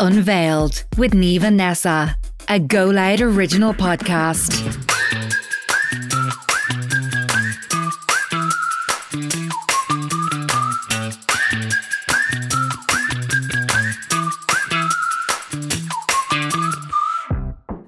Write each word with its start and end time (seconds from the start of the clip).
Unveiled 0.00 0.84
with 0.96 1.12
Niamh 1.12 1.42
and 1.42 1.58
Nessa, 1.58 2.16
a 2.48 2.58
Go 2.58 2.86
Loud 2.86 3.20
original 3.20 3.74
podcast. 3.74 4.56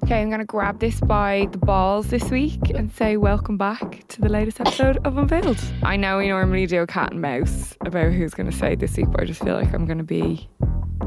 Okay, 0.05 0.21
I'm 0.21 0.29
going 0.29 0.41
to 0.41 0.45
grab 0.45 0.81
this 0.81 1.01
by 1.01 1.49
the 1.51 1.57
balls 1.57 2.09
this 2.09 2.25
week 2.31 2.61
and 2.75 2.93
say 2.93 3.17
welcome 3.17 3.57
back 3.57 4.07
to 4.09 4.21
the 4.21 4.29
latest 4.29 4.61
episode 4.61 4.99
of 5.07 5.17
Unveiled. 5.17 5.59
I 5.83 5.97
know 5.97 6.19
we 6.19 6.29
normally 6.29 6.67
do 6.67 6.83
a 6.83 6.87
cat 6.87 7.13
and 7.13 7.23
mouse 7.23 7.75
about 7.81 8.13
who's 8.13 8.35
going 8.35 8.51
to 8.51 8.57
say 8.57 8.75
this 8.75 8.99
week, 8.99 9.07
but 9.11 9.23
I 9.23 9.25
just 9.25 9.43
feel 9.43 9.55
like 9.55 9.73
I'm 9.73 9.87
going 9.87 9.97
to 9.97 10.05
be, 10.05 10.47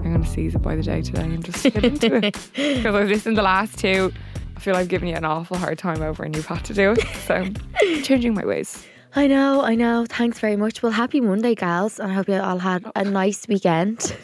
I'm 0.05 0.11
going 0.13 0.23
to 0.23 0.29
seize 0.29 0.53
it 0.53 0.61
by 0.61 0.75
the 0.75 0.83
day 0.83 1.01
today 1.01 1.23
and 1.23 1.43
just 1.43 1.63
get 1.63 1.83
into 1.83 2.15
it. 2.15 2.37
Because 2.55 2.93
I've 2.95 3.07
listened 3.09 3.37
the 3.37 3.41
last 3.41 3.79
two. 3.79 4.13
I 4.55 4.59
feel 4.59 4.75
I've 4.75 4.87
given 4.87 5.07
you 5.07 5.15
an 5.15 5.25
awful 5.25 5.57
hard 5.57 5.79
time 5.79 6.01
over 6.03 6.23
and 6.23 6.35
you've 6.35 6.45
had 6.45 6.63
to 6.65 6.73
do 6.75 6.91
it. 6.91 7.01
So 7.25 7.33
I'm 7.35 7.55
changing 8.03 8.35
my 8.35 8.45
ways. 8.45 8.85
I 9.15 9.25
know, 9.27 9.61
I 9.63 9.73
know. 9.75 10.05
Thanks 10.07 10.39
very 10.39 10.57
much. 10.57 10.83
Well, 10.83 10.91
happy 10.91 11.21
Monday, 11.21 11.55
gals, 11.55 11.99
and 11.99 12.11
I 12.11 12.15
hope 12.15 12.27
you 12.27 12.35
all 12.35 12.59
had 12.59 12.85
a 12.95 13.03
nice 13.21 13.47
weekend. 13.47 14.15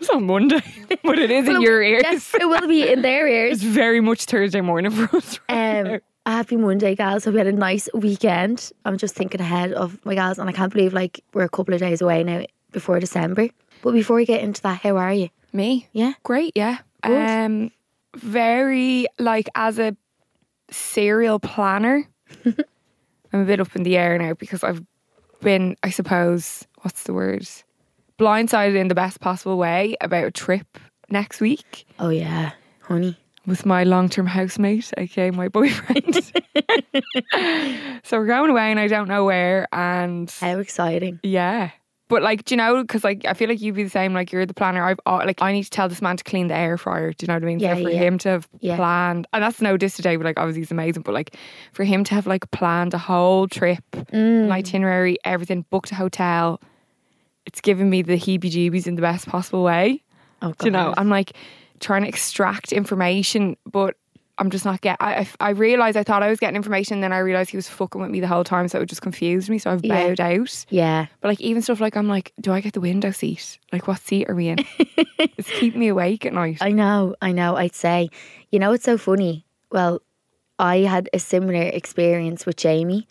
It's 0.00 0.08
on 0.08 0.24
Monday, 0.26 0.62
but 1.02 1.18
it 1.18 1.30
is 1.30 1.48
in 1.48 1.60
your 1.60 1.82
ears. 1.82 2.02
Yes, 2.04 2.34
it 2.34 2.48
will 2.48 2.66
be 2.66 2.88
in 2.90 3.02
their 3.02 3.26
ears. 3.28 3.54
It's 3.54 3.62
very 3.62 4.00
much 4.00 4.24
Thursday 4.24 4.60
morning 4.60 4.90
for 4.92 5.16
us. 5.16 5.38
right 5.50 5.86
Um, 5.94 6.00
happy 6.26 6.56
Monday, 6.56 6.94
gals. 6.94 7.24
Hope 7.24 7.32
you 7.32 7.38
had 7.38 7.46
a 7.46 7.52
nice 7.52 7.88
weekend. 7.92 8.70
I'm 8.84 8.96
just 8.98 9.14
thinking 9.14 9.40
ahead 9.40 9.72
of 9.72 9.98
my 10.06 10.14
gals, 10.14 10.38
and 10.38 10.48
I 10.48 10.52
can't 10.52 10.72
believe 10.72 10.92
like 10.94 11.20
we're 11.34 11.44
a 11.44 11.48
couple 11.48 11.74
of 11.74 11.80
days 11.80 12.00
away 12.00 12.22
now 12.24 12.44
before 12.72 13.00
December. 13.00 13.48
But 13.84 13.92
before 13.92 14.16
we 14.16 14.24
get 14.24 14.42
into 14.42 14.62
that, 14.62 14.80
how 14.80 14.96
are 14.96 15.12
you? 15.12 15.28
Me? 15.52 15.86
Yeah. 15.92 16.14
Great, 16.22 16.52
yeah. 16.56 16.78
Good. 17.02 17.12
Um 17.28 17.70
very 18.16 19.06
like 19.18 19.48
as 19.54 19.78
a 19.78 19.94
serial 20.70 21.38
planner. 21.38 22.08
I'm 23.32 23.40
a 23.40 23.44
bit 23.44 23.60
up 23.60 23.76
in 23.76 23.82
the 23.82 23.98
air 23.98 24.16
now 24.16 24.32
because 24.32 24.64
I've 24.64 24.82
been, 25.42 25.76
I 25.82 25.90
suppose, 25.90 26.66
what's 26.80 27.02
the 27.02 27.12
word? 27.12 27.46
Blindsided 28.18 28.76
in 28.76 28.88
the 28.88 28.94
best 28.94 29.20
possible 29.20 29.58
way 29.58 29.96
about 30.00 30.24
a 30.24 30.30
trip 30.30 30.78
next 31.10 31.40
week 31.42 31.84
Oh 31.98 32.08
yeah, 32.08 32.52
honey. 32.80 33.18
with 33.46 33.66
my 33.66 33.84
long 33.84 34.08
term 34.08 34.26
housemate, 34.26 34.92
aka 34.96 35.30
my 35.30 35.48
boyfriend. 35.48 36.14
so 38.04 38.18
we're 38.18 38.26
going 38.26 38.50
away 38.50 38.70
and 38.70 38.80
I 38.80 38.86
don't 38.86 39.08
know 39.08 39.24
where 39.26 39.68
and 39.72 40.30
How 40.40 40.58
exciting! 40.58 41.20
yeah. 41.22 41.70
But 42.14 42.22
like, 42.22 42.44
do 42.44 42.54
you 42.54 42.56
know? 42.56 42.80
Because 42.82 43.02
like, 43.02 43.24
I 43.24 43.34
feel 43.34 43.48
like 43.48 43.60
you'd 43.60 43.74
be 43.74 43.82
the 43.82 43.90
same. 43.90 44.14
Like, 44.14 44.30
you're 44.30 44.46
the 44.46 44.54
planner. 44.54 44.84
I've 44.84 45.00
uh, 45.04 45.22
like, 45.26 45.42
I 45.42 45.50
need 45.52 45.64
to 45.64 45.70
tell 45.70 45.88
this 45.88 46.00
man 46.00 46.16
to 46.16 46.22
clean 46.22 46.46
the 46.46 46.54
air 46.54 46.78
fryer. 46.78 47.12
Do 47.12 47.24
you 47.24 47.26
know 47.26 47.34
what 47.34 47.42
I 47.42 47.46
mean? 47.46 47.58
Yeah, 47.58 47.74
so 47.74 47.82
for 47.82 47.90
yeah. 47.90 47.98
him 47.98 48.18
to 48.18 48.28
have 48.28 48.48
Yeah. 48.60 48.76
planned, 48.76 49.26
and 49.32 49.42
that's 49.42 49.60
no 49.60 49.76
diss 49.76 49.96
today, 49.96 50.14
but 50.14 50.24
like, 50.24 50.38
obviously, 50.38 50.60
he's 50.60 50.70
amazing. 50.70 51.02
But 51.02 51.12
like, 51.14 51.34
for 51.72 51.82
him 51.82 52.04
to 52.04 52.14
have 52.14 52.28
like 52.28 52.48
planned 52.52 52.94
a 52.94 52.98
whole 52.98 53.48
trip, 53.48 53.82
Mm. 54.12 54.44
an 54.44 54.52
itinerary, 54.52 55.18
everything, 55.24 55.64
booked 55.70 55.90
a 55.90 55.96
hotel, 55.96 56.60
it's 57.46 57.60
given 57.60 57.90
me 57.90 58.02
the 58.02 58.16
heebie-jeebies 58.16 58.86
in 58.86 58.94
the 58.94 59.02
best 59.02 59.26
possible 59.26 59.64
way. 59.64 60.00
Oh, 60.40 60.54
Do 60.56 60.66
you 60.66 60.70
know? 60.70 60.94
I'm 60.96 61.08
like 61.08 61.32
trying 61.80 62.02
to 62.02 62.08
extract 62.08 62.72
information, 62.72 63.56
but 63.66 63.96
I'm 64.38 64.50
just 64.50 64.64
not 64.64 64.80
get. 64.80 64.96
I 65.00 65.14
I, 65.20 65.28
I 65.40 65.50
realized 65.50 65.96
I 65.96 66.02
thought 66.02 66.22
I 66.22 66.28
was 66.28 66.40
getting 66.40 66.56
information, 66.56 67.00
then 67.00 67.12
I 67.12 67.18
realized 67.18 67.50
he 67.50 67.56
was 67.56 67.68
fucking 67.68 68.00
with 68.00 68.10
me 68.10 68.20
the 68.20 68.26
whole 68.26 68.42
time, 68.44 68.66
so 68.68 68.80
it 68.80 68.86
just 68.86 69.02
confused 69.02 69.48
me. 69.48 69.58
So 69.58 69.70
I've 69.70 69.84
Yeah. 69.84 70.08
bowed 70.08 70.20
out. 70.20 70.66
yeah. 70.70 71.06
But 71.20 71.28
like 71.28 71.40
even 71.40 71.62
stuff 71.62 71.80
like 71.80 71.96
I'm 71.96 72.08
like, 72.08 72.32
do 72.40 72.52
I 72.52 72.60
get 72.60 72.72
the 72.72 72.80
window 72.80 73.10
seat? 73.12 73.58
Like 73.72 73.86
what 73.86 74.00
seat 74.00 74.28
are 74.28 74.34
we 74.34 74.48
in? 74.48 74.58
it's 75.18 75.50
keeping 75.50 75.78
me 75.80 75.88
awake 75.88 76.26
at 76.26 76.32
night. 76.32 76.58
I 76.60 76.70
know, 76.72 77.14
I 77.22 77.32
know. 77.32 77.56
I'd 77.56 77.74
say, 77.74 78.08
you 78.50 78.58
know, 78.58 78.72
it's 78.72 78.84
so 78.84 78.98
funny. 78.98 79.44
Well, 79.70 80.02
I 80.58 80.78
had 80.78 81.08
a 81.12 81.18
similar 81.18 81.62
experience 81.62 82.44
with 82.46 82.56
Jamie 82.56 83.06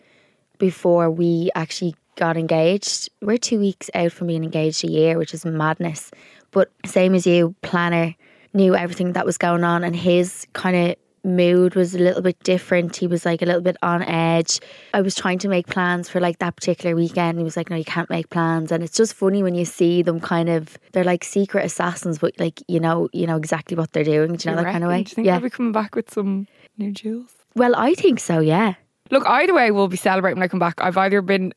before 0.58 1.10
we 1.10 1.50
actually 1.54 1.94
got 2.16 2.36
engaged. 2.36 3.08
We're 3.22 3.38
two 3.38 3.58
weeks 3.58 3.90
out 3.94 4.12
from 4.12 4.28
being 4.28 4.44
engaged 4.44 4.84
a 4.84 4.88
year, 4.90 5.18
which 5.18 5.34
is 5.34 5.44
madness. 5.44 6.10
But 6.52 6.70
same 6.86 7.14
as 7.14 7.26
you, 7.26 7.54
planner 7.62 8.14
knew 8.52 8.76
everything 8.76 9.12
that 9.14 9.26
was 9.26 9.36
going 9.36 9.64
on, 9.64 9.82
and 9.82 9.96
his 9.96 10.46
kind 10.52 10.76
of 10.76 10.96
mood 11.24 11.74
was 11.74 11.94
a 11.94 11.98
little 11.98 12.22
bit 12.22 12.38
different. 12.42 12.96
He 12.96 13.06
was 13.06 13.24
like 13.24 13.42
a 13.42 13.46
little 13.46 13.62
bit 13.62 13.76
on 13.82 14.02
edge. 14.02 14.60
I 14.92 15.00
was 15.00 15.14
trying 15.14 15.38
to 15.40 15.48
make 15.48 15.66
plans 15.66 16.08
for 16.08 16.20
like 16.20 16.38
that 16.38 16.56
particular 16.56 16.94
weekend. 16.94 17.38
He 17.38 17.44
was 17.44 17.56
like, 17.56 17.70
"No, 17.70 17.76
you 17.76 17.84
can't 17.84 18.10
make 18.10 18.30
plans." 18.30 18.70
And 18.70 18.82
it's 18.82 18.96
just 18.96 19.14
funny 19.14 19.42
when 19.42 19.54
you 19.54 19.64
see 19.64 20.02
them 20.02 20.20
kind 20.20 20.48
of 20.48 20.78
they're 20.92 21.04
like 21.04 21.24
secret 21.24 21.64
assassins, 21.64 22.18
but 22.18 22.38
like 22.38 22.62
you 22.68 22.80
know, 22.80 23.08
you 23.12 23.26
know 23.26 23.36
exactly 23.36 23.76
what 23.76 23.92
they're 23.92 24.04
doing. 24.04 24.36
Do 24.36 24.48
you 24.48 24.54
know 24.54 24.60
You 24.60 24.64
that 24.66 24.72
kind 24.72 24.84
of 24.84 24.90
way? 24.90 25.02
Do 25.02 25.10
you 25.10 25.14
think 25.14 25.26
yeah. 25.26 25.34
I'll 25.36 25.40
be 25.40 25.50
coming 25.50 25.72
back 25.72 25.94
with 25.94 26.12
some 26.12 26.46
new 26.78 26.92
jewels? 26.92 27.30
Well, 27.56 27.74
I 27.76 27.94
think 27.94 28.20
so. 28.20 28.40
Yeah. 28.40 28.74
Look, 29.10 29.26
either 29.26 29.54
way, 29.54 29.70
we'll 29.70 29.88
be 29.88 29.96
celebrating 29.96 30.38
when 30.38 30.44
I 30.44 30.48
come 30.48 30.58
back. 30.58 30.80
I've 30.80 30.96
either 30.96 31.22
been 31.22 31.52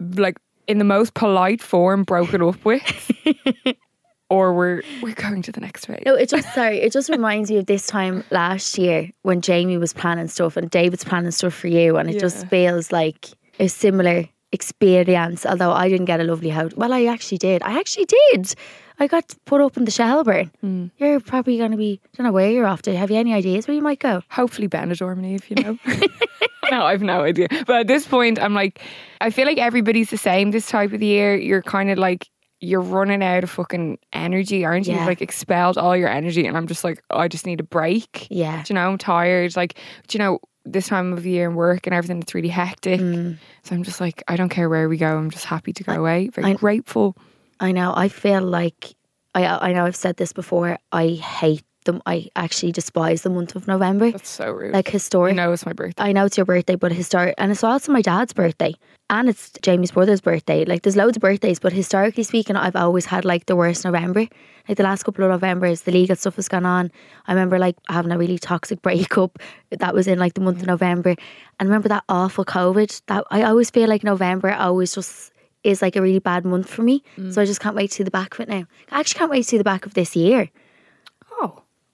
like 0.00 0.38
in 0.66 0.78
the 0.78 0.84
most 0.84 1.14
polite 1.14 1.62
form 1.62 2.04
broken 2.04 2.42
up 2.42 2.64
with, 2.64 3.10
or 4.30 4.52
we're 4.54 4.82
we're 5.02 5.14
going 5.14 5.42
to 5.42 5.52
the 5.52 5.60
next 5.60 5.86
phase. 5.86 6.02
No, 6.04 6.14
it 6.14 6.28
just 6.28 6.52
sorry, 6.54 6.80
it 6.80 6.92
just 6.92 7.08
reminds 7.08 7.50
me 7.50 7.56
of 7.58 7.66
this 7.66 7.86
time 7.86 8.24
last 8.30 8.76
year 8.78 9.10
when 9.22 9.40
Jamie 9.40 9.78
was 9.78 9.92
planning 9.92 10.28
stuff 10.28 10.56
and 10.56 10.70
David's 10.70 11.04
planning 11.04 11.30
stuff 11.30 11.54
for 11.54 11.68
you, 11.68 11.96
and 11.96 12.08
it 12.10 12.14
Yeah. 12.14 12.20
just 12.20 12.46
feels 12.48 12.92
like 12.92 13.28
a 13.60 13.68
similar 13.68 14.28
experience. 14.52 15.44
Although 15.46 15.72
I 15.72 15.88
didn't 15.88 16.06
get 16.06 16.20
a 16.20 16.24
lovely 16.24 16.50
house. 16.50 16.72
Well, 16.76 16.92
I 16.92 17.04
actually 17.06 17.38
did. 17.38 17.62
I 17.62 17.78
actually 17.78 18.06
did. 18.06 18.54
I 19.00 19.06
got 19.06 19.32
put 19.44 19.60
up 19.60 19.76
in 19.76 19.84
the 19.84 19.90
Shelbourne. 19.92 20.50
Hmm. 20.60 20.86
You're 20.98 21.20
probably 21.20 21.56
going 21.58 21.70
to 21.70 21.76
be. 21.76 22.00
I 22.04 22.08
don't 22.16 22.26
know 22.26 22.32
where 22.32 22.50
you're 22.50 22.66
off 22.66 22.82
to. 22.82 22.96
Have 22.96 23.10
you 23.10 23.16
any 23.16 23.32
ideas 23.32 23.68
where 23.68 23.74
you 23.74 23.82
might 23.82 24.00
go? 24.00 24.22
Hopefully 24.30 24.68
Benidorm, 24.68 25.34
if 25.36 25.48
you 25.50 25.56
know. 25.62 25.78
no, 26.70 26.84
I've 26.84 27.02
no 27.02 27.22
idea. 27.22 27.48
But 27.66 27.80
at 27.80 27.86
this 27.86 28.06
point, 28.06 28.38
I'm 28.40 28.54
like, 28.54 28.80
I 29.20 29.30
feel 29.30 29.46
like 29.46 29.58
everybody's 29.58 30.10
the 30.10 30.18
same 30.18 30.50
this 30.50 30.66
type 30.66 30.92
of 30.92 30.98
the 31.00 31.06
year. 31.06 31.36
You're 31.36 31.62
kind 31.62 31.90
of 31.90 31.98
like, 31.98 32.28
you're 32.60 32.80
running 32.80 33.22
out 33.22 33.44
of 33.44 33.50
fucking 33.50 33.98
energy, 34.12 34.64
aren't 34.64 34.86
you? 34.86 34.92
Yeah. 34.94 35.00
You've 35.00 35.08
like 35.08 35.22
expelled 35.22 35.78
all 35.78 35.96
your 35.96 36.08
energy. 36.08 36.46
And 36.46 36.56
I'm 36.56 36.66
just 36.66 36.84
like, 36.84 37.02
oh, 37.10 37.18
I 37.18 37.28
just 37.28 37.46
need 37.46 37.60
a 37.60 37.64
break. 37.64 38.26
Yeah. 38.30 38.62
Do 38.62 38.72
you 38.72 38.74
know, 38.74 38.88
I'm 38.90 38.98
tired. 38.98 39.56
Like, 39.56 39.74
do 40.08 40.18
you 40.18 40.24
know, 40.24 40.40
this 40.64 40.88
time 40.88 41.12
of 41.12 41.24
year 41.24 41.48
and 41.48 41.56
work 41.56 41.86
and 41.86 41.94
everything, 41.94 42.20
it's 42.20 42.34
really 42.34 42.48
hectic. 42.48 43.00
Mm. 43.00 43.38
So 43.62 43.74
I'm 43.74 43.82
just 43.82 44.00
like, 44.00 44.22
I 44.28 44.36
don't 44.36 44.48
care 44.48 44.68
where 44.68 44.88
we 44.88 44.96
go. 44.96 45.16
I'm 45.16 45.30
just 45.30 45.44
happy 45.44 45.72
to 45.72 45.84
go 45.84 45.92
away. 45.94 46.28
Very 46.28 46.50
I- 46.50 46.54
grateful. 46.54 47.16
I 47.60 47.72
know. 47.72 47.92
I 47.94 48.08
feel 48.08 48.42
like 48.42 48.94
I. 49.34 49.44
I 49.46 49.72
know 49.72 49.84
I've 49.84 49.96
said 49.96 50.16
this 50.16 50.32
before. 50.32 50.78
I 50.92 51.08
hate 51.08 51.64
them. 51.84 52.02
I 52.06 52.28
actually 52.36 52.72
despise 52.72 53.22
the 53.22 53.30
month 53.30 53.54
of 53.56 53.66
November. 53.66 54.10
That's 54.10 54.28
so 54.28 54.50
rude. 54.50 54.72
Like 54.72 54.88
I 54.88 54.92
historic. 54.92 55.34
know 55.34 55.52
it's 55.52 55.66
my 55.66 55.72
birthday. 55.72 56.02
I 56.02 56.12
know 56.12 56.24
it's 56.24 56.36
your 56.36 56.46
birthday, 56.46 56.76
but 56.76 56.92
historic, 56.92 57.34
and 57.38 57.50
it's 57.50 57.64
also 57.64 57.92
my 57.92 58.02
dad's 58.02 58.32
birthday, 58.32 58.74
and 59.10 59.28
it's 59.28 59.52
Jamie's 59.62 59.92
brother's 59.92 60.20
birthday. 60.20 60.64
Like, 60.64 60.82
there's 60.82 60.96
loads 60.96 61.16
of 61.16 61.22
birthdays, 61.22 61.58
but 61.58 61.72
historically 61.72 62.24
speaking, 62.24 62.56
I've 62.56 62.76
always 62.76 63.06
had 63.06 63.24
like 63.24 63.46
the 63.46 63.56
worst 63.56 63.84
November. 63.84 64.26
Like 64.68 64.76
the 64.76 64.82
last 64.82 65.04
couple 65.04 65.24
of 65.24 65.30
Novembers, 65.30 65.82
the 65.82 65.92
legal 65.92 66.14
stuff 66.14 66.36
has 66.36 66.46
gone 66.46 66.66
on. 66.66 66.90
I 67.26 67.32
remember 67.32 67.58
like 67.58 67.76
having 67.88 68.12
a 68.12 68.18
really 68.18 68.38
toxic 68.38 68.82
breakup 68.82 69.38
that 69.70 69.94
was 69.94 70.06
in 70.06 70.18
like 70.18 70.34
the 70.34 70.42
month 70.42 70.60
of 70.60 70.66
November, 70.66 71.14
and 71.58 71.68
remember 71.68 71.88
that 71.88 72.04
awful 72.08 72.44
COVID. 72.44 73.02
That 73.06 73.24
I 73.30 73.42
always 73.42 73.70
feel 73.70 73.88
like 73.88 74.04
November 74.04 74.52
always 74.52 74.94
just 74.94 75.32
is 75.64 75.82
like 75.82 75.96
a 75.96 76.02
really 76.02 76.18
bad 76.18 76.44
month 76.44 76.68
for 76.68 76.82
me. 76.82 77.02
So 77.16 77.22
mm. 77.22 77.38
I 77.38 77.44
just 77.44 77.60
can't 77.60 77.74
wait 77.74 77.90
to 77.90 77.96
see 77.96 78.02
the 78.04 78.10
back 78.10 78.34
of 78.34 78.40
it 78.40 78.48
now. 78.48 78.64
I 78.90 79.00
actually 79.00 79.18
can't 79.18 79.30
wait 79.30 79.42
to 79.42 79.48
see 79.48 79.58
the 79.58 79.64
back 79.64 79.86
of 79.86 79.94
this 79.94 80.14
year. 80.14 80.50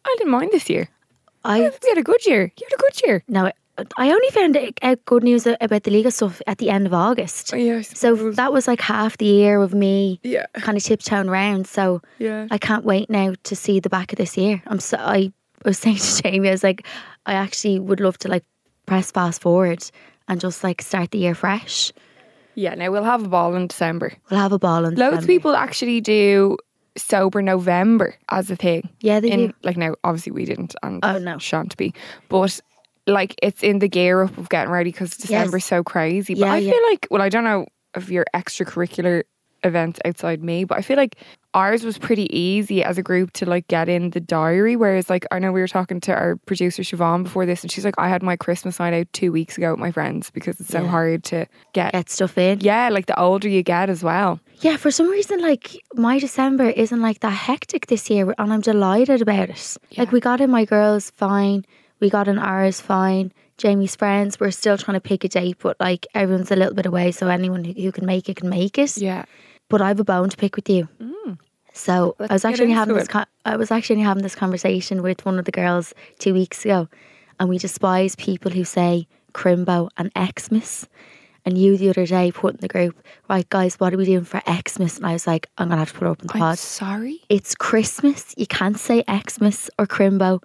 I 0.04 0.14
didn't 0.18 0.30
mind 0.32 0.50
this 0.52 0.68
year. 0.70 0.88
I 1.44 1.58
We 1.60 1.88
had 1.88 1.98
a 1.98 2.02
good 2.02 2.24
year. 2.26 2.52
You 2.58 2.66
had 2.70 2.78
a 2.78 2.82
good 2.82 3.02
year. 3.06 3.24
now 3.28 3.50
I 3.98 4.10
only 4.12 4.28
found 4.30 4.56
out 4.56 4.78
uh, 4.82 4.94
good 5.04 5.24
news 5.24 5.46
about 5.46 5.82
the 5.82 5.90
legal 5.90 6.12
stuff 6.12 6.40
at 6.46 6.58
the 6.58 6.70
end 6.70 6.86
of 6.86 6.94
August. 6.94 7.52
Oh, 7.52 7.56
yeah, 7.56 7.82
So 7.82 8.30
that 8.32 8.52
was 8.52 8.68
like 8.68 8.80
half 8.80 9.18
the 9.18 9.24
year 9.26 9.60
of 9.60 9.74
me 9.74 10.20
Yeah. 10.22 10.46
kind 10.54 10.78
of 10.78 10.84
tiptoeing 10.84 11.28
around. 11.28 11.66
So 11.66 12.00
Yeah. 12.18 12.46
I 12.52 12.58
can't 12.58 12.84
wait 12.84 13.10
now 13.10 13.34
to 13.42 13.56
see 13.56 13.80
the 13.80 13.88
back 13.90 14.12
of 14.12 14.16
this 14.16 14.36
year. 14.36 14.62
I'm 14.68 14.78
so 14.78 14.96
I 14.98 15.32
was 15.64 15.78
saying 15.82 15.96
to 15.96 16.22
Jamie, 16.22 16.48
I 16.48 16.52
was 16.52 16.62
like, 16.62 16.86
I 17.26 17.34
actually 17.34 17.80
would 17.80 17.98
love 18.00 18.16
to 18.18 18.28
like 18.28 18.44
press 18.86 19.10
fast 19.10 19.42
forward 19.42 19.82
and 20.28 20.40
just 20.40 20.62
like 20.62 20.80
start 20.80 21.10
the 21.10 21.18
year 21.18 21.34
fresh. 21.34 21.92
Yeah, 22.54 22.76
now 22.76 22.92
we'll 22.92 23.02
have 23.02 23.24
a 23.24 23.28
ball 23.28 23.56
in 23.56 23.66
December. 23.66 24.12
We'll 24.30 24.38
have 24.38 24.52
a 24.52 24.58
ball 24.60 24.84
in 24.84 24.94
Loads 24.94 25.24
of 25.24 25.26
people 25.26 25.56
actually 25.56 26.00
do 26.00 26.56
sober 26.96 27.42
November 27.42 28.14
as 28.30 28.50
a 28.50 28.56
thing. 28.56 28.88
Yeah, 29.00 29.20
they 29.20 29.30
in 29.30 29.46
do. 29.48 29.52
like 29.62 29.76
now 29.76 29.94
obviously 30.04 30.32
we 30.32 30.44
didn't 30.44 30.74
and 30.82 31.00
Oh, 31.04 31.18
no. 31.18 31.38
shan't 31.38 31.76
be. 31.76 31.92
But 32.28 32.60
like 33.06 33.34
it's 33.42 33.62
in 33.62 33.80
the 33.80 33.88
gear 33.88 34.22
up 34.22 34.36
of 34.38 34.48
getting 34.48 34.70
ready 34.72 34.90
because 34.90 35.16
December's 35.16 35.64
so 35.64 35.82
crazy. 35.82 36.34
But 36.34 36.40
Yeah, 36.46 36.52
I 36.52 36.58
yeah. 36.58 36.70
feel 36.72 36.82
like 36.90 37.06
well 37.10 37.22
I 37.22 37.28
don't 37.28 37.44
know 37.44 37.66
of 37.94 38.10
your 38.10 38.24
extracurricular 38.34 39.22
events 39.62 39.98
outside 40.04 40.42
me, 40.42 40.64
but 40.64 40.78
I 40.78 40.82
feel 40.82 40.96
like 40.96 41.16
ours 41.54 41.84
was 41.84 41.96
pretty 41.98 42.26
easy 42.36 42.82
as 42.84 42.98
a 42.98 43.02
group 43.02 43.32
to 43.34 43.46
like 43.46 43.66
get 43.68 43.88
in 43.88 44.10
the 44.10 44.20
diary. 44.20 44.76
Whereas 44.76 45.08
like 45.08 45.24
I 45.30 45.38
know 45.38 45.52
we 45.52 45.60
were 45.60 45.68
talking 45.68 46.00
to 46.02 46.12
our 46.12 46.36
producer 46.46 46.82
Siobhan 46.82 47.22
before 47.24 47.46
this, 47.46 47.62
and 47.62 47.70
she's 47.72 47.84
like, 47.84 47.94
I 47.96 48.08
had 48.08 48.22
my 48.22 48.36
Christmas 48.36 48.78
night 48.78 48.92
out 48.92 49.06
two 49.12 49.32
weeks 49.32 49.56
ago 49.56 49.70
with 49.70 49.80
my 49.80 49.92
friends 49.92 50.30
because 50.30 50.60
it's 50.60 50.68
so 50.70 50.82
Yeah. 50.82 50.88
hard 50.88 51.24
to 51.24 51.46
get. 51.72 51.92
Get 51.92 52.10
stuff 52.10 52.36
in. 52.36 52.60
Yeah, 52.60 52.88
like 52.90 53.06
the 53.06 53.18
older 53.18 53.48
you 53.48 53.62
get 53.62 53.88
as 53.88 54.02
well. 54.02 54.40
Yeah, 54.60 54.76
for 54.76 54.90
some 54.90 55.08
reason, 55.08 55.40
like 55.40 55.76
my 55.94 56.18
December 56.18 56.70
isn't 56.70 57.00
like 57.00 57.20
that 57.20 57.30
hectic 57.30 57.86
this 57.86 58.10
year, 58.10 58.34
and 58.38 58.52
I'm 58.52 58.60
delighted 58.60 59.22
about 59.22 59.50
it. 59.50 59.76
Like 59.96 60.12
we 60.12 60.20
got 60.20 60.40
in 60.40 60.50
my 60.50 60.64
girls 60.64 61.10
fine, 61.10 61.64
we 62.00 62.10
got 62.10 62.28
in 62.28 62.38
ours 62.38 62.80
fine. 62.80 63.32
Jamie's 63.56 63.94
friends, 63.94 64.40
we're 64.40 64.50
still 64.50 64.76
trying 64.76 64.96
to 64.96 65.00
pick 65.00 65.22
a 65.22 65.28
date, 65.28 65.58
but 65.60 65.76
like 65.78 66.06
everyone's 66.14 66.50
a 66.50 66.56
little 66.56 66.74
bit 66.74 66.86
away, 66.86 67.12
so 67.12 67.28
anyone 67.28 67.62
who, 67.64 67.72
who 67.72 67.92
can 67.92 68.04
make 68.06 68.28
it 68.28 68.36
can 68.36 68.48
make 68.48 68.76
it. 68.78 68.96
Yeah. 68.96 69.24
But 69.68 69.80
I 69.80 69.88
have 69.88 70.00
a 70.00 70.04
bone 70.04 70.28
to 70.28 70.36
pick 70.36 70.56
with 70.56 70.68
you. 70.68 70.88
Mm. 71.00 71.38
So 71.74 72.14
Let's 72.18 72.30
I 72.30 72.34
was 72.34 72.44
actually 72.44 72.70
having 72.70 72.94
this. 72.96 73.08
Con- 73.08 73.26
I 73.44 73.56
was 73.56 73.70
actually 73.70 74.00
having 74.00 74.22
this 74.22 74.34
conversation 74.36 75.02
with 75.02 75.26
one 75.26 75.38
of 75.38 75.44
the 75.44 75.52
girls 75.52 75.92
two 76.18 76.32
weeks 76.32 76.64
ago, 76.64 76.88
and 77.38 77.48
we 77.48 77.58
despise 77.58 78.14
people 78.16 78.52
who 78.52 78.64
say 78.64 79.06
Crimbo 79.34 79.90
and 79.98 80.10
Xmas. 80.16 80.88
And 81.46 81.58
you 81.58 81.76
the 81.76 81.90
other 81.90 82.06
day 82.06 82.32
put 82.32 82.54
in 82.54 82.60
the 82.62 82.68
group, 82.68 82.96
right, 83.28 83.46
guys, 83.50 83.74
what 83.78 83.92
are 83.92 83.98
we 83.98 84.06
doing 84.06 84.24
for 84.24 84.40
Xmas? 84.46 84.96
And 84.96 85.04
I 85.04 85.12
was 85.12 85.26
like, 85.26 85.50
I'm 85.58 85.68
gonna 85.68 85.78
have 85.80 85.92
to 85.92 85.98
put 85.98 86.06
it 86.06 86.10
up 86.10 86.22
in 86.22 86.28
the 86.28 86.34
I'm 86.34 86.40
pod. 86.40 86.58
sorry. 86.58 87.20
It's 87.28 87.54
Christmas. 87.54 88.34
You 88.38 88.46
can't 88.46 88.78
say 88.78 89.04
Xmas 89.10 89.68
or 89.78 89.86
Crimbo, 89.86 90.42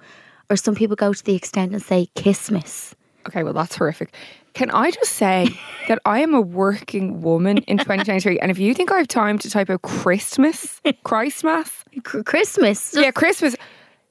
or 0.50 0.58
some 0.58 0.76
people 0.76 0.98
go 0.98 1.14
to 1.14 1.24
the 1.24 1.36
extent 1.36 1.72
and 1.72 1.82
say 1.82 2.10
Kissmas. 2.16 2.96
Okay, 3.28 3.44
well 3.44 3.54
that's 3.54 3.76
horrific. 3.78 4.14
Can 4.54 4.70
I 4.72 4.92
just 4.92 5.14
say 5.14 5.48
that 5.88 6.00
I 6.06 6.20
am 6.20 6.34
a 6.34 6.42
working 6.42 7.22
woman 7.22 7.60
in 7.60 7.78
2023, 7.78 8.40
and 8.40 8.52
if 8.52 8.60
you 8.60 8.74
think 8.74 8.92
I 8.92 8.98
have 8.98 9.08
time 9.08 9.38
to 9.40 9.50
type 9.50 9.70
out 9.70 9.82
Christmas, 9.82 10.82
Christmas, 11.04 11.84
Christmas. 12.04 12.94
yeah, 12.96 13.12
Christmas, 13.12 13.56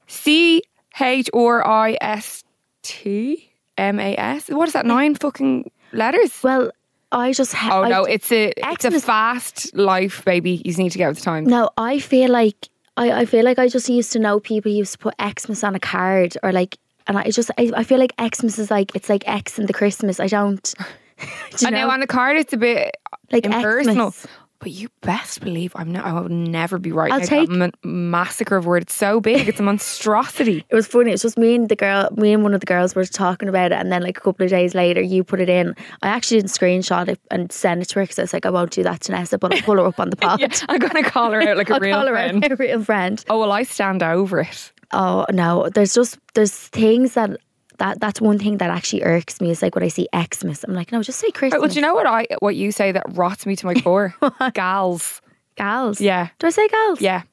C 0.07 0.61
H 0.99 1.29
R 1.33 1.65
I 1.67 1.97
S 2.01 2.43
T 2.83 3.51
M 3.77 3.99
A 3.99 4.15
S. 4.15 4.49
What 4.49 4.67
is 4.67 4.73
that? 4.73 4.85
Nine 4.85 5.15
fucking 5.15 5.69
letters. 5.93 6.41
Well, 6.43 6.71
I 7.11 7.31
just. 7.33 7.53
Ha- 7.53 7.69
Oh 7.79 7.83
I 7.83 7.89
no, 7.89 8.03
it's 8.05 8.31
a 8.31 8.51
it's 8.57 8.85
a 8.85 8.91
Xmas- 8.91 9.05
fast 9.05 9.75
life, 9.75 10.23
baby. 10.25 10.51
You 10.57 10.63
just 10.65 10.79
need 10.79 10.91
to 10.91 10.97
get 10.97 11.07
with 11.09 11.17
the 11.19 11.23
time. 11.23 11.45
No, 11.45 11.69
I 11.77 11.99
feel 11.99 12.29
like 12.31 12.69
I, 12.97 13.11
I 13.21 13.25
feel 13.25 13.45
like 13.45 13.59
I 13.59 13.67
just 13.67 13.87
used 13.89 14.11
to 14.13 14.19
know 14.19 14.39
people 14.39 14.71
used 14.71 14.93
to 14.93 14.97
put 14.99 15.13
Xmas 15.21 15.63
on 15.63 15.75
a 15.75 15.79
card 15.79 16.37
or 16.43 16.51
like 16.51 16.77
and 17.09 17.17
I 17.17 17.29
just 17.31 17.51
I, 17.57 17.71
I 17.75 17.83
feel 17.83 17.99
like 17.99 18.13
Xmas 18.21 18.57
is 18.57 18.71
like 18.71 18.95
it's 18.95 19.09
like 19.09 19.27
X 19.27 19.59
in 19.59 19.65
the 19.65 19.73
Christmas. 19.73 20.21
I 20.21 20.27
don't 20.27 20.73
do 21.57 21.67
I 21.67 21.69
know 21.71 21.87
know? 21.87 21.91
on 21.91 21.99
the 21.99 22.07
card 22.07 22.37
it's 22.37 22.53
a 22.53 22.57
bit 22.57 22.95
Like 23.31 23.45
impersonal. 23.45 24.11
Xmas. 24.11 24.27
But 24.61 24.71
you 24.71 24.89
best 24.99 25.39
believe 25.39 25.71
I'm 25.73 25.89
not. 25.93 26.03
I 26.03 26.11
will 26.11 26.27
never 26.27 26.79
be 26.79 26.91
right. 26.91 27.13
I'll 27.13 27.21
take- 27.21 27.47
that 27.49 27.75
massacre 27.85 28.57
of 28.57 28.65
word. 28.65 28.81
It's 28.83 28.93
so 28.93 29.21
big. 29.21 29.47
It's 29.47 29.61
a 29.61 29.63
monstrosity. 29.63 30.65
It 30.69 30.75
was 30.75 30.85
funny. 30.85 31.13
It's 31.13 31.21
just 31.23 31.37
me 31.37 31.55
and 31.55 31.69
the 31.69 31.77
girl, 31.77 32.09
me 32.17 32.33
and 32.33 32.43
one 32.43 32.53
of 32.53 32.59
the 32.59 32.65
girls 32.65 32.93
were 32.93 33.05
talking 33.05 33.47
about 33.47 33.71
it, 33.71 33.75
and 33.79 33.89
then 33.89 34.01
like 34.03 34.17
a 34.17 34.21
couple 34.21 34.43
of 34.43 34.49
days 34.49 34.75
later, 34.75 34.99
you 34.99 35.23
put 35.23 35.39
it 35.39 35.47
in. 35.47 35.75
I 36.01 36.09
actually 36.09 36.39
didn't 36.41 36.51
screenshot 36.51 37.07
it 37.07 37.21
and 37.31 37.49
send 37.53 37.81
it 37.83 37.85
to 37.89 37.99
her 37.99 38.03
because 38.03 38.19
I 38.19 38.23
was 38.23 38.33
like, 38.33 38.45
I 38.45 38.49
won't 38.49 38.71
do 38.71 38.83
that 38.83 38.99
to 39.03 39.13
Nessa, 39.13 39.37
but 39.37 39.55
I'll 39.55 39.61
pull 39.61 39.75
her 39.77 39.85
up 39.87 39.97
on 39.97 40.09
the 40.09 40.15
pod. 40.25 40.41
Yeah, 40.41 40.49
I'm 40.67 40.79
gonna 40.79 41.03
call 41.03 41.31
her 41.31 41.41
out 41.41 41.55
like 41.55 41.69
a 41.69 41.79
real 41.79 42.05
friend. 42.05 42.51
a 42.51 42.55
real 42.57 42.83
friend. 42.83 43.23
Oh 43.29 43.39
well, 43.39 43.53
I 43.53 43.63
stand 43.63 44.03
over 44.03 44.41
it. 44.41 44.73
Oh 44.91 45.25
no, 45.31 45.69
there's 45.73 45.93
just 45.93 46.17
there's 46.33 46.53
things 46.53 47.13
that 47.13 47.31
that 47.77 47.99
that's 47.99 48.19
one 48.19 48.37
thing 48.39 48.57
that 48.57 48.69
actually 48.69 49.03
irks 49.03 49.39
me 49.39 49.51
is 49.51 49.61
like 49.61 49.75
when 49.75 49.83
I 49.83 49.87
see 49.87 50.07
Xmas. 50.15 50.63
I'm 50.63 50.73
like, 50.73 50.91
no, 50.91 51.01
just 51.03 51.19
say 51.19 51.31
Christmas. 51.31 51.53
Right, 51.53 51.61
well, 51.61 51.69
do 51.69 51.75
you 51.75 51.81
know 51.81 51.93
what 51.93 52.05
I 52.07 52.27
what 52.39 52.55
you 52.55 52.71
say 52.71 52.91
that 52.91 53.03
rots 53.09 53.45
me 53.45 53.55
to 53.55 53.65
my 53.65 53.73
core? 53.75 54.15
Gals. 54.53 55.21
gals? 55.55 56.01
Yeah, 56.01 56.29
Do 56.39 56.47
I 56.47 56.49
say 56.49 56.67
gals? 56.67 57.01
yeah. 57.01 57.23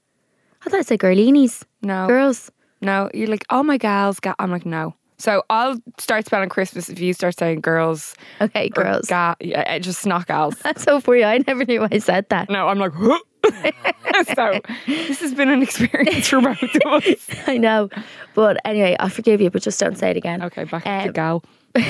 I 0.64 0.70
thought 0.70 0.79
I 0.81 0.82
said 0.82 0.99
girlinis. 0.99 1.62
No, 1.82 2.06
Girls. 2.08 2.50
no. 2.81 3.08
You're 3.14 3.29
like, 3.29 3.44
oh 3.50 3.62
my 3.62 3.76
gals. 3.79 4.19
Ga-. 4.20 4.35
I'm 4.41 4.50
like, 4.50 4.67
no. 4.67 4.94
So 5.19 5.43
I'll 5.49 5.79
start 5.99 6.26
spelling 6.26 6.49
Christmas 6.49 6.88
if 6.91 6.99
you 7.00 7.12
start 7.14 7.38
saying 7.38 7.61
girls. 7.61 8.14
Okay, 8.41 8.69
girls. 8.69 9.06
Ga- 9.06 9.37
yeah, 9.41 9.79
just 9.79 10.05
not 10.06 10.26
gals. 10.26 10.56
That's 10.62 10.82
so 10.82 11.00
funny. 11.00 11.25
I 11.25 11.38
never 11.47 11.64
knew 11.64 11.87
I 11.91 11.99
said 11.99 12.29
that. 12.31 12.50
No, 12.50 12.69
I'm 12.69 12.79
like, 12.79 12.93
huh? 12.93 13.19
so 14.34 14.60
this 14.87 15.20
has 15.20 15.34
been 15.34 15.48
an 15.50 15.62
experience 15.62 16.28
for 16.28 16.40
both 16.40 16.62
of 16.62 16.82
us. 16.84 17.26
I 17.46 17.58
know. 17.58 17.88
But 18.34 18.58
anyway, 18.64 18.96
I 18.98 19.08
forgive 19.08 19.40
you, 19.40 19.50
but 19.50 19.62
just 19.62 19.78
don't 19.81 19.96
say 19.96 20.10
it 20.10 20.16
again. 20.16 20.43
Okay, 20.43 20.64
back 20.64 20.84
to 20.84 20.90
Um, 20.90 21.12
gal. 21.12 21.44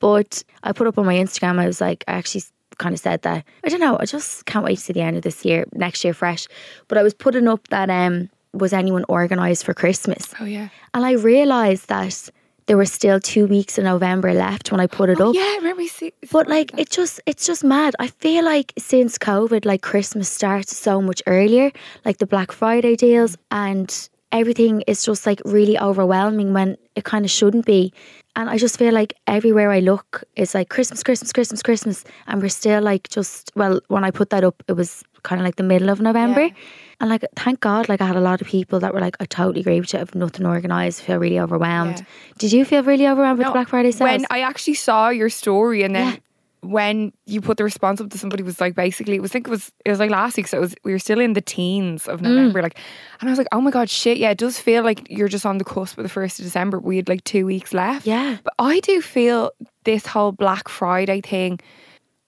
But 0.00 0.42
I 0.62 0.72
put 0.72 0.86
up 0.86 0.98
on 0.98 1.06
my 1.06 1.14
Instagram, 1.14 1.58
I 1.58 1.66
was 1.66 1.80
like, 1.80 2.04
I 2.06 2.12
actually 2.12 2.42
kind 2.78 2.92
of 2.92 3.00
said 3.00 3.22
that. 3.22 3.44
I 3.64 3.68
don't 3.68 3.80
know, 3.80 3.96
I 3.98 4.04
just 4.04 4.44
can't 4.46 4.64
wait 4.64 4.76
to 4.76 4.80
see 4.82 4.92
the 4.92 5.00
end 5.00 5.16
of 5.16 5.22
this 5.22 5.44
year, 5.44 5.64
next 5.72 6.04
year 6.04 6.12
fresh. 6.12 6.46
But 6.88 6.98
I 6.98 7.02
was 7.02 7.14
putting 7.14 7.48
up 7.48 7.68
that 7.68 7.88
um 7.88 8.28
was 8.52 8.72
anyone 8.72 9.04
organised 9.08 9.64
for 9.64 9.74
Christmas? 9.74 10.32
Oh 10.40 10.44
yeah. 10.44 10.68
And 10.92 11.04
I 11.04 11.12
realised 11.12 11.88
that 11.88 12.28
there 12.66 12.76
were 12.76 12.86
still 12.86 13.20
two 13.20 13.46
weeks 13.46 13.78
of 13.78 13.84
November 13.84 14.32
left 14.32 14.70
when 14.70 14.80
I 14.80 14.86
put 14.86 15.10
it 15.10 15.20
oh, 15.20 15.30
up. 15.30 15.34
Yeah, 15.34 15.56
remember 15.56 15.82
you 15.82 15.88
see. 15.88 16.12
But 16.30 16.48
like 16.48 16.76
it 16.78 16.90
just 16.90 17.20
it's 17.26 17.46
just 17.46 17.64
mad. 17.64 17.94
I 17.98 18.08
feel 18.08 18.44
like 18.44 18.72
since 18.78 19.18
COVID, 19.18 19.64
like 19.64 19.82
Christmas 19.82 20.28
starts 20.28 20.76
so 20.76 21.00
much 21.00 21.22
earlier, 21.26 21.70
like 22.04 22.18
the 22.18 22.26
Black 22.26 22.52
Friday 22.52 22.96
deals 22.96 23.36
and 23.50 24.08
everything 24.32 24.82
is 24.86 25.04
just 25.04 25.26
like 25.26 25.40
really 25.44 25.78
overwhelming 25.78 26.52
when 26.52 26.76
it 26.96 27.04
kind 27.04 27.24
of 27.24 27.30
shouldn't 27.30 27.66
be. 27.66 27.92
And 28.36 28.50
I 28.50 28.58
just 28.58 28.78
feel 28.78 28.92
like 28.92 29.14
everywhere 29.28 29.70
I 29.70 29.78
look 29.78 30.24
is 30.34 30.54
like 30.54 30.68
Christmas, 30.68 31.04
Christmas, 31.04 31.32
Christmas, 31.32 31.62
Christmas. 31.62 32.04
And 32.26 32.42
we're 32.42 32.48
still 32.48 32.82
like 32.82 33.08
just 33.08 33.52
well, 33.54 33.80
when 33.88 34.04
I 34.04 34.10
put 34.10 34.30
that 34.30 34.42
up 34.42 34.62
it 34.68 34.72
was 34.72 35.04
kind 35.24 35.40
of 35.40 35.44
like 35.44 35.56
the 35.56 35.62
middle 35.64 35.90
of 35.90 36.00
November. 36.00 36.42
Yeah. 36.42 36.52
And 37.00 37.10
like 37.10 37.24
thank 37.36 37.58
God 37.60 37.88
like 37.88 38.00
I 38.00 38.06
had 38.06 38.16
a 38.16 38.20
lot 38.20 38.40
of 38.40 38.46
people 38.46 38.78
that 38.80 38.94
were 38.94 39.00
like, 39.00 39.16
I 39.20 39.24
totally 39.24 39.60
agree 39.60 39.80
with 39.80 39.92
you, 39.92 39.98
I've 40.00 40.14
nothing 40.14 40.46
organised, 40.46 41.02
feel 41.02 41.18
really 41.18 41.40
overwhelmed. 41.40 41.98
Yeah. 41.98 42.04
Did 42.38 42.52
you 42.52 42.64
feel 42.64 42.82
really 42.84 43.08
overwhelmed 43.08 43.38
with 43.38 43.46
No, 43.46 43.50
the 43.50 43.58
Black 43.58 43.68
Friday 43.68 43.90
sales? 43.90 44.08
When 44.10 44.26
I 44.30 44.40
actually 44.42 44.74
saw 44.74 45.08
your 45.08 45.28
story 45.28 45.82
and 45.82 45.94
then 45.94 46.12
Yeah. 46.14 46.18
when 46.62 47.12
you 47.26 47.40
put 47.42 47.56
the 47.58 47.64
response 47.64 48.00
up 48.00 48.08
to 48.10 48.16
somebody 48.18 48.42
was 48.42 48.58
like 48.60 48.74
basically 48.74 49.16
it 49.16 49.20
was 49.22 49.32
I 49.32 49.34
think 49.34 49.48
it 49.48 49.50
was 49.50 49.70
it 49.84 49.90
was 49.90 49.98
like 49.98 50.10
last 50.10 50.36
week 50.38 50.46
so 50.46 50.56
it 50.58 50.60
was 50.60 50.74
we 50.84 50.92
were 50.92 50.98
still 50.98 51.20
in 51.20 51.32
the 51.34 51.42
teens 51.42 52.06
of 52.08 52.20
Mm. 52.20 52.28
November 52.28 52.62
like 52.62 52.78
and 53.20 53.28
I 53.28 53.32
was 53.32 53.38
like 53.38 53.48
oh 53.52 53.60
my 53.60 53.70
god 53.70 53.90
shit 53.90 54.16
yeah 54.16 54.30
it 54.30 54.38
does 54.38 54.58
feel 54.58 54.82
like 54.84 55.06
you're 55.10 55.28
just 55.28 55.44
on 55.44 55.58
the 55.58 55.64
cusp 55.64 55.98
of 55.98 56.04
the 56.04 56.08
first 56.08 56.38
of 56.38 56.44
December 56.46 56.78
we 56.78 56.96
had 56.96 57.08
like 57.08 57.22
two 57.24 57.44
weeks 57.44 57.74
left 57.74 58.06
Yeah. 58.06 58.38
but 58.44 58.54
I 58.58 58.80
do 58.80 59.02
feel 59.02 59.50
this 59.84 60.06
whole 60.06 60.32
Black 60.32 60.68
Friday 60.68 61.20
thing 61.20 61.60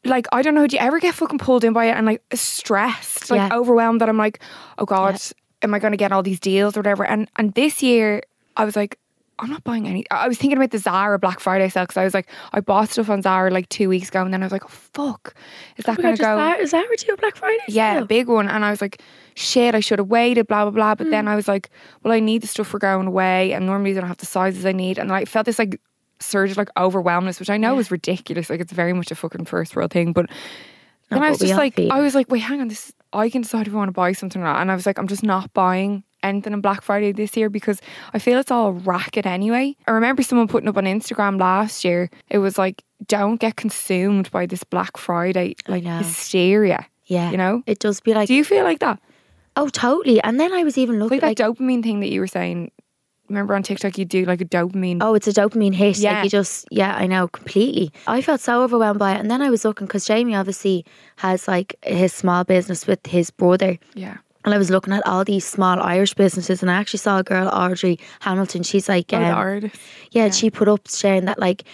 like 0.06 0.26
I 0.32 0.43
don't 0.43 0.55
know 0.55 0.67
do 0.67 0.76
you 0.76 0.82
ever 0.82 0.99
get 1.00 1.14
fucking 1.14 1.38
pulled 1.38 1.64
in 1.64 1.73
by 1.73 1.87
it 1.87 1.93
and 1.97 2.06
like 2.06 2.23
stressed 2.35 3.31
like 3.31 3.38
Yeah. 3.50 3.56
overwhelmed 3.56 4.00
that 4.00 4.08
I'm 4.08 4.19
like 4.19 4.41
oh 4.79 4.85
god 4.85 5.20
am 5.62 5.75
I 5.75 5.79
going 5.79 5.93
to 5.93 5.97
get 5.97 6.12
all 6.12 6.23
these 6.23 6.41
deals 6.41 6.76
or 6.76 6.81
whatever 6.81 7.05
and 7.05 7.29
and 7.37 7.55
this 7.55 7.82
year 7.82 8.23
I 8.56 8.64
was 8.64 8.76
like 8.76 8.99
I'm 9.38 9.50
not 9.50 9.62
buying 9.64 9.87
any. 9.87 10.03
I 10.11 10.29
was 10.29 10.38
thinking 10.38 10.56
about 10.56 10.70
the 10.70 10.79
Zara 10.79 11.19
Black 11.19 11.41
Friday 11.41 11.69
sale 11.69 11.82
because 11.85 11.99
I 11.99 12.05
was 12.05 12.14
like, 12.14 12.26
I 12.55 12.61
bought 12.61 12.88
stuff 12.88 13.11
on 13.11 13.20
Zara 13.20 13.50
like 13.50 13.69
two 13.69 13.87
weeks 13.91 14.08
ago, 14.08 14.23
and 14.25 14.32
then 14.32 14.43
I 14.43 14.47
was 14.47 14.50
like, 14.53 14.64
oh, 14.64 14.69
fuck, 14.69 15.35
is 15.76 15.85
that 15.85 15.99
Oh 15.99 16.03
going 16.03 16.17
to 16.17 16.23
go? 16.23 16.55
Is 16.58 16.70
that 16.70 16.87
do 17.06 17.12
a 17.12 17.17
Black 17.19 17.37
Friday? 17.37 17.58
Yeah, 17.69 17.99
a 17.99 18.06
big 18.06 18.29
one. 18.29 18.49
And 18.49 18.64
I 18.64 18.70
was 18.70 18.81
like, 18.81 19.03
shit, 19.35 19.75
I 19.75 19.81
should 19.81 19.99
have 19.99 20.08
waited, 20.08 20.47
blah, 20.47 20.62
blah, 20.64 20.70
blah. 20.70 20.94
But 20.94 21.08
Mm. 21.08 21.11
then 21.11 21.29
I 21.29 21.37
was 21.37 21.49
like, 21.49 21.69
well, 22.03 22.14
I 22.14 22.20
need 22.20 22.41
the 22.41 22.47
stuff 22.47 22.67
for 22.69 22.79
going 22.79 23.06
away. 23.06 23.53
And 23.53 23.67
normally 23.67 23.91
I 23.91 24.01
don't 24.01 24.08
have 24.08 24.17
the 24.17 24.25
sizes 24.25 24.65
I 24.65 24.72
need. 24.72 24.96
And 24.96 25.13
I 25.13 25.27
felt 25.27 25.44
this 25.44 25.58
like 25.58 25.79
surge 26.20 26.51
of 26.51 26.56
like 26.56 26.70
overwhelmness, 26.77 27.39
which 27.41 27.51
I 27.51 27.56
know 27.56 27.79
is 27.79 27.91
ridiculous. 27.91 28.51
Like 28.51 28.61
it's 28.61 28.73
very 28.73 28.93
much 28.93 29.11
a 29.11 29.15
fucking 29.15 29.44
first 29.44 29.77
world 29.77 29.91
thing. 29.91 30.13
But 30.13 30.31
then 31.11 31.23
I 31.23 31.31
was 31.31 31.39
just 31.39 31.55
like, 31.55 31.79
I 31.79 32.01
was 32.01 32.15
like, 32.15 32.31
wait, 32.31 32.41
hang 32.41 32.61
on. 32.61 32.69
This 32.69 32.93
I 33.13 33.31
can 33.31 33.43
decide 33.43 33.67
if 33.67 33.75
I 33.75 33.77
want 33.77 33.89
to 33.89 33.93
buy 33.93 34.13
something 34.13 34.43
or 34.43 34.44
not. 34.44 34.61
And 34.61 34.70
I 34.70 34.75
was 34.75 34.87
like, 34.87 34.99
I'm 34.99 35.08
just 35.08 35.23
not 35.23 35.53
buying 35.55 36.03
anything 36.23 36.53
on 36.53 36.61
Black 36.61 36.82
Friday 36.82 37.13
this 37.13 37.37
year 37.37 37.49
because 37.49 37.81
I 38.13 38.19
feel 38.19 38.39
it's 38.39 38.51
all 38.51 38.69
a 38.69 38.73
racket 38.73 39.27
anyway. 39.27 39.77
I 39.87 39.93
remember 39.93 40.23
someone 40.23 40.49
putting 40.49 40.69
up 40.69 40.77
on 40.77 40.85
Instagram 40.85 41.39
last 41.41 41.85
year, 41.85 42.11
it 42.29 42.39
was 42.39 42.58
like, 42.58 42.82
don't 43.06 43.37
get 43.37 43.56
consumed 43.56 44.31
by 44.31 44.46
this 44.46 44.65
Black 44.65 44.96
Friday 44.96 45.55
like 45.69 45.85
hysteria. 45.85 46.87
Yeah. 47.05 47.31
You 47.31 47.37
know? 47.37 47.63
It 47.67 47.79
does 47.79 48.01
be 48.01 48.15
like, 48.15 48.27
Do 48.27 48.35
you 48.35 48.44
feel 48.44 48.65
like 48.65 48.81
that? 48.81 49.01
oh, 49.58 49.69
totally. 49.69 50.23
And 50.23 50.39
then 50.39 50.53
I 50.53 50.65
was 50.65 50.77
even 50.77 50.99
looking 50.99 51.20
Like 51.20 51.39
that 51.39 51.49
like, 51.49 51.56
dopamine 51.56 51.82
thing 51.82 52.01
that 52.01 52.08
you 52.08 52.20
were 52.20 52.27
saying. 52.27 52.70
Remember 53.28 53.54
on 53.54 53.62
TikTok 53.62 53.98
you 53.98 54.04
do 54.04 54.24
like 54.24 54.40
a 54.40 54.44
dopamine. 54.44 54.98
oh, 55.00 55.14
it's 55.14 55.26
a 55.26 55.32
dopamine 55.32 55.74
hit. 55.74 55.98
Yeah. 55.98 56.14
Like 56.16 56.24
you 56.24 56.30
just, 56.30 56.66
yeah, 56.70 56.94
I 56.94 57.06
know 57.06 57.28
completely. 57.28 57.90
I 58.06 58.22
felt 58.22 58.40
so 58.40 58.62
overwhelmed 58.62 58.98
by 58.98 59.14
it. 59.14 59.20
And 59.20 59.30
then 59.30 59.42
I 59.42 59.50
was 59.50 59.64
looking 59.64 59.86
because 59.86 60.04
Jamie 60.04 60.34
obviously 60.34 60.84
has 61.16 61.48
like 61.48 61.74
his 61.82 62.12
small 62.12 62.44
business 62.44 62.86
with 62.86 63.04
his 63.06 63.30
brother. 63.30 63.78
Yeah. 63.94 64.18
And 64.44 64.54
I 64.54 64.58
was 64.58 64.70
looking 64.70 64.92
at 64.92 65.04
all 65.04 65.24
these 65.24 65.44
small 65.44 65.80
Irish 65.80 66.14
businesses, 66.14 66.62
and 66.62 66.70
I 66.70 66.74
actually 66.74 66.98
saw 67.00 67.18
a 67.18 67.24
girl, 67.24 67.48
Audrey 67.48 67.98
Hamilton. 68.20 68.62
She's 68.62 68.88
like, 68.88 69.12
Oh, 69.12 69.16
um, 69.16 69.34
artist. 69.34 69.74
Yeah, 70.12 70.30
she 70.30 70.50
put 70.50 70.68
up 70.68 70.88
sharing 70.88 71.24
that 71.24 71.40
like 71.40 71.64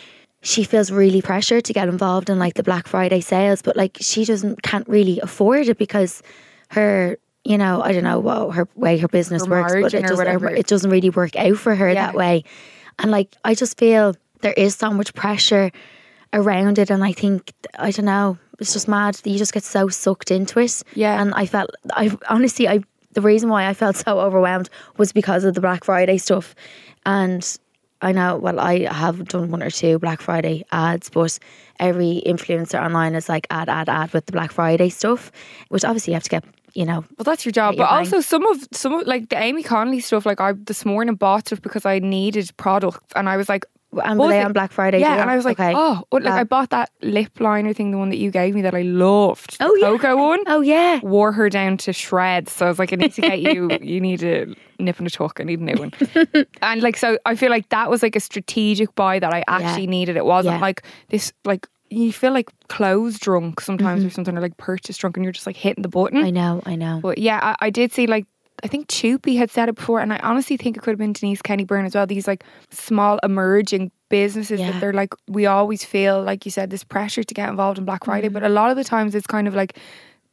she 0.41 0.65
feels 0.65 0.91
really 0.91 1.21
pressured 1.21 1.67
to 1.67 1.75
get 1.75 1.87
involved 1.89 2.31
in 2.31 2.39
like 2.39 2.55
the 2.55 2.63
Black 2.63 2.89
Friday 2.89 3.21
sales, 3.21 3.61
but 3.61 3.77
like 3.77 3.99
she 4.01 4.25
doesn't 4.25 4.63
can't 4.63 4.89
really 4.89 5.21
afford 5.21 5.69
it 5.69 5.77
because 5.77 6.23
her 6.71 7.19
you 7.45 7.59
know 7.59 7.83
I 7.83 7.93
don't 7.93 8.05
know 8.05 8.21
what 8.21 8.55
her 8.55 8.69
way 8.77 8.99
her 8.99 9.09
business 9.09 9.45
Her 9.45 9.51
works, 9.51 9.73
but 9.73 9.95
it 9.95 10.03
doesn't 10.03 10.17
whatever. 10.17 10.49
it 10.51 10.67
doesn't 10.67 10.91
really 10.91 11.11
work 11.11 11.35
out 11.37 11.57
for 11.57 11.75
her 11.75 11.89
Yeah. 11.89 12.07
that 12.07 12.15
way. 12.15 12.45
And 12.99 13.11
like 13.11 13.35
I 13.45 13.55
just 13.55 13.79
feel 13.79 14.15
there 14.43 14.53
is 14.55 14.75
so 14.77 14.91
much 14.91 15.15
pressure. 15.15 15.71
around 16.35 16.79
it, 16.79 16.89
and 16.91 17.05
I 17.05 17.13
think 17.13 17.53
I 17.79 17.91
don't 17.91 18.07
know. 18.07 18.39
It's 18.59 18.73
just 18.73 18.89
mad. 18.89 19.15
That 19.17 19.29
you 19.31 19.37
just 19.39 19.53
get 19.53 19.65
so 19.65 19.89
sucked 19.89 20.31
into 20.31 20.61
it. 20.61 20.83
Yeah. 20.95 21.21
And 21.21 21.35
I 21.35 21.45
felt. 21.47 21.71
I 21.93 22.17
honestly, 22.31 22.67
I 22.69 22.81
the 23.13 23.21
reason 23.21 23.51
why 23.51 23.67
I 23.69 23.75
felt 23.75 23.97
so 23.97 24.19
overwhelmed 24.19 24.71
was 24.97 25.13
because 25.13 25.45
of 25.45 25.53
the 25.55 25.61
Black 25.61 25.85
Friday 25.85 26.17
stuff, 26.19 26.55
and 27.05 27.45
I 28.01 28.13
know. 28.13 28.37
Well, 28.39 28.59
I 28.61 28.91
have 28.91 29.29
done 29.29 29.51
one 29.51 29.63
or 29.63 29.69
two 29.71 29.99
Black 29.99 30.23
Friday 30.23 30.65
ads, 30.73 31.11
but 31.11 31.39
every 31.79 32.23
influencer 32.27 32.83
online 32.83 33.15
is 33.15 33.29
like 33.29 33.47
ad, 33.51 33.69
ad, 33.69 33.91
ad 33.91 34.13
with 34.15 34.25
the 34.25 34.33
Black 34.33 34.53
Friday 34.53 34.89
stuff, 34.89 35.31
which 35.69 35.85
obviously 35.85 36.13
you 36.13 36.17
have 36.17 36.23
to 36.25 36.31
get. 36.31 36.45
You 36.75 36.87
know, 36.87 37.05
Well, 37.19 37.25
that's 37.25 37.45
your 37.45 37.53
job. 37.53 37.77
But 37.77 37.89
bang. 37.89 37.99
also 37.99 38.21
some 38.21 38.47
of 38.47 38.67
some 38.73 38.95
of 38.95 39.07
like 39.07 39.29
the 39.29 39.37
Aimee 39.39 39.63
Connolly 39.63 40.01
stuff. 40.01 40.25
Like 40.25 40.41
I 40.41 40.53
this 40.53 40.85
morning 40.85 41.15
bought 41.17 41.47
stuff 41.49 41.61
because 41.61 41.85
I 41.85 41.99
needed 41.99 42.51
products, 42.57 43.13
and 43.15 43.29
I 43.29 43.37
was 43.37 43.49
like, 43.49 43.67
and 44.03 44.19
were 44.19 44.29
they 44.29 44.41
on 44.43 44.55
Black 44.55 44.73
Friday? 44.73 45.01
yeah, 45.01 45.21
and 45.21 45.31
I 45.31 45.37
was 45.37 45.45
like, 45.45 45.61
Okay. 45.61 45.75
oh, 45.77 46.03
like 46.11 46.25
I 46.27 46.45
bought 46.45 46.71
that 46.71 46.89
lip 47.03 47.39
liner 47.41 47.75
thing, 47.75 47.91
the 47.91 47.99
one 47.99 48.09
that 48.09 48.17
you 48.17 48.31
gave 48.31 48.55
me 48.55 48.63
that 48.63 48.75
I 48.75 48.81
loved. 48.83 49.59
Oh, 49.61 49.75
yeah. 49.77 49.89
Cocoa 49.89 50.17
one. 50.17 50.41
oh 50.47 50.63
yeah, 50.63 51.01
Wore 51.03 51.31
her 51.33 51.51
down 51.51 51.77
to 51.79 51.93
shreds. 51.93 52.53
So 52.53 52.65
I 52.65 52.69
was 52.71 52.79
like, 52.79 52.91
I 52.95 52.97
need 52.97 53.13
to 53.15 53.21
get 53.21 53.41
you. 53.41 53.69
you 53.83 54.01
need 54.01 54.23
a 54.23 54.47
nip 54.79 54.97
and 54.99 55.07
a 55.07 55.11
tuck. 55.11 55.41
I 55.41 55.45
need 55.45 55.61
a 55.61 55.65
new 55.65 55.75
one. 55.75 55.93
and 56.63 56.83
like, 56.83 56.97
so 56.97 57.19
I 57.27 57.35
feel 57.37 57.51
like 57.51 57.69
that 57.69 57.91
was 57.91 58.03
like 58.03 58.17
a 58.17 58.21
strategic 58.21 58.95
buy 58.95 59.19
that 59.19 59.35
I 59.35 59.45
actually 59.47 59.89
needed. 59.89 60.17
It 60.17 60.25
wasn't 60.25 60.55
Yeah. 60.57 60.61
like 60.63 60.85
this. 61.11 61.35
Like 61.45 61.69
you 61.93 62.13
feel 62.13 62.33
like 62.33 62.51
clothes 62.69 63.19
drunk 63.19 63.61
sometimes 63.61 64.05
or 64.05 64.11
something, 64.11 64.37
or 64.37 64.41
like 64.41 64.57
purchase 64.57 64.97
drunk, 64.97 65.17
and 65.17 65.25
you're 65.25 65.33
just 65.33 65.47
like 65.47 65.57
hitting 65.57 65.83
the 65.83 65.89
button. 65.89 66.19
Mm-hmm. 66.19 66.27
I 66.27 66.31
know, 66.31 66.63
I 66.67 66.75
know. 66.77 67.01
But 67.03 67.19
yeah, 67.19 67.39
I, 67.61 67.67
I 67.67 67.71
did 67.71 67.93
see 67.93 68.07
like 68.07 68.27
I 68.65 68.69
think 68.69 68.87
Chupi 68.89 69.37
had 69.37 69.51
said 69.51 69.69
it 69.69 69.75
before, 69.75 70.01
and 70.01 70.13
I 70.13 70.19
honestly 70.19 70.57
think 70.57 70.77
it 70.77 70.81
could 70.81 70.91
have 70.93 70.99
been 70.99 71.13
Denise 71.13 71.43
Kenny 71.43 71.65
Byrne 71.65 71.85
as 71.85 71.95
well. 71.95 72.07
These 72.07 72.27
like 72.29 72.45
small 72.71 73.19
emerging 73.23 73.91
businesses 74.09 74.61
Yeah. 74.61 74.73
that 74.73 74.81
they're 74.81 74.93
like 74.93 75.15
we 75.29 75.47
always 75.47 75.85
feel 75.85 76.23
like 76.23 76.45
you 76.45 76.51
said 76.51 76.71
this 76.71 76.85
pressure 76.85 77.23
to 77.25 77.35
get 77.35 77.49
involved 77.49 77.79
in 77.79 77.85
Black 77.85 78.05
Friday, 78.05 78.29
Mm-hmm. 78.29 78.35
but 78.35 78.43
a 78.45 78.49
lot 78.51 78.71
of 78.71 78.77
the 78.77 78.85
times 78.85 79.15
it's 79.15 79.27
kind 79.27 79.49
of 79.49 79.55
like 79.55 79.79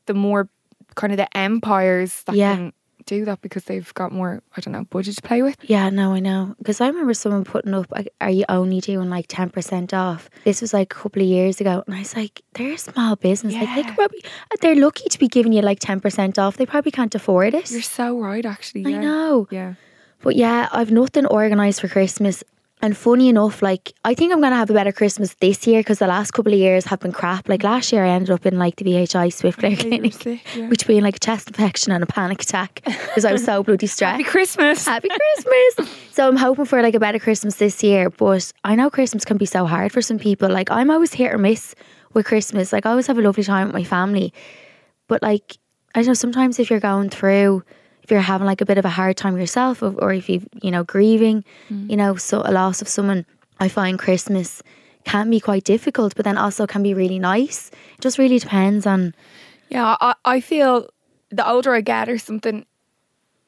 the 0.06 0.13
more 0.13 0.50
kind 0.96 1.13
of 1.13 1.18
the 1.18 1.38
empires 1.38 2.24
that 2.24 2.36
Yeah. 2.36 2.56
can 2.56 2.74
do 3.10 3.25
that 3.25 3.42
because 3.42 3.63
they've 3.66 3.94
got 3.96 4.12
more 4.12 4.42
I 4.56 4.62
don't 4.62 4.72
know 4.74 4.86
budget 4.86 5.16
to 5.18 5.22
play 5.22 5.42
with. 5.42 5.58
Yeah, 5.63 5.89
no, 5.89 6.13
I 6.13 6.20
know. 6.20 6.56
Because 6.60 6.80
I 6.82 6.88
remember 6.88 7.13
someone 7.13 7.44
putting 7.44 7.74
up, 7.74 7.88
like, 7.92 8.08
are 8.22 8.30
you 8.30 8.46
only 8.50 8.80
doing 8.80 9.10
like 9.10 9.28
10% 9.28 9.94
off? 9.94 10.30
This 10.46 10.62
was 10.62 10.74
like 10.74 10.94
a 10.94 10.96
couple 10.96 11.22
of 11.22 11.28
years 11.28 11.60
ago. 11.60 11.84
And 11.88 11.96
I 11.96 12.00
was 12.00 12.16
like, 12.16 12.42
they're 12.54 12.74
a 12.74 12.78
small 12.78 13.16
business. 13.16 13.54
Like, 13.54 13.63
they 13.75 13.82
Yeah. 13.82 13.88
could 13.88 13.96
probably, 13.96 14.24
uh, 14.25 14.56
they're 14.62 14.75
lucky 14.75 15.10
to 15.10 15.20
be 15.20 15.28
giving 15.28 15.51
you 15.54 15.62
like 15.62 15.80
10% 15.80 16.38
off. 16.38 16.58
They 16.58 16.66
probably 16.66 16.92
can't 16.92 17.13
afford 17.16 17.54
it. 17.54 17.70
You're 17.72 17.82
so 17.82 18.18
right, 18.20 18.46
actually. 18.46 18.86
I 18.86 18.98
know. 18.98 19.48
Yeah. 19.51 19.74
But 20.22 20.36
yeah, 20.36 20.68
I've 20.72 20.92
nothing 20.92 21.25
organised 21.25 21.82
for 21.82 21.88
Christmas. 21.88 22.44
And 22.81 22.95
funny 22.95 23.27
enough, 23.27 23.62
like, 23.62 23.93
I 24.05 24.13
think 24.13 24.31
I'm 24.31 24.39
going 24.39 24.51
to 24.51 24.57
have 24.57 24.69
a 24.69 24.74
better 24.74 24.93
Christmas 24.93 25.33
this 25.41 25.67
year 25.67 25.81
because 25.81 26.00
the 26.00 26.07
last 26.07 26.31
couple 26.31 26.53
of 26.53 26.59
years 26.59 26.86
have 26.86 27.01
been 27.01 27.12
crap. 27.12 27.50
Like, 27.50 27.62
last 27.62 27.91
year 27.91 28.05
I 28.05 28.09
ended 28.09 28.29
up 28.29 28.45
in 28.45 28.57
like 28.57 28.77
the 28.77 28.86
VHI 28.86 29.27
Swiftcare 29.27 29.71
you 29.71 29.77
clinic, 29.77 30.13
sick, 30.13 30.41
yeah. 30.55 30.67
which 30.69 30.88
being 30.88 31.03
like 31.03 31.17
a 31.17 31.19
chest 31.19 31.50
infection 31.50 31.91
and 31.91 32.01
a 32.01 32.07
panic 32.07 32.41
attack 32.41 32.81
because 32.86 33.25
I 33.25 33.33
was 33.33 33.43
so 33.43 33.63
bloody 33.63 33.88
stressed. 33.95 34.17
Happy 34.17 34.24
Christmas. 34.24 34.86
Happy 34.86 35.09
Christmas. 35.09 35.98
so 36.12 36.27
I'm 36.29 36.38
hoping 36.38 36.65
for 36.65 36.81
like 36.81 36.95
a 36.95 37.00
better 37.01 37.19
Christmas 37.19 37.55
this 37.57 37.83
year. 37.83 38.09
But 38.09 38.51
I 38.63 38.75
know 38.75 38.89
Christmas 38.89 39.25
can 39.25 39.36
be 39.36 39.45
so 39.45 39.65
hard 39.65 39.91
for 39.91 40.01
some 40.01 40.17
people. 40.17 40.50
Like 40.50 40.71
I'm 40.71 40.89
always 40.89 41.13
hit 41.13 41.33
or 41.33 41.38
miss 41.38 41.75
with 42.13 42.25
Christmas. 42.25 42.71
Like 42.71 42.86
I 42.86 42.91
always 42.91 43.07
have 43.07 43.17
a 43.17 43.21
lovely 43.21 43.43
time 43.43 43.67
with 43.67 43.75
my 43.75 43.83
family. 43.83 44.33
But 45.09 45.21
like 45.21 45.57
I 45.95 46.00
don't 46.00 46.07
know, 46.07 46.13
sometimes 46.13 46.59
if 46.59 46.69
you're 46.69 46.79
going 46.79 47.09
through 47.09 47.63
if 48.10 48.12
you're 48.12 48.22
having 48.22 48.48
like 48.48 48.60
a 48.60 48.66
bit 48.66 48.80
of 48.80 48.86
a 48.86 48.89
hard 48.89 49.16
time 49.18 49.38
yourself 49.38 49.84
or, 49.84 49.94
or 50.01 50.12
if 50.12 50.28
you 50.30 50.42
you 50.63 50.72
know, 50.72 50.84
grieving, 50.84 51.44
you 51.70 51.96
know, 51.96 52.16
so 52.16 52.42
a 52.44 52.51
loss 52.51 52.82
of 52.82 52.88
someone, 52.88 53.24
I 53.60 53.68
find 53.68 54.00
Christmas 54.00 54.63
can 55.04 55.30
be 55.30 55.39
quite 55.39 55.63
difficult, 55.63 56.16
but 56.16 56.25
then 56.25 56.36
also 56.36 56.66
can 56.66 56.82
be 56.82 56.96
really 56.96 57.20
nice. 57.20 57.70
It 57.94 58.01
just 58.01 58.18
really 58.18 58.39
depends 58.39 58.88
on 58.88 59.13
Yeah, 59.70 59.96
I, 60.01 60.16
I 60.25 60.39
feel 60.42 60.89
the 61.30 61.48
older 61.48 61.75
I 61.75 61.82
get 61.82 62.10
or 62.10 62.18
something, 62.18 62.66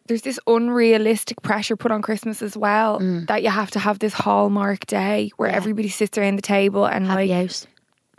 there's 0.05 0.21
this 0.21 0.39
unrealistic 0.45 1.41
pressure 1.41 1.75
put 1.75 1.91
on 1.91 2.03
Christmas 2.03 2.43
as 2.43 2.55
well 2.55 2.99
Mm. 2.99 3.25
that 3.27 3.41
you 3.41 3.49
have 3.49 3.71
to 3.71 3.79
have 3.79 3.97
this 3.97 4.13
hallmark 4.13 4.85
day 4.85 5.31
where 5.37 5.49
everybody 5.49 5.89
sits 5.89 6.17
around 6.19 6.35
the 6.35 6.41
table 6.43 6.85
and 6.85 7.07
happy 7.07 7.29
like 7.29 7.45
out. 7.45 7.65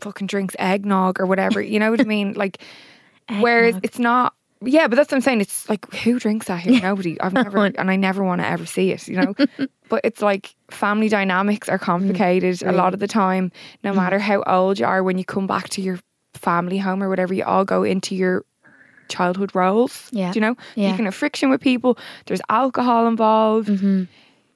fucking 0.01 0.27
drinks 0.27 0.57
eggnog 0.59 1.21
or 1.21 1.27
whatever. 1.27 1.63
You 1.63 1.79
know 1.79 1.93
what 1.93 2.01
I 2.01 2.05
mean? 2.05 2.33
Like, 2.33 2.59
whereas 3.41 3.77
it's 3.85 4.01
not. 4.01 4.35
Yeah, 4.65 4.89
but 4.89 4.97
that's 4.97 5.11
what 5.11 5.17
I'm 5.17 5.23
saying. 5.23 5.41
It's 5.41 5.69
like 5.69 5.91
who 5.93 6.19
drinks 6.19 6.47
that 6.47 6.61
here? 6.61 6.81
Nobody. 6.81 7.21
I've 7.21 7.33
never, 7.45 7.65
and 7.67 7.91
I 7.91 7.97
never 7.97 8.23
want 8.25 8.41
to 8.41 8.47
ever 8.47 8.67
see 8.67 8.91
it. 8.93 9.09
You 9.09 9.17
know, 9.23 9.35
but 9.89 10.01
it's 10.05 10.23
like 10.23 10.55
family 10.71 11.09
dynamics 11.09 11.69
are 11.69 11.79
complicated 11.79 12.63
a 12.63 12.73
lot 12.73 12.95
of 12.95 13.01
the 13.01 13.09
time. 13.09 13.51
No 13.85 13.93
matter 13.93 14.19
how 14.19 14.43
old 14.47 14.79
you 14.79 14.87
are, 14.87 15.03
when 15.03 15.19
you 15.19 15.25
come 15.25 15.47
back 15.47 15.69
to 15.71 15.83
your 15.83 15.99
family 16.35 16.79
home 16.79 17.03
or 17.03 17.09
whatever, 17.09 17.35
you 17.35 17.45
all 17.45 17.65
go 17.65 17.83
into 17.83 18.15
your 18.15 18.45
childhood 19.09 19.55
roles. 19.55 20.09
Yeah. 20.13 20.33
Do 20.33 20.39
you 20.39 20.41
know, 20.47 20.57
Yeah. 20.75 20.91
you 20.91 20.97
can 20.97 21.05
have 21.05 21.15
friction 21.15 21.51
with 21.51 21.61
people. 21.61 21.99
There's 22.27 22.41
alcohol 22.49 23.07
involved. 23.07 23.69
Mm-hmm. 23.69 24.05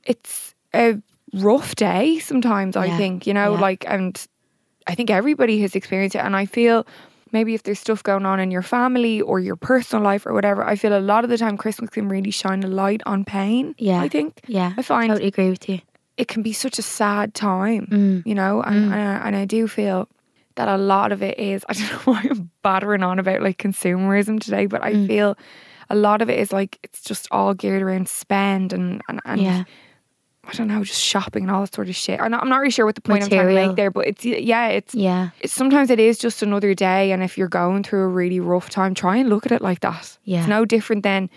It's 0.04 0.54
a 0.74 1.00
rough 1.34 1.74
day 1.74 2.18
sometimes. 2.20 2.76
I 2.76 2.86
Yeah. 2.86 2.96
think 2.96 3.26
you 3.26 3.34
know, 3.34 3.54
Yeah. 3.54 3.60
like, 3.60 3.84
and 3.88 4.26
I 4.86 4.94
think 4.94 5.10
everybody 5.10 5.60
has 5.60 5.74
experienced 5.74 6.16
it. 6.16 6.20
And 6.20 6.34
I 6.36 6.46
feel 6.46 6.86
maybe 7.32 7.54
if 7.54 7.62
there's 7.62 7.78
stuff 7.80 8.02
going 8.02 8.24
on 8.26 8.40
in 8.40 8.50
your 8.50 8.62
family 8.62 9.20
or 9.20 9.40
your 9.40 9.56
personal 9.56 10.02
life 10.04 10.26
or 10.26 10.32
whatever, 10.32 10.64
I 10.64 10.76
feel 10.76 10.96
a 10.96 11.00
lot 11.00 11.24
of 11.24 11.30
the 11.30 11.38
time 11.38 11.56
Christmas 11.56 11.90
can 11.90 12.08
really 12.08 12.30
shine 12.30 12.62
a 12.62 12.68
light 12.68 13.02
on 13.06 13.24
pain. 13.24 13.74
Yeah. 13.78 14.00
I 14.00 14.08
think. 14.08 14.40
Yeah. 14.46 14.72
I 14.76 14.82
find 14.82 15.10
totally 15.10 15.28
agree 15.28 15.50
with 15.50 15.68
you. 15.68 15.80
it 16.16 16.28
can 16.28 16.42
be 16.42 16.52
such 16.52 16.78
a 16.78 16.82
sad 16.82 17.34
time, 17.34 17.86
Mm. 17.90 18.22
you 18.26 18.34
know, 18.34 18.62
and, 18.62 18.76
and, 18.84 18.94
I, 18.94 19.26
and 19.26 19.36
I 19.36 19.44
do 19.44 19.68
feel 19.68 20.08
that 20.54 20.68
a 20.68 20.78
lot 20.78 21.12
of 21.12 21.22
it 21.22 21.38
is, 21.38 21.64
I 21.68 21.74
don't 21.74 21.90
know 21.92 21.98
why 22.12 22.22
I'm 22.30 22.50
battering 22.62 23.02
on 23.02 23.18
about 23.18 23.42
like 23.42 23.58
consumerism 23.58 24.40
today, 24.40 24.66
but 24.66 24.82
I 24.82 24.92
Mm. 24.94 25.06
feel 25.06 25.36
a 25.90 25.94
lot 25.94 26.22
of 26.22 26.30
it 26.30 26.38
is 26.38 26.52
like, 26.52 26.78
it's 26.82 27.00
just 27.02 27.28
all 27.30 27.54
geared 27.54 27.82
around 27.82 28.08
spend 28.08 28.72
and, 28.72 29.02
and, 29.08 29.20
and 29.24 29.40
Yeah. 29.42 29.64
I 30.48 30.52
don't 30.52 30.68
know, 30.68 30.84
just 30.84 31.00
shopping 31.02 31.42
and 31.42 31.50
all 31.50 31.62
that 31.62 31.74
sort 31.74 31.88
of 31.88 31.96
shit. 31.96 32.20
I'm 32.20 32.30
not, 32.30 32.42
I'm 32.42 32.48
not 32.48 32.58
really 32.58 32.70
sure 32.70 32.86
what 32.86 32.94
the 32.94 33.00
point 33.00 33.24
I'm 33.24 33.30
trying 33.30 33.48
to 33.48 33.54
make 33.66 33.76
there, 33.76 33.90
but 33.90 34.06
it's, 34.06 34.24
yeah, 34.24 34.68
it's, 34.68 34.94
Yeah. 34.94 35.30
it's 35.40 35.52
sometimes 35.52 35.90
it 35.90 35.98
is 35.98 36.18
just 36.18 36.42
another 36.42 36.72
day. 36.74 37.10
And 37.12 37.22
if 37.22 37.36
you're 37.36 37.48
going 37.48 37.82
through 37.82 38.02
a 38.02 38.08
really 38.08 38.38
rough 38.40 38.70
time, 38.70 38.94
try 38.94 39.16
and 39.16 39.28
look 39.28 39.44
at 39.44 39.50
it 39.52 39.60
like 39.60 39.80
that. 39.80 40.16
Yeah. 40.24 40.38
It's 40.40 40.48
no 40.48 40.64
different 40.64 41.02
than 41.02 41.28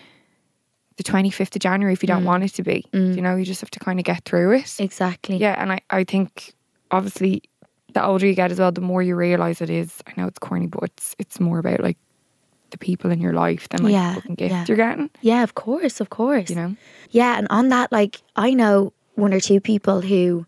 the 0.98 1.04
25th 1.04 1.56
of 1.56 1.62
January 1.62 1.94
if 1.94 2.04
you 2.04 2.08
Mm. 2.08 2.14
don't 2.18 2.26
want 2.26 2.44
it 2.44 2.50
to 2.56 2.64
be. 2.64 2.86
You 2.94 3.22
know, 3.22 3.36
you 3.36 3.46
just 3.46 3.62
have 3.62 3.72
to 3.72 3.80
kind 3.80 4.00
of 4.00 4.06
get 4.06 4.26
through 4.26 4.52
it. 4.52 4.76
Exactly. 4.80 5.38
Yeah, 5.38 5.56
and 5.62 5.72
I, 5.72 5.80
I 5.90 6.04
think 6.04 6.54
obviously 6.92 7.42
the 7.94 8.04
older 8.04 8.28
you 8.28 8.36
get 8.36 8.52
as 8.52 8.60
well, 8.60 8.72
the 8.72 8.82
more 8.82 9.02
you 9.02 9.16
realise 9.16 9.62
it 9.62 9.70
is. 9.72 10.04
I 10.06 10.14
know 10.20 10.28
it's 10.28 10.40
corny, 10.40 10.68
but 10.68 10.84
it's 10.84 11.16
it's 11.18 11.40
more 11.40 11.58
about 11.58 11.80
like 11.80 11.98
the 12.72 12.78
people 12.78 13.10
in 13.10 13.20
your 13.20 13.34
life 13.34 13.68
than 13.70 13.82
like 13.84 13.94
Yeah, 13.94 14.10
the 14.10 14.22
fucking 14.22 14.36
gifts 14.36 14.52
yeah. 14.52 14.66
you're 14.68 14.78
getting. 14.78 15.10
Yeah, 15.22 15.42
of 15.42 15.56
course, 15.56 16.00
of 16.00 16.10
course. 16.12 16.50
You 16.52 16.56
know? 16.56 16.76
Yeah, 17.10 17.38
and 17.40 17.48
on 17.50 17.70
that, 17.70 17.92
like 17.92 18.22
I 18.36 18.54
know 18.54 18.94
one 19.20 19.34
or 19.34 19.40
two 19.40 19.60
people 19.60 20.02
who 20.02 20.46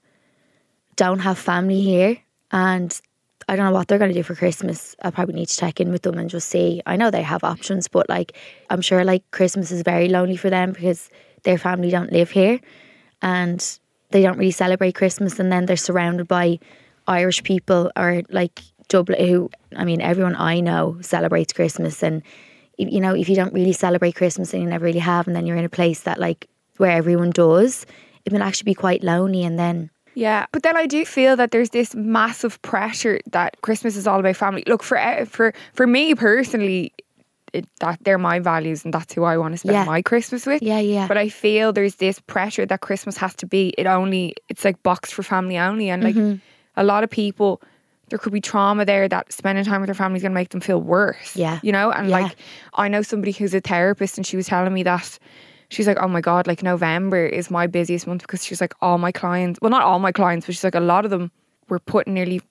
don't 0.96 1.20
have 1.20 1.38
family 1.38 1.82
here, 1.82 2.18
and 2.52 3.00
I 3.48 3.56
don't 3.56 3.66
know 3.66 3.72
what 3.72 3.88
they're 3.88 3.98
going 3.98 4.14
to 4.14 4.20
do 4.20 4.24
for 4.24 4.36
Christmas. 4.36 4.96
I 5.02 5.12
probably 5.12 5.36
need 5.36 5.50
to 5.50 5.58
check 5.58 5.80
in 5.80 5.92
with 5.92 6.04
them 6.04 6.18
and 6.18 6.30
just 6.30 6.48
see. 6.48 6.82
I 6.86 6.96
know 6.96 7.12
they 7.12 7.24
have 7.24 7.44
options, 7.44 7.88
but 7.88 8.08
like 8.10 8.38
I'm 8.70 8.82
sure 8.82 9.04
like 9.04 9.30
Christmas 9.32 9.72
is 9.72 9.82
very 9.82 10.10
lonely 10.10 10.38
for 10.38 10.50
them 10.50 10.74
because 10.74 11.10
their 11.44 11.58
family 11.58 11.90
don't 11.90 12.12
live 12.12 12.32
here, 12.32 12.60
and 13.22 13.80
they 14.12 14.22
don't 14.22 14.38
really 14.38 14.52
celebrate 14.52 14.96
Christmas, 14.96 15.40
and 15.40 15.52
then 15.52 15.66
they're 15.66 15.78
surrounded 15.78 16.28
by 16.28 16.60
Irish 17.08 17.44
people 17.44 17.92
or 17.96 18.24
like 18.30 18.62
Dublin 18.88 19.26
who 19.28 19.50
I 19.76 19.86
mean 19.86 20.02
everyone 20.02 20.36
I 20.36 20.60
know 20.60 20.98
celebrates 21.02 21.54
Christmas 21.54 22.04
and 22.04 22.22
you 22.78 23.00
know 23.00 23.16
if 23.16 23.30
you 23.30 23.36
don't 23.36 23.54
really 23.54 23.74
celebrate 23.74 24.16
Christmas 24.16 24.54
and 24.54 24.62
you 24.62 24.70
never 24.70 24.86
really 24.86 25.00
have 25.00 25.28
and 25.28 25.36
then 25.36 25.46
you're 25.46 25.58
in 25.58 25.66
a 25.66 25.70
place 25.70 26.02
that 26.02 26.20
like 26.20 26.48
where 26.78 26.92
everyone 26.92 27.30
does 27.32 27.86
it 28.26 28.32
will 28.34 28.44
actually 28.44 28.72
be 28.72 28.76
quite 28.76 29.04
lonely 29.04 29.44
and 29.44 29.58
then 29.58 29.90
Yeah, 30.14 30.46
but 30.52 30.64
then 30.64 30.76
I 30.76 30.88
do 30.88 31.06
feel 31.06 31.36
that 31.38 31.52
there's 31.52 31.70
this 31.72 31.96
massive 31.96 32.62
pressure 32.62 33.20
that 33.32 33.56
Christmas 33.62 33.96
is 33.96 34.08
all 34.08 34.20
about 34.20 34.36
family. 34.36 34.64
Look 34.68 34.84
for 34.84 34.98
eh, 34.98 35.26
for 35.26 35.54
for 35.74 35.88
me 35.88 36.16
personally, 36.16 36.92
it, 37.54 37.66
that 37.80 37.98
they're 38.04 38.18
my 38.18 38.40
values 38.40 38.84
and 38.86 38.94
that's 38.94 39.14
who 39.14 39.24
I 39.24 39.38
want 39.38 39.54
to 39.54 39.58
spend 39.58 39.74
Yeah. 39.74 39.86
my 39.86 40.02
Christmas 40.02 40.46
with. 40.46 40.62
yeah 40.64 40.80
yeah 40.80 41.08
But 41.08 41.18
I 41.18 41.30
feel 41.30 41.72
there's 41.74 41.96
this 41.96 42.20
pressure 42.20 42.66
that 42.66 42.80
Christmas 42.82 43.18
has 43.18 43.34
to 43.36 43.46
be 43.46 43.74
it 43.78 43.88
only 43.88 44.34
it's 44.50 44.64
like 44.66 44.82
boxed 44.84 45.14
for 45.14 45.24
family 45.24 45.58
only 45.58 45.90
and 45.90 46.04
like 46.04 46.16
Mm-hmm. 46.16 46.38
a 46.76 46.84
lot 46.84 47.04
of 47.04 47.10
people 47.10 47.62
there 48.10 48.20
could 48.20 48.34
be 48.34 48.42
trauma 48.42 48.84
there 48.86 49.08
that 49.08 49.32
spending 49.32 49.64
time 49.66 49.80
with 49.82 49.88
their 49.88 49.96
family 49.96 50.18
is 50.18 50.22
going 50.24 50.34
to 50.34 50.42
make 50.42 50.50
them 50.50 50.60
feel 50.60 50.82
worse. 50.82 51.34
Yeah. 51.36 51.60
You 51.64 51.72
know, 51.72 51.92
and 51.92 52.10
Yeah. 52.10 52.20
like 52.20 52.36
I 52.74 52.90
know 52.90 53.02
somebody 53.04 53.32
who's 53.32 53.54
a 53.54 53.62
therapist 53.62 54.18
and 54.18 54.28
she 54.28 54.36
was 54.36 54.48
telling 54.48 54.74
me 54.74 54.84
that 54.84 55.18
she's 55.72 55.88
like, 55.88 55.98
"Oh 56.00 56.08
my 56.08 56.22
god, 56.22 56.46
like 56.48 56.62
November 56.64 57.26
is 57.26 57.50
my 57.50 57.66
busiest 57.68 58.06
month 58.06 58.22
because 58.22 58.46
she's 58.46 58.62
like 58.62 58.74
all 58.82 58.98
my 59.00 59.12
clients, 59.12 59.60
well 59.62 59.72
not 59.72 59.82
all 59.84 60.00
my 60.00 60.12
clients, 60.12 60.46
but 60.46 60.54
she's 60.56 60.64
like 60.64 60.76
a 60.76 60.80
lot 60.94 61.04
of 61.06 61.12
them 61.12 61.32
were 61.70 61.80
putting 61.80 62.14
nearly 62.14 62.42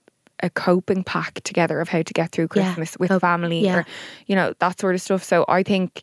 a 0.43 0.49
coping 0.51 1.05
pack 1.05 1.35
together 1.45 1.81
of 1.81 1.89
how 1.89 2.01
to 2.03 2.13
get 2.15 2.33
through 2.33 2.49
Yeah. 2.55 2.65
Christmas 2.65 2.97
with 2.99 3.11
Cope- 3.11 3.21
family 3.21 3.61
yeah. 3.61 3.77
or 3.77 3.85
you 4.27 4.35
know 4.35 4.55
that 4.59 4.81
sort 4.81 4.95
of 4.95 5.01
stuff. 5.03 5.23
So 5.23 5.45
I 5.49 5.63
think 5.63 6.03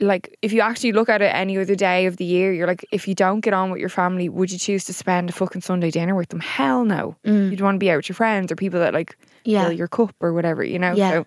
like 0.00 0.36
if 0.42 0.52
you 0.54 0.62
actually 0.62 0.92
look 0.92 1.08
at 1.10 1.20
it 1.22 1.26
any 1.34 1.58
other 1.58 1.74
day 1.74 2.06
of 2.06 2.16
the 2.16 2.24
year, 2.24 2.52
you're 2.52 2.66
like, 2.66 2.84
if 2.90 3.06
you 3.06 3.14
don't 3.14 3.40
get 3.40 3.52
on 3.52 3.70
with 3.70 3.78
your 3.78 3.90
family, 3.90 4.28
would 4.28 4.50
you 4.50 4.58
choose 4.58 4.84
to 4.86 4.92
spend 4.94 5.28
a 5.30 5.32
fucking 5.32 5.60
Sunday 5.60 5.90
dinner 5.90 6.14
with 6.14 6.30
them? 6.30 6.40
Hell 6.40 6.84
no. 6.84 7.14
You'd 7.24 7.60
want 7.60 7.74
to 7.76 7.78
be 7.78 7.90
out 7.90 7.96
with 7.98 8.08
your 8.08 8.16
friends 8.16 8.50
or 8.50 8.56
people 8.56 8.80
that 8.80 8.94
like 8.94 9.10
Mm. 9.44 9.52
Yeah. 9.52 9.62
fill 9.64 9.72
your 9.72 9.88
cup 9.88 10.14
or 10.20 10.32
whatever, 10.32 10.62
you 10.64 10.78
know? 10.78 10.94
Yeah. 10.94 11.10
So 11.10 11.26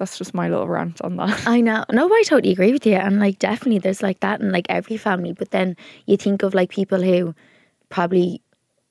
that's 0.00 0.16
just 0.16 0.32
my 0.32 0.48
little 0.48 0.66
rant 0.66 1.00
on 1.02 1.16
that. 1.16 1.46
I 1.46 1.60
know. 1.60 1.84
No, 1.92 2.08
I 2.08 2.22
totally 2.26 2.52
agree 2.52 2.72
with 2.72 2.86
you. 2.86 2.94
And 2.94 3.20
like, 3.20 3.38
definitely, 3.38 3.78
there's 3.78 4.02
like 4.02 4.20
that 4.20 4.40
in 4.40 4.50
like 4.50 4.66
every 4.70 4.96
family. 4.96 5.32
But 5.32 5.50
then 5.50 5.76
you 6.06 6.16
think 6.16 6.42
of 6.42 6.54
like 6.54 6.70
people 6.70 7.02
who 7.02 7.34
probably 7.90 8.40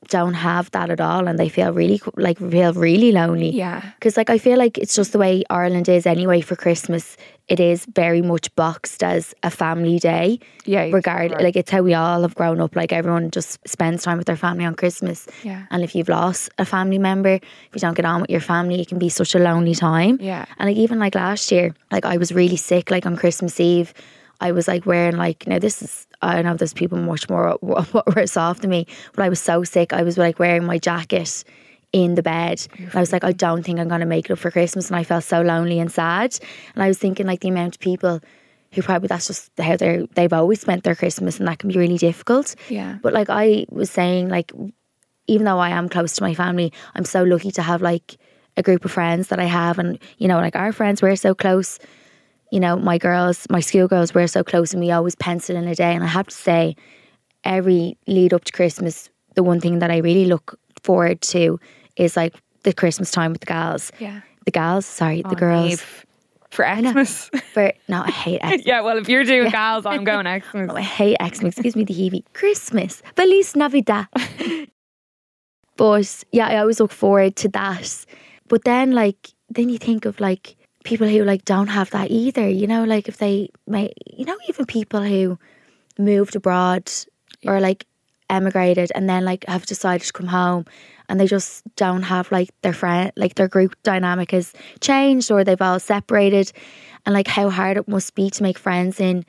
don't 0.08 0.34
have 0.34 0.72
that 0.72 0.90
at 0.90 1.02
all, 1.02 1.28
and 1.28 1.38
they 1.38 1.50
feel 1.50 1.74
really 1.74 2.02
like 2.16 2.38
feel 2.38 2.74
really 2.74 3.12
lonely. 3.12 3.50
Yeah. 3.50 3.82
Because 3.96 4.16
like 4.16 4.30
I 4.30 4.38
feel 4.38 4.58
like 4.58 4.78
it's 4.78 4.96
just 4.96 5.12
the 5.12 5.18
way 5.20 5.44
Ireland 5.50 5.90
is 5.90 6.06
anyway 6.06 6.42
for 6.42 6.56
Christmas. 6.56 7.18
It 7.50 7.60
is 7.60 7.86
very 7.86 8.22
much 8.22 8.54
boxed 8.56 9.04
as 9.04 9.34
a 9.44 9.50
family 9.50 10.00
day. 10.00 10.40
Yeah, 10.66 10.84
Regard 10.92 11.32
right. 11.32 11.42
like 11.42 11.56
it's 11.56 11.70
how 11.72 11.82
we 11.82 11.94
all 11.94 12.22
have 12.22 12.36
grown 12.36 12.62
up. 12.62 12.76
Like 12.76 12.94
everyone 12.94 13.30
just 13.32 13.60
spends 13.68 14.04
time 14.04 14.18
with 14.18 14.28
their 14.28 14.38
family 14.38 14.66
on 14.66 14.76
Christmas. 14.76 15.28
Yeah. 15.44 15.66
And 15.70 15.84
if 15.84 15.96
you've 15.96 16.10
lost 16.10 16.50
a 16.58 16.66
family 16.66 17.00
member, 17.00 17.34
if 17.34 17.70
you 17.74 17.80
don't 17.80 17.96
get 17.96 18.06
on 18.06 18.22
with 18.22 18.30
your 18.30 18.42
family, 18.42 18.80
it 18.82 18.88
can 18.88 19.00
be 19.00 19.10
such 19.10 19.36
a 19.36 19.40
lonely 19.40 19.76
time. 19.76 20.18
Yeah. 20.22 20.46
And 20.60 20.70
like 20.70 20.78
even 20.78 21.00
like 21.00 21.16
last 21.16 21.52
year, 21.52 21.76
like 21.92 22.06
I 22.06 22.18
was 22.18 22.32
really 22.32 22.58
sick. 22.58 22.90
Like 22.90 23.06
on 23.06 23.18
Christmas 23.18 23.60
Eve, 23.60 23.94
I 24.40 24.54
was 24.54 24.68
like 24.68 24.86
wearing 24.86 25.18
like 25.18 25.46
now 25.46 25.60
this 25.60 25.82
is 25.82 26.08
I 26.22 26.42
know 26.42 26.56
there's 26.56 26.74
people 26.74 26.98
much 26.98 27.30
more 27.30 27.58
what 27.62 28.16
worse 28.16 28.38
off 28.38 28.60
than 28.60 28.70
me, 28.70 28.88
but 29.14 29.24
I 29.24 29.30
was 29.30 29.40
so 29.40 29.64
sick. 29.64 29.94
I 29.94 30.04
was 30.04 30.18
like 30.18 30.40
wearing 30.40 30.66
my 30.66 30.78
jacket 30.78 31.44
in 31.92 32.16
the 32.16 32.24
bed. 32.24 32.66
And 32.78 32.96
I 32.96 33.00
was 33.00 33.12
like, 33.12 33.24
I 33.24 33.32
don't 33.32 33.64
think 33.64 33.80
I'm 33.80 33.88
gonna 33.88 34.06
make 34.06 34.26
it 34.30 34.32
up 34.34 34.40
for 34.40 34.52
Christmas, 34.52 34.88
and 34.88 34.96
I 34.96 35.04
felt 35.04 35.24
so 35.24 35.42
lonely 35.42 35.80
and 35.80 35.92
sad. 35.92 36.38
And 36.76 36.84
I 36.84 36.88
was 36.88 36.98
thinking 36.98 37.26
like 37.26 37.42
the 37.42 37.50
amount 37.50 37.76
of 37.76 37.80
people 37.80 38.22
who 38.74 38.84
probably 38.84 39.08
that's 39.08 39.28
just 39.28 39.52
how 39.58 39.76
they're 39.78 40.06
they've 40.14 40.34
always 40.34 40.62
spent 40.62 40.84
their 40.84 40.96
Christmas, 40.96 41.40
and 41.40 41.48
that 41.48 41.60
can 41.60 41.70
be 41.70 41.80
really 41.80 41.98
difficult. 41.98 42.56
Yeah. 42.70 42.98
But 43.02 43.14
like 43.14 43.30
I 43.30 43.66
was 43.70 43.90
saying, 43.90 44.30
like 44.30 44.52
even 45.28 45.46
though 45.46 45.60
I 45.60 45.70
am 45.70 45.90
close 45.90 46.14
to 46.16 46.24
my 46.24 46.34
family, 46.34 46.74
I'm 46.96 47.06
so 47.06 47.24
lucky 47.24 47.52
to 47.52 47.62
have 47.62 47.82
like 47.82 48.18
a 48.58 48.64
group 48.64 48.84
of 48.84 48.92
friends 48.92 49.30
that 49.30 49.40
I 49.40 49.46
have, 49.46 49.80
and 49.80 50.00
you 50.18 50.28
know, 50.28 50.38
like 50.38 50.56
our 50.56 50.72
friends, 50.72 51.02
we're 51.02 51.16
so 51.16 51.34
close. 51.34 51.80
You 52.52 52.60
know, 52.60 52.76
my 52.78 52.98
girls, 52.98 53.46
my 53.50 53.60
school 53.60 53.88
girls, 53.88 54.14
we're 54.14 54.28
so 54.28 54.44
close, 54.44 54.74
and 54.74 54.82
we 54.82 54.92
always 54.92 55.16
pencil 55.16 55.56
in 55.56 55.68
a 55.68 55.76
day. 55.76 55.94
And 55.94 56.04
I 56.04 56.08
have 56.08 56.28
to 56.28 56.36
say, 56.36 56.76
every 57.44 57.98
lead 58.08 58.34
up 58.34 58.44
to 58.46 58.52
Christmas, 58.52 59.10
the 59.36 59.44
one 59.44 59.60
thing 59.60 59.80
that 59.80 59.92
I 59.92 59.98
really 59.98 60.26
look 60.26 60.60
forward 60.84 61.22
to 61.22 61.60
is 61.96 62.18
like 62.18 62.34
the 62.64 62.74
Christmas 62.74 63.12
time 63.12 63.32
with 63.32 63.42
the 63.42 63.46
girls. 63.48 63.92
Yeah. 64.00 64.22
The 64.46 64.52
girls, 64.52 64.86
sorry, 64.86 65.22
the 65.22 65.30
Oh, 65.30 65.36
girls. 65.36 65.76
Niamh. 65.76 66.04
For 66.50 66.66
Xmas. 66.66 67.30
For 67.54 67.72
no, 67.88 68.02
I 68.02 68.10
hate 68.10 68.42
Xmas. 68.44 68.66
yeah, 68.66 68.82
well, 68.82 68.98
if 68.98 69.08
you're 69.08 69.24
doing 69.24 69.52
gals, 69.52 69.86
I'm 69.86 70.04
going 70.04 70.26
Xmas. 70.42 70.70
Oh, 70.72 70.76
I 70.76 70.82
hate 70.82 71.18
Xmas. 71.22 71.54
Excuse 71.54 71.76
me, 71.76 71.84
the 71.84 71.94
heebie. 71.94 72.24
Christmas. 72.34 73.04
Feliz 73.16 73.56
Navidad. 73.56 74.08
but 75.78 76.24
yeah, 76.32 76.48
I 76.48 76.58
always 76.58 76.80
look 76.80 76.92
forward 76.92 77.36
to 77.38 77.50
that. 77.50 78.06
But 78.48 78.64
then, 78.64 78.92
like, 78.94 79.30
then 79.50 79.70
you 79.70 79.78
think 79.78 80.06
of 80.06 80.20
like 80.20 80.56
people 80.84 81.08
who 81.08 81.24
like 81.24 81.46
don't 81.46 81.68
have 81.68 81.90
that 81.92 82.12
either. 82.12 82.48
You 82.48 82.68
know, 82.68 82.84
like 82.84 83.08
if 83.08 83.18
they 83.18 83.50
may, 83.68 83.94
you 84.06 84.26
know, 84.26 84.38
even 84.48 84.66
people 84.66 85.02
who 85.02 85.38
moved 85.98 86.36
abroad 86.36 86.92
or 87.46 87.60
like 87.60 87.86
emigrated 88.30 88.92
and 88.96 89.10
then 89.10 89.26
like 89.26 89.46
have 89.48 89.66
decided 89.66 90.06
to 90.06 90.14
come 90.14 90.28
home 90.28 90.66
and 91.08 91.20
they 91.20 91.26
just 91.26 91.64
don't 91.76 92.04
have 92.04 92.32
like 92.32 92.50
their 92.62 92.74
friend 92.74 93.12
like 93.16 93.36
their 93.36 93.48
group 93.48 93.76
dynamic 93.84 94.32
has 94.32 94.54
changed 94.82 95.32
or 95.32 95.44
they've 95.44 95.62
all 95.62 95.80
separated 95.80 96.52
and 97.06 97.14
like 97.14 97.28
how 97.28 97.50
hard 97.50 97.78
it 97.78 97.88
must 97.88 98.14
be 98.14 98.30
to 98.30 98.44
make 98.44 98.58
friends 98.58 99.00
in 99.00 99.26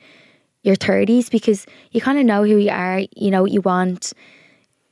your 0.61 0.75
30s 0.75 1.31
because 1.31 1.65
you 1.91 1.99
kind 1.99 2.19
of 2.19 2.25
know 2.25 2.43
who 2.43 2.57
you 2.57 2.69
are 2.69 3.01
you 3.15 3.31
know 3.31 3.41
what 3.41 3.51
you 3.51 3.61
want 3.61 4.13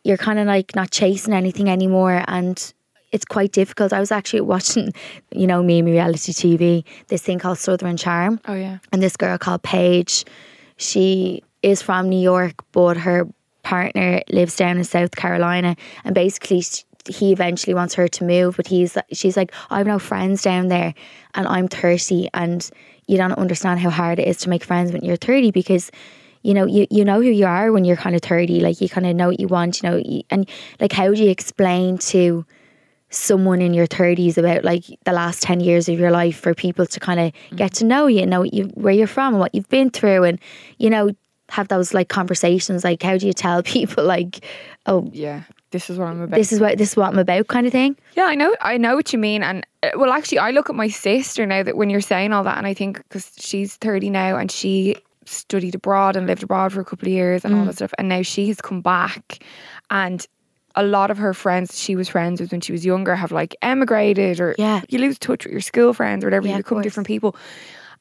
you're 0.03 0.17
kind 0.17 0.39
of 0.39 0.47
like 0.47 0.75
not 0.75 0.89
chasing 0.89 1.33
anything 1.33 1.69
anymore 1.69 2.23
and 2.27 2.73
it's 3.11 3.25
quite 3.25 3.51
difficult 3.51 3.91
i 3.93 3.99
was 3.99 4.11
actually 4.11 4.41
watching 4.41 4.93
you 5.31 5.47
know 5.47 5.61
me 5.63 5.81
me 5.81 5.91
reality 5.91 6.31
tv 6.31 6.83
this 7.07 7.21
thing 7.21 7.39
called 7.39 7.57
southern 7.57 7.97
charm 7.97 8.39
Oh, 8.47 8.53
yeah. 8.55 8.77
and 8.91 9.01
this 9.01 9.17
girl 9.17 9.37
called 9.37 9.63
Paige, 9.63 10.25
she 10.77 11.43
is 11.61 11.81
from 11.81 12.07
New 12.09 12.19
York, 12.19 12.55
but 12.71 12.95
her 12.97 13.27
partner 13.63 14.21
lives 14.29 14.55
down 14.55 14.77
in 14.77 14.83
South 14.83 15.11
Carolina, 15.15 15.75
and 16.05 16.15
basically 16.15 16.61
sh- 16.61 16.85
he 17.07 17.31
eventually 17.33 17.73
wants 17.73 17.93
her 17.95 18.07
to 18.07 18.23
move, 18.23 18.55
but 18.55 18.67
he's 18.67 18.97
she's 19.11 19.35
like, 19.35 19.51
I 19.69 19.77
have 19.79 19.87
no 19.87 19.99
friends 19.99 20.41
down 20.41 20.69
there, 20.69 20.93
and 21.35 21.47
I'm 21.47 21.67
thirty, 21.67 22.29
and 22.33 22.67
you 23.07 23.17
don't 23.17 23.33
understand 23.33 23.79
how 23.81 23.89
hard 23.89 24.19
it 24.19 24.27
is 24.27 24.37
to 24.37 24.49
make 24.49 24.63
friends 24.63 24.91
when 24.93 25.03
you're 25.03 25.17
thirty 25.17 25.51
because. 25.51 25.91
You 26.41 26.53
know, 26.53 26.65
you, 26.65 26.87
you 26.89 27.03
know 27.03 27.21
who 27.21 27.27
you 27.27 27.45
are 27.45 27.69
when 27.73 27.83
you're 27.83 27.97
kind 27.97 28.15
of 28.15 28.21
30, 28.21 28.61
like 28.61 28.79
you 28.79 28.87
kind 28.87 29.05
of 29.05 29.13
know 29.13 29.27
what 29.27 29.41
you 29.41 29.49
want, 29.49 29.83
you 29.83 29.89
know, 29.89 30.01
and 30.29 30.47
like 30.79 30.93
how 30.93 31.13
do 31.13 31.21
you 31.21 31.29
explain 31.29 31.97
to 31.97 32.45
someone 33.09 33.61
in 33.61 33.73
your 33.73 33.87
30s 33.87 34.37
about 34.37 34.63
like 34.63 34.83
the 35.05 35.11
last 35.11 35.41
10 35.43 35.59
years 35.61 35.89
of 35.89 35.99
your 35.99 36.11
life 36.11 36.37
for 36.39 36.53
people 36.53 36.85
to 36.85 36.99
kind 36.99 37.19
of 37.19 37.31
get 37.57 37.73
to 37.73 37.85
know 37.85 38.05
you 38.07 38.25
know 38.25 38.41
what 38.41 38.53
you, 38.53 38.65
where 38.75 38.93
you're 38.93 39.07
from 39.07 39.33
and 39.33 39.39
what 39.39 39.53
you've 39.55 39.69
been 39.69 39.89
through 39.89 40.23
and 40.23 40.39
you 40.77 40.89
know 40.89 41.09
have 41.49 41.67
those 41.69 41.93
like 41.95 42.09
conversations 42.09 42.83
like 42.83 43.01
how 43.01 43.17
do 43.17 43.25
you 43.25 43.33
tell 43.33 43.63
people 43.75 44.03
like 44.03 44.45
oh 44.85 45.09
Yeah. 45.13 45.43
This 45.71 45.87
is 45.91 45.99
what 45.99 46.07
I'm 46.07 46.19
about. 46.21 46.35
this 46.35 46.51
is 46.51 46.59
what 46.59 46.79
this 46.79 46.89
is 46.91 46.97
what 46.97 47.09
I'm 47.09 47.19
about 47.19 47.47
kind 47.47 47.67
of 47.67 47.71
thing 47.71 47.95
Yeah, 48.15 48.25
I 48.25 48.33
know. 48.35 48.55
I 48.61 48.77
know 48.77 48.95
what 48.95 49.13
you 49.13 49.19
mean. 49.19 49.43
And 49.43 49.63
uh, 49.83 49.89
well, 49.97 50.11
actually, 50.11 50.39
I 50.39 50.49
look 50.49 50.67
at 50.67 50.75
my 50.75 50.87
sister 50.87 51.45
now 51.45 51.61
that 51.61 51.77
when 51.77 51.91
you're 51.91 52.01
saying 52.01 52.33
all 52.33 52.43
that, 52.43 52.57
and 52.57 52.65
I 52.65 52.73
think 52.73 52.97
because 52.97 53.31
she's 53.37 53.75
30 53.75 54.09
now 54.09 54.35
and 54.37 54.51
she 54.51 54.95
studied 55.25 55.75
abroad 55.75 56.15
and 56.15 56.25
lived 56.25 56.41
abroad 56.41 56.73
for 56.73 56.81
a 56.81 56.85
couple 56.85 57.07
of 57.07 57.11
years 57.13 57.45
and 57.45 57.53
all 57.53 57.61
Mm. 57.61 57.67
that 57.67 57.75
stuff, 57.75 57.93
and 57.99 58.09
now 58.09 58.23
she 58.23 58.47
has 58.47 58.59
come 58.61 58.81
back, 58.81 59.43
and 59.91 60.25
a 60.79 60.83
lot 60.83 61.11
of 61.11 61.17
her 61.17 61.33
friends 61.33 61.77
she 61.79 61.95
was 61.95 62.07
friends 62.09 62.39
with 62.41 62.51
when 62.51 62.61
she 62.61 62.71
was 62.71 62.85
younger 62.85 63.15
have 63.15 63.31
like 63.31 63.55
emigrated 63.61 64.39
or 64.39 64.55
Yeah. 64.57 64.81
you 64.89 64.99
lose 64.99 65.17
touch 65.19 65.45
with 65.45 65.51
your 65.51 65.61
school 65.61 65.93
friends 65.93 66.23
or 66.23 66.27
whatever. 66.27 66.47
Yeah, 66.47 66.57
you 66.57 66.63
become 66.63 66.81
different 66.81 67.07
people, 67.07 67.35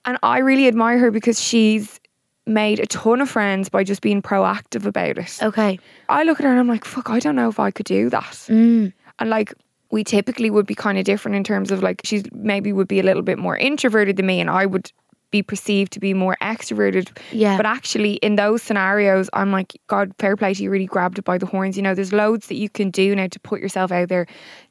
and 0.04 0.16
I 0.22 0.38
really 0.38 0.68
admire 0.68 0.98
her 0.98 1.10
because 1.10 1.40
she's 1.40 2.00
made 2.46 2.78
a 2.80 2.86
ton 2.86 3.20
of 3.20 3.28
friends 3.28 3.68
by 3.68 3.84
just 3.84 4.00
being 4.00 4.22
proactive 4.22 4.86
about 4.86 5.18
it. 5.18 5.38
okay 5.42 5.78
I 6.08 6.22
look 6.24 6.40
at 6.40 6.44
her 6.44 6.50
and 6.50 6.58
I'm 6.60 6.68
like, 6.68 6.84
fuck, 6.86 7.10
I 7.10 7.18
don't 7.18 7.36
know 7.36 7.48
if 7.50 7.60
I 7.60 7.70
could 7.70 7.84
do 7.86 8.08
that. 8.10 8.32
mm, 8.48 8.92
And 9.18 9.30
like 9.30 9.52
we 9.90 10.04
typically 10.04 10.50
would 10.50 10.66
be 10.66 10.74
kind 10.74 10.96
of 10.98 11.04
different 11.04 11.36
in 11.36 11.44
terms 11.44 11.70
of 11.70 11.82
like 11.82 12.00
she's 12.04 12.22
maybe 12.32 12.72
would 12.72 12.88
be 12.88 13.00
a 13.00 13.02
little 13.02 13.22
bit 13.22 13.38
more 13.38 13.56
introverted 13.56 14.16
than 14.16 14.26
me 14.26 14.40
and 14.40 14.48
I 14.50 14.64
would 14.66 14.92
be 15.30 15.42
perceived 15.42 15.92
to 15.92 16.00
be 16.00 16.14
more 16.14 16.36
extroverted. 16.40 17.16
Yeah. 17.32 17.56
But 17.56 17.66
actually 17.66 18.14
in 18.14 18.36
those 18.36 18.62
scenarios 18.62 19.28
I'm 19.32 19.52
like, 19.52 19.78
God, 19.86 20.12
fair 20.18 20.36
play 20.36 20.54
to 20.54 20.62
you 20.62 20.70
really 20.70 20.86
grabbed 20.86 21.18
it 21.18 21.24
by 21.24 21.38
the 21.38 21.46
horns. 21.46 21.76
You 21.76 21.82
know, 21.82 21.94
there's 21.94 22.12
loads 22.12 22.46
that 22.48 22.56
you 22.56 22.68
can 22.70 22.90
do 22.90 23.14
now 23.14 23.26
to 23.28 23.40
put 23.40 23.60
yourself 23.60 23.92
out 23.92 24.08
there 24.08 24.26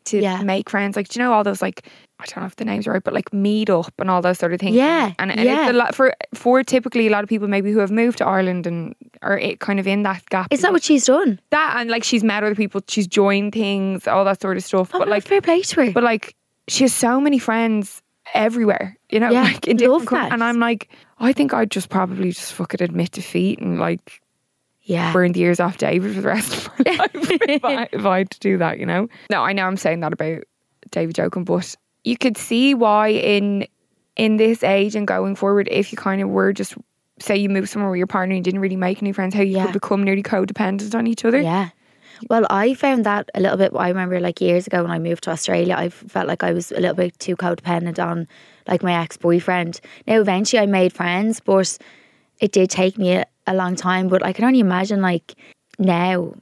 to 0.05 0.19
Yeah. 0.19 0.41
make 0.41 0.69
friends. 0.69 0.95
Like, 0.95 1.09
do 1.09 1.19
you 1.19 1.25
know 1.25 1.33
all 1.33 1.43
those 1.43 1.61
like 1.61 1.85
I 2.19 2.25
don't 2.25 2.37
know 2.37 2.47
if 2.47 2.55
the 2.55 2.65
names 2.65 2.87
are 2.87 2.93
right, 2.93 3.03
but 3.03 3.13
like 3.13 3.31
meet 3.31 3.69
up 3.69 3.93
and 3.99 4.09
all 4.09 4.23
those 4.23 4.39
sort 4.39 4.51
of 4.51 4.59
things. 4.59 4.75
Yeah, 4.75 5.11
And, 5.19 5.29
and 5.31 5.39
yeah. 5.43 5.65
it's 5.67 5.69
a 5.69 5.73
lot 5.73 5.93
for 5.93 6.15
for 6.33 6.63
typically 6.63 7.05
a 7.05 7.11
lot 7.11 7.21
of 7.23 7.29
people 7.29 7.47
maybe 7.47 7.71
who 7.71 7.77
have 7.79 7.91
moved 7.91 8.17
to 8.17 8.25
Ireland 8.25 8.65
and 8.65 8.95
are 9.21 9.37
it 9.37 9.59
kind 9.59 9.79
of 9.79 9.85
in 9.85 10.01
that 10.03 10.25
gap. 10.31 10.47
is 10.51 10.61
that 10.61 10.71
what 10.71 10.81
she's 10.83 11.05
done 11.05 11.39
that 11.51 11.75
and 11.77 11.89
like 11.91 12.03
she's 12.03 12.23
met 12.23 12.43
other 12.43 12.55
people, 12.55 12.81
she's 12.87 13.05
joined 13.07 13.53
things, 13.53 14.07
all 14.07 14.25
that 14.25 14.41
sort 14.41 14.57
of 14.57 14.63
stuff. 14.63 14.89
oh, 14.95 14.99
but 14.99 15.07
like 15.07 15.23
fair 15.23 15.41
play 15.41 15.61
to 15.61 15.85
her 15.85 15.91
but 15.91 16.03
like 16.03 16.35
she 16.67 16.83
has 16.83 16.93
so 16.93 17.21
many 17.21 17.37
friends 17.37 18.01
everywhere, 18.33 18.97
you 19.09 19.19
know, 19.19 19.29
Yeah, 19.31 19.43
like 19.43 19.67
in 19.67 19.77
different 19.77 20.09
that. 20.09 20.31
and 20.31 20.43
I'm 20.43 20.59
like, 20.59 20.89
I 21.19 21.33
think 21.33 21.53
I'd 21.53 21.71
just 21.71 21.89
probably 21.89 22.31
just 22.31 22.53
fucking 22.53 22.81
admit 22.81 23.11
defeat 23.11 23.59
and 23.59 23.79
like 23.79 24.21
yeah 24.83 25.11
burn 25.11 25.33
the 25.33 25.41
ears 25.41 25.59
off 25.59 25.77
David 25.77 26.15
for 26.15 26.21
the 26.21 26.27
rest 26.27 26.53
of 26.67 26.69
my 26.85 26.91
life 26.97 27.09
if, 27.13 27.65
I, 27.65 27.89
if 27.91 28.05
I 28.05 28.17
had 28.19 28.31
to 28.31 28.39
do 28.39 28.57
that, 28.59 28.79
you 28.79 28.85
know. 28.85 29.07
No, 29.29 29.41
I 29.43 29.53
know 29.53 29.65
I'm 29.65 29.77
saying 29.77 29.99
that 30.01 30.13
about 30.13 30.43
David 30.91 31.15
Jokum, 31.15 31.43
but 31.45 31.75
you 32.03 32.17
could 32.17 32.37
see 32.37 32.73
why 32.73 33.09
in 33.09 33.67
in 34.15 34.37
this 34.37 34.63
age 34.63 34.95
and 34.95 35.05
going 35.07 35.35
forward, 35.35 35.67
if 35.71 35.91
you 35.91 35.97
kind 35.97 36.21
of 36.21 36.29
were 36.29 36.53
just 36.53 36.75
say 37.19 37.35
you 37.35 37.49
moved 37.49 37.69
somewhere 37.69 37.89
with 37.91 37.97
your 37.97 38.07
partner 38.07 38.35
and 38.35 38.39
you 38.39 38.43
didn't 38.43 38.61
really 38.61 38.75
make 38.75 39.01
any 39.01 39.11
friends, 39.11 39.33
how 39.35 39.41
you 39.41 39.55
Yeah. 39.57 39.65
could 39.65 39.73
become 39.73 40.03
nearly 40.03 40.23
codependent 40.23 40.95
on 40.95 41.07
each 41.07 41.25
other. 41.25 41.41
Yeah. 41.41 41.69
Well, 42.30 42.45
I 42.49 42.73
found 42.73 43.06
that 43.06 43.30
a 43.36 43.39
little 43.39 43.58
bit. 43.58 43.71
I 43.75 43.89
remember 43.89 44.19
like 44.19 44.41
years 44.41 44.67
ago 44.67 44.82
when 44.82 44.91
I 44.91 44.99
moved 44.99 45.23
to 45.23 45.32
Australia, 45.32 45.75
I 45.77 45.89
felt 45.89 46.27
like 46.27 46.43
I 46.43 46.51
was 46.51 46.71
a 46.71 46.80
little 46.80 46.95
bit 46.95 47.17
too 47.19 47.36
codependent 47.36 48.03
on 48.03 48.27
like 48.67 48.84
my 48.84 48.93
ex 48.93 49.17
boyfriend. 49.17 49.80
Now, 50.08 50.19
eventually, 50.19 50.62
I 50.62 50.65
made 50.65 50.93
friends, 50.93 51.39
but 51.39 51.77
it 52.39 52.51
did 52.51 52.69
take 52.69 52.97
me 52.97 53.13
a, 53.13 53.25
a 53.45 53.53
long 53.53 53.75
time. 53.75 54.08
But 54.08 54.23
I 54.23 54.34
can 54.34 54.45
only 54.45 54.60
imagine 54.60 55.01
like 55.01 55.36
now 55.80 56.34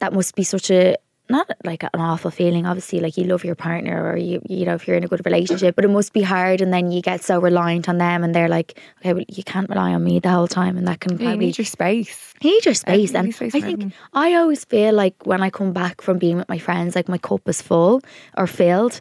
that 0.00 0.12
must 0.12 0.34
be 0.34 0.44
such 0.44 0.70
a 0.70 0.96
not 1.30 1.50
like 1.64 1.82
an 1.82 1.90
awful 2.00 2.30
feeling. 2.30 2.66
Obviously, 2.66 3.00
like 3.00 3.16
you 3.16 3.24
love 3.24 3.44
your 3.44 3.54
partner, 3.54 4.10
or 4.10 4.16
you 4.16 4.42
you 4.48 4.66
know 4.66 4.74
if 4.74 4.86
you're 4.86 4.96
in 4.96 5.04
a 5.04 5.08
good 5.08 5.24
relationship, 5.24 5.76
but 5.76 5.84
it 5.84 5.88
must 5.88 6.12
be 6.12 6.22
hard. 6.22 6.60
And 6.60 6.72
then 6.72 6.90
you 6.90 7.00
get 7.00 7.22
so 7.22 7.40
reliant 7.40 7.88
on 7.88 7.98
them, 7.98 8.22
and 8.24 8.34
they're 8.34 8.48
like, 8.48 8.78
okay, 8.98 9.12
well, 9.14 9.24
you 9.28 9.42
can't 9.44 9.68
rely 9.68 9.94
on 9.94 10.04
me 10.04 10.18
the 10.18 10.30
whole 10.30 10.48
time, 10.48 10.76
and 10.76 10.86
that 10.88 11.00
can 11.00 11.12
Yeah, 11.12 11.18
you 11.18 11.24
probably 11.28 11.46
need 11.46 11.58
your 11.58 11.64
space. 11.64 12.34
you 12.40 12.50
need 12.50 12.64
your 12.64 12.74
space. 12.74 13.14
And 13.14 13.34
space 13.34 13.54
I 13.54 13.60
think. 13.60 13.92
I 14.12 14.34
always 14.34 14.64
feel 14.64 14.94
like 14.94 15.14
when 15.26 15.42
I 15.42 15.50
come 15.50 15.72
back 15.72 16.00
from 16.02 16.18
being 16.18 16.36
with 16.36 16.48
my 16.48 16.58
friends, 16.58 16.94
like 16.94 17.08
my 17.08 17.18
cup 17.18 17.48
is 17.48 17.62
full 17.62 18.02
or 18.36 18.46
filled. 18.46 19.00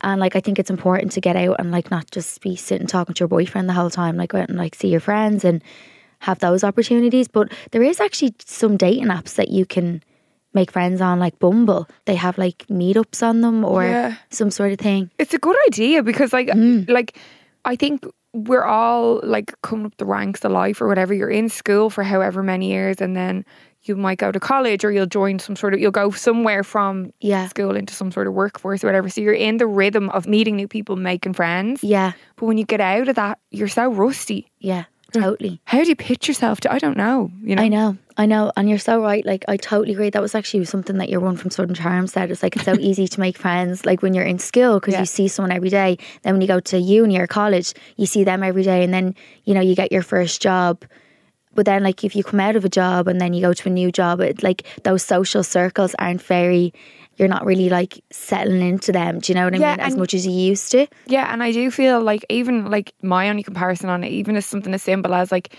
And 0.00 0.20
like 0.20 0.36
I 0.36 0.40
think 0.40 0.58
it's 0.58 0.70
important 0.70 1.12
to 1.12 1.20
get 1.20 1.34
out 1.36 1.56
and 1.58 1.70
like 1.72 1.90
not 1.90 2.10
just 2.10 2.40
be 2.40 2.54
sitting 2.54 2.86
talking 2.86 3.14
to 3.14 3.20
your 3.20 3.28
boyfriend 3.28 3.68
the 3.68 3.72
whole 3.72 3.90
time, 3.90 4.16
like 4.16 4.30
go 4.30 4.38
out 4.38 4.48
and 4.48 4.56
like 4.56 4.74
see 4.76 4.88
your 4.88 5.00
friends 5.00 5.44
and 5.44 5.62
have 6.20 6.38
those 6.38 6.62
opportunities. 6.62 7.26
But 7.26 7.52
there 7.72 7.82
is 7.82 7.98
actually 8.00 8.34
some 8.44 8.76
dating 8.76 9.06
apps 9.06 9.34
that 9.34 9.48
you 9.48 9.66
can 9.66 10.02
make 10.58 10.70
friends 10.72 11.00
on, 11.00 11.18
like 11.18 11.38
Bumble. 11.38 11.86
They 12.06 12.16
have 12.16 12.36
like 12.38 12.58
meetups 12.80 13.22
on 13.22 13.40
them 13.40 13.64
or 13.64 13.84
Yeah. 13.84 14.14
some 14.30 14.50
sort 14.50 14.72
of 14.72 14.78
thing. 14.78 15.10
It's 15.18 15.34
a 15.34 15.38
good 15.38 15.56
idea 15.68 16.02
because 16.02 16.32
like 16.32 16.48
Mm. 16.48 16.88
like 16.88 17.10
I 17.64 17.76
think 17.76 18.06
we're 18.34 18.64
all 18.78 19.20
like 19.22 19.48
coming 19.62 19.86
up 19.86 19.96
the 19.96 20.04
ranks 20.06 20.44
of 20.44 20.52
life 20.52 20.80
or 20.82 20.86
whatever. 20.88 21.14
You're 21.14 21.30
in 21.40 21.48
school 21.48 21.90
for 21.90 22.02
however 22.04 22.42
many 22.42 22.66
years 22.70 23.00
and 23.00 23.16
then 23.16 23.44
you 23.82 23.94
might 23.96 24.18
go 24.18 24.30
to 24.32 24.40
college 24.40 24.84
or 24.84 24.90
you'll 24.92 25.06
join 25.20 25.38
some 25.38 25.56
sort 25.56 25.72
of 25.74 25.80
you'll 25.80 26.00
go 26.02 26.10
somewhere 26.10 26.62
from 26.64 27.10
Yeah. 27.20 27.46
school 27.48 27.74
into 27.76 27.94
some 27.94 28.10
sort 28.12 28.26
of 28.26 28.34
workforce 28.34 28.82
or 28.84 28.88
whatever. 28.88 29.08
So 29.08 29.20
you're 29.22 29.32
in 29.48 29.56
the 29.58 29.66
rhythm 29.66 30.10
of 30.10 30.26
meeting 30.26 30.56
new 30.56 30.68
people, 30.68 30.96
making 30.96 31.34
friends. 31.34 31.82
Yeah. 31.82 32.12
But 32.36 32.46
when 32.46 32.58
you 32.58 32.64
get 32.64 32.80
out 32.80 33.08
of 33.08 33.14
that, 33.16 33.38
you're 33.50 33.68
so 33.80 33.88
rusty. 33.90 34.50
Yeah. 34.60 34.84
Totally. 35.12 35.60
How 35.64 35.82
do 35.82 35.88
you 35.88 35.96
pitch 35.96 36.28
yourself 36.28 36.60
to 36.60 36.72
I 36.72 36.78
don't 36.78 36.96
know, 36.96 37.30
you 37.42 37.56
know? 37.56 37.62
I 37.62 37.68
know, 37.68 37.96
I 38.18 38.26
know, 38.26 38.52
and 38.56 38.68
you're 38.68 38.78
so 38.78 39.00
right. 39.02 39.24
Like, 39.24 39.44
I 39.48 39.56
totally 39.56 39.92
agree. 39.94 40.10
That 40.10 40.20
was 40.20 40.34
actually 40.34 40.64
something 40.66 40.98
that 40.98 41.08
your 41.08 41.20
one 41.20 41.36
from 41.36 41.50
Southern 41.50 41.74
Charm 41.74 42.06
said. 42.06 42.30
It's 42.30 42.42
like 42.42 42.56
it's 42.56 42.66
so 42.66 42.74
easy 42.78 43.08
to 43.08 43.20
make 43.20 43.38
friends, 43.38 43.86
like 43.86 44.02
when 44.02 44.12
you're 44.12 44.24
in 44.24 44.38
school, 44.38 44.78
because 44.78 44.92
Yeah. 44.94 45.00
you 45.00 45.06
see 45.06 45.28
someone 45.28 45.52
every 45.52 45.70
day. 45.70 45.96
Then 46.22 46.34
when 46.34 46.42
you 46.42 46.46
go 46.48 46.60
to 46.60 46.78
uni 46.78 47.18
or 47.18 47.26
college, 47.26 47.72
you 47.96 48.04
see 48.04 48.22
them 48.22 48.42
every 48.42 48.62
day, 48.64 48.84
and 48.84 48.92
then 48.92 49.14
you 49.44 49.54
know 49.54 49.60
you 49.62 49.74
get 49.74 49.92
your 49.92 50.02
first 50.02 50.42
job. 50.42 50.84
But 51.54 51.64
then, 51.64 51.82
like, 51.82 52.04
if 52.04 52.14
you 52.14 52.22
come 52.22 52.38
out 52.40 52.54
of 52.56 52.64
a 52.64 52.68
job 52.68 53.08
and 53.08 53.18
then 53.20 53.32
you 53.32 53.40
go 53.40 53.52
to 53.54 53.68
a 53.68 53.72
new 53.72 53.90
job, 53.90 54.20
it 54.20 54.42
like 54.42 54.64
those 54.84 55.02
social 55.02 55.42
circles 55.42 55.94
aren't 55.98 56.20
very. 56.22 56.72
You're 57.18 57.28
not 57.28 57.44
really 57.44 57.68
like 57.68 58.02
settling 58.10 58.62
into 58.62 58.92
them. 58.92 59.18
Do 59.18 59.32
you 59.32 59.34
know 59.34 59.44
what 59.44 59.54
I 59.54 59.58
Yeah, 59.58 59.70
mean? 59.76 59.80
As 59.80 59.96
much 59.96 60.14
as 60.14 60.26
you 60.26 60.32
used 60.32 60.70
to. 60.72 60.86
Yeah, 61.06 61.32
and 61.32 61.42
I 61.42 61.52
do 61.52 61.70
feel 61.70 62.00
like 62.00 62.24
even 62.28 62.70
like 62.70 62.92
my 63.02 63.28
only 63.28 63.42
comparison 63.42 63.90
on 63.90 64.04
it, 64.04 64.08
even 64.12 64.36
as 64.36 64.46
something 64.46 64.72
as 64.72 64.82
simple 64.82 65.12
as 65.14 65.32
like 65.32 65.54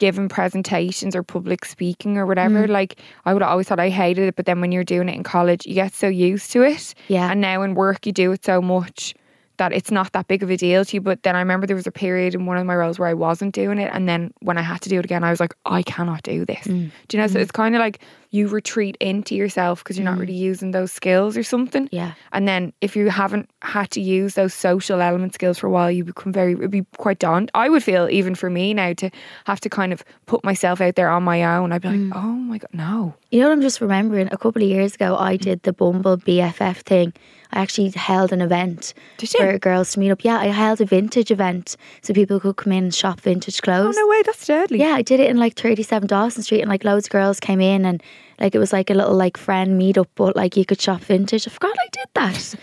giving 0.00 0.28
presentations 0.28 1.14
or 1.14 1.22
public 1.22 1.64
speaking 1.64 2.18
or 2.18 2.24
Mm. 2.24 2.28
whatever, 2.28 2.66
like 2.66 2.96
I 3.24 3.32
would 3.32 3.42
always 3.42 3.68
thought 3.68 3.78
I 3.78 3.90
hated 3.90 4.26
it, 4.28 4.36
but 4.36 4.44
then 4.46 4.60
when 4.60 4.72
you're 4.72 4.82
doing 4.84 5.08
it 5.08 5.14
in 5.14 5.22
college, 5.22 5.66
you 5.66 5.74
get 5.74 5.94
so 5.94 6.08
used 6.08 6.50
to 6.52 6.62
it. 6.62 6.94
Yeah. 7.08 7.30
And 7.30 7.40
now 7.40 7.62
in 7.62 7.74
work 7.74 8.04
you 8.06 8.12
do 8.12 8.32
it 8.32 8.44
so 8.44 8.60
much 8.60 9.14
that 9.58 9.72
it's 9.72 9.92
not 9.92 10.10
that 10.14 10.26
big 10.26 10.42
of 10.42 10.50
a 10.50 10.56
deal 10.56 10.84
to 10.84 10.96
you. 10.96 11.00
But 11.00 11.22
then 11.22 11.36
I 11.36 11.38
remember 11.38 11.64
there 11.68 11.76
was 11.76 11.86
a 11.86 11.92
period 11.92 12.34
in 12.34 12.44
one 12.44 12.56
of 12.56 12.66
my 12.66 12.74
roles 12.74 12.98
where 12.98 13.08
I 13.08 13.14
wasn't 13.14 13.54
doing 13.54 13.78
it. 13.78 13.88
And 13.94 14.08
then 14.08 14.34
when 14.40 14.58
I 14.58 14.62
had 14.62 14.80
to 14.80 14.88
do 14.88 14.98
it 14.98 15.04
again, 15.04 15.22
I 15.22 15.30
was 15.30 15.38
like, 15.38 15.54
I 15.64 15.84
cannot 15.84 16.24
do 16.24 16.44
this. 16.44 16.66
Mm. 16.66 16.90
Do 17.06 17.16
you 17.16 17.22
know? 17.22 17.28
So 17.28 17.38
it's 17.38 17.52
kind 17.52 17.76
of 17.76 17.78
like 17.78 18.00
you 18.34 18.48
retreat 18.48 18.96
into 19.00 19.36
yourself 19.36 19.84
because 19.84 19.96
you're 19.96 20.04
not 20.04 20.18
really 20.18 20.32
using 20.34 20.72
those 20.72 20.90
skills 20.90 21.36
or 21.36 21.44
something. 21.44 21.84
Mm. 21.84 21.88
Yeah. 21.92 22.12
And 22.32 22.48
then 22.48 22.72
if 22.80 22.96
you 22.96 23.08
haven't 23.08 23.48
had 23.62 23.92
to 23.92 24.00
use 24.00 24.34
those 24.34 24.52
social 24.52 25.00
element 25.00 25.34
skills 25.34 25.56
for 25.56 25.68
a 25.68 25.70
while, 25.70 25.88
you 25.88 26.02
become 26.02 26.32
very, 26.32 26.52
it'd 26.54 26.70
be 26.72 26.84
quite 26.98 27.20
daunting. 27.20 27.50
I 27.54 27.68
would 27.68 27.84
feel, 27.84 28.08
even 28.10 28.34
for 28.34 28.50
me 28.50 28.74
now, 28.74 28.92
to 28.94 29.08
have 29.46 29.60
to 29.60 29.70
kind 29.70 29.92
of 29.92 30.02
put 30.26 30.42
myself 30.42 30.80
out 30.80 30.96
there 30.96 31.10
on 31.10 31.22
my 31.22 31.44
own. 31.44 31.70
I'd 31.70 31.82
be 31.82 31.88
Mm. 31.88 32.10
like, 32.12 32.24
oh 32.24 32.32
my 32.32 32.58
God, 32.58 32.70
no. 32.72 33.14
You 33.30 33.40
know 33.40 33.46
what 33.48 33.52
I'm 33.54 33.62
just 33.62 33.80
remembering? 33.80 34.26
A 34.32 34.36
couple 34.36 34.62
of 34.62 34.68
years 34.68 34.96
ago, 34.96 35.16
I 35.16 35.36
did 35.36 35.62
the 35.62 35.72
Bumble 35.72 36.16
BFF 36.16 36.78
thing. 36.78 37.12
I 37.52 37.60
actually 37.60 37.90
held 37.90 38.32
an 38.32 38.40
event 38.40 38.94
for 39.38 39.58
girls 39.60 39.92
to 39.92 40.00
meet 40.00 40.10
up. 40.10 40.24
Yeah, 40.24 40.38
I 40.38 40.46
held 40.46 40.80
a 40.80 40.84
vintage 40.84 41.30
event 41.30 41.76
so 42.02 42.12
people 42.12 42.40
could 42.40 42.56
come 42.56 42.72
in 42.72 42.84
and 42.84 42.94
shop 42.94 43.20
vintage 43.20 43.62
clothes. 43.62 43.94
Oh, 43.96 44.00
no 44.00 44.08
way, 44.08 44.22
that's 44.26 44.44
deadly. 44.44 44.80
Yeah, 44.80 44.94
I 44.94 45.02
did 45.02 45.20
it 45.20 45.30
in 45.30 45.36
like 45.36 45.54
37 45.54 46.08
Dawson 46.08 46.42
Street, 46.42 46.62
and 46.62 46.68
like 46.68 46.82
loads 46.82 47.06
of 47.06 47.10
girls 47.10 47.38
came 47.38 47.60
in, 47.60 47.84
and 47.84 48.02
like 48.40 48.54
it 48.54 48.58
was 48.58 48.72
like 48.72 48.90
a 48.90 48.94
little 48.94 49.14
like 49.14 49.36
friend 49.36 49.80
meetup, 49.80 50.06
but 50.14 50.36
like 50.36 50.56
you 50.56 50.64
could 50.64 50.80
shop 50.80 51.00
vintage. 51.00 51.46
I 51.46 51.50
forgot 51.50 51.76
I 51.78 51.88
did 51.92 52.08
that. 52.14 52.54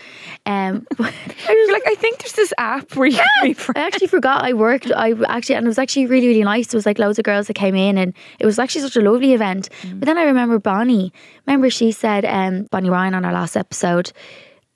Um, 0.44 0.86
I 0.98 1.02
was 1.02 1.70
like, 1.70 1.82
I 1.86 1.94
think 1.94 2.18
there's 2.18 2.32
this 2.32 2.52
app 2.58 2.96
where 2.96 3.06
you 3.06 3.16
can 3.16 3.26
meet 3.42 3.56
friends. 3.56 3.78
I 3.78 3.86
actually 3.86 4.08
forgot 4.08 4.44
I 4.44 4.52
worked. 4.52 4.90
I 4.90 5.12
actually, 5.28 5.56
and 5.56 5.66
it 5.66 5.68
was 5.68 5.78
actually 5.78 6.06
really, 6.06 6.28
really 6.28 6.44
nice. 6.44 6.68
There 6.68 6.78
was 6.78 6.86
like 6.86 6.98
loads 6.98 7.18
of 7.18 7.24
girls 7.24 7.46
that 7.46 7.54
came 7.54 7.74
in, 7.74 7.98
and 7.98 8.14
it 8.38 8.46
was 8.46 8.58
actually 8.58 8.82
such 8.82 8.96
a 8.96 9.00
lovely 9.00 9.32
event. 9.32 9.68
Mm. 9.82 10.00
But 10.00 10.06
then 10.06 10.18
I 10.18 10.24
remember 10.24 10.58
Bonnie. 10.58 11.12
Remember 11.46 11.70
she 11.70 11.92
said, 11.92 12.24
um, 12.24 12.64
Bonnie 12.70 12.90
Ryan 12.90 13.14
on 13.14 13.24
our 13.24 13.32
last 13.32 13.56
episode, 13.56 14.12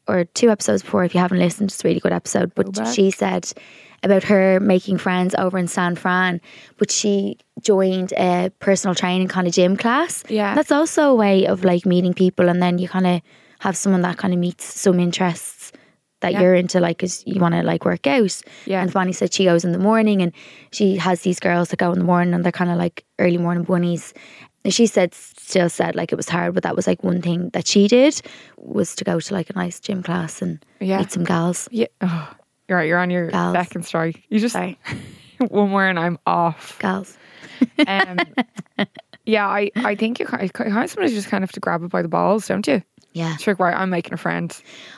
or 0.09 0.25
two 0.25 0.51
episodes 0.51 0.83
before. 0.83 1.05
If 1.05 1.15
you 1.15 1.21
haven't 1.21 1.39
listened, 1.39 1.71
it's 1.71 1.85
a 1.85 1.89
really 1.89 2.01
good 2.01 2.13
episode. 2.13 2.55
But 2.55 2.87
she 2.89 3.11
said 3.11 3.53
about 4.03 4.23
her 4.25 4.61
making 4.61 4.99
friends 4.99 5.35
over 5.39 5.59
in 5.59 5.69
San 5.69 5.97
Fran, 5.97 6.41
but 6.79 6.91
she 6.91 7.39
joined 7.63 8.13
a 8.13 8.51
personal 8.59 8.95
training 8.95 9.29
kind 9.29 9.47
of 9.47 9.53
gym 9.55 9.77
class. 9.77 10.23
Yeah. 10.29 10.55
that's 10.55 10.71
also 10.73 11.11
a 11.11 11.15
way 11.15 11.47
of 11.47 11.65
like 11.65 11.87
meeting 11.87 12.15
people, 12.15 12.49
and 12.49 12.63
then 12.63 12.79
you 12.79 12.89
kind 12.89 13.07
of 13.07 13.21
have 13.61 13.77
someone 13.77 14.03
that 14.03 14.19
kind 14.19 14.35
of 14.35 14.41
meets 14.41 14.65
some 14.65 15.01
interests 15.01 15.73
that 16.21 16.33
Yeah. 16.33 16.41
you're 16.43 16.55
into, 16.55 16.81
like, 16.81 16.97
because 16.99 17.23
you 17.27 17.41
want 17.41 17.55
to 17.55 17.63
like 17.63 17.85
work 17.85 18.07
out. 18.07 18.41
Yeah. 18.67 18.83
And 18.83 18.93
Bonnie 18.93 19.13
said 19.13 19.33
she 19.35 19.45
goes 19.45 19.65
in 19.65 19.73
the 19.73 19.79
morning 19.79 20.23
and 20.23 20.33
she 20.73 20.97
has 20.97 21.23
these 21.23 21.41
girls 21.41 21.69
that 21.71 21.79
go 21.79 21.93
in 21.93 21.99
the 21.99 22.05
morning 22.05 22.33
and 22.35 22.43
they're 22.45 22.53
kind 22.53 22.71
of 22.71 22.79
like 22.79 23.05
early 23.19 23.37
morning 23.39 23.65
bunnies. 23.65 24.15
And 24.65 24.73
she 24.75 24.87
said, 24.87 25.15
still 25.15 25.69
said 25.69 25.95
like 25.95 26.13
it 26.13 26.17
was 26.17 26.29
hard, 26.29 26.55
but 26.55 26.63
that 26.65 26.75
was 26.75 26.87
like 26.87 27.05
one 27.05 27.21
thing 27.23 27.51
that 27.51 27.67
she 27.67 27.87
did 27.87 28.21
was 28.57 28.95
to 28.97 29.05
go 29.05 29.21
to 29.21 29.35
like 29.35 29.51
a 29.51 29.53
nice 29.55 29.79
gym 29.79 30.03
class 30.03 30.41
and 30.43 30.65
Yeah. 30.81 30.99
meet 30.99 31.13
some 31.13 31.25
gals. 31.25 31.69
Yeah. 31.71 31.87
Oh, 32.01 32.29
you're 32.69 32.79
right, 32.79 32.89
you're 32.89 32.99
on 32.99 33.11
your 33.11 33.31
Gals. 33.31 33.55
second 33.55 33.85
strike. 33.85 34.23
You 34.29 34.39
just, 34.41 34.53
Sorry, 34.55 34.79
one 35.49 35.71
more 35.71 35.87
and 35.87 35.99
I'm 35.99 36.19
off. 36.27 36.79
gals. 36.81 37.17
Um, 37.87 38.19
yeah, 39.27 39.47
I, 39.47 39.71
I 39.77 39.95
think 39.95 40.19
you 40.21 40.27
kind 40.27 40.43
of, 40.43 40.51
sometimes 40.91 41.13
just 41.13 41.29
kind 41.29 41.43
of 41.45 41.49
have 41.51 41.55
to 41.55 41.61
grab 41.61 41.83
it 41.83 41.91
by 41.91 42.03
the 42.03 42.09
balls, 42.09 42.47
don't 42.49 42.67
you? 42.67 42.83
Yeah. 43.13 43.35
It's 43.35 43.47
like, 43.47 43.59
right, 43.59 43.75
I'm 43.75 43.89
making 43.91 44.13
a 44.13 44.19
friend. 44.19 44.55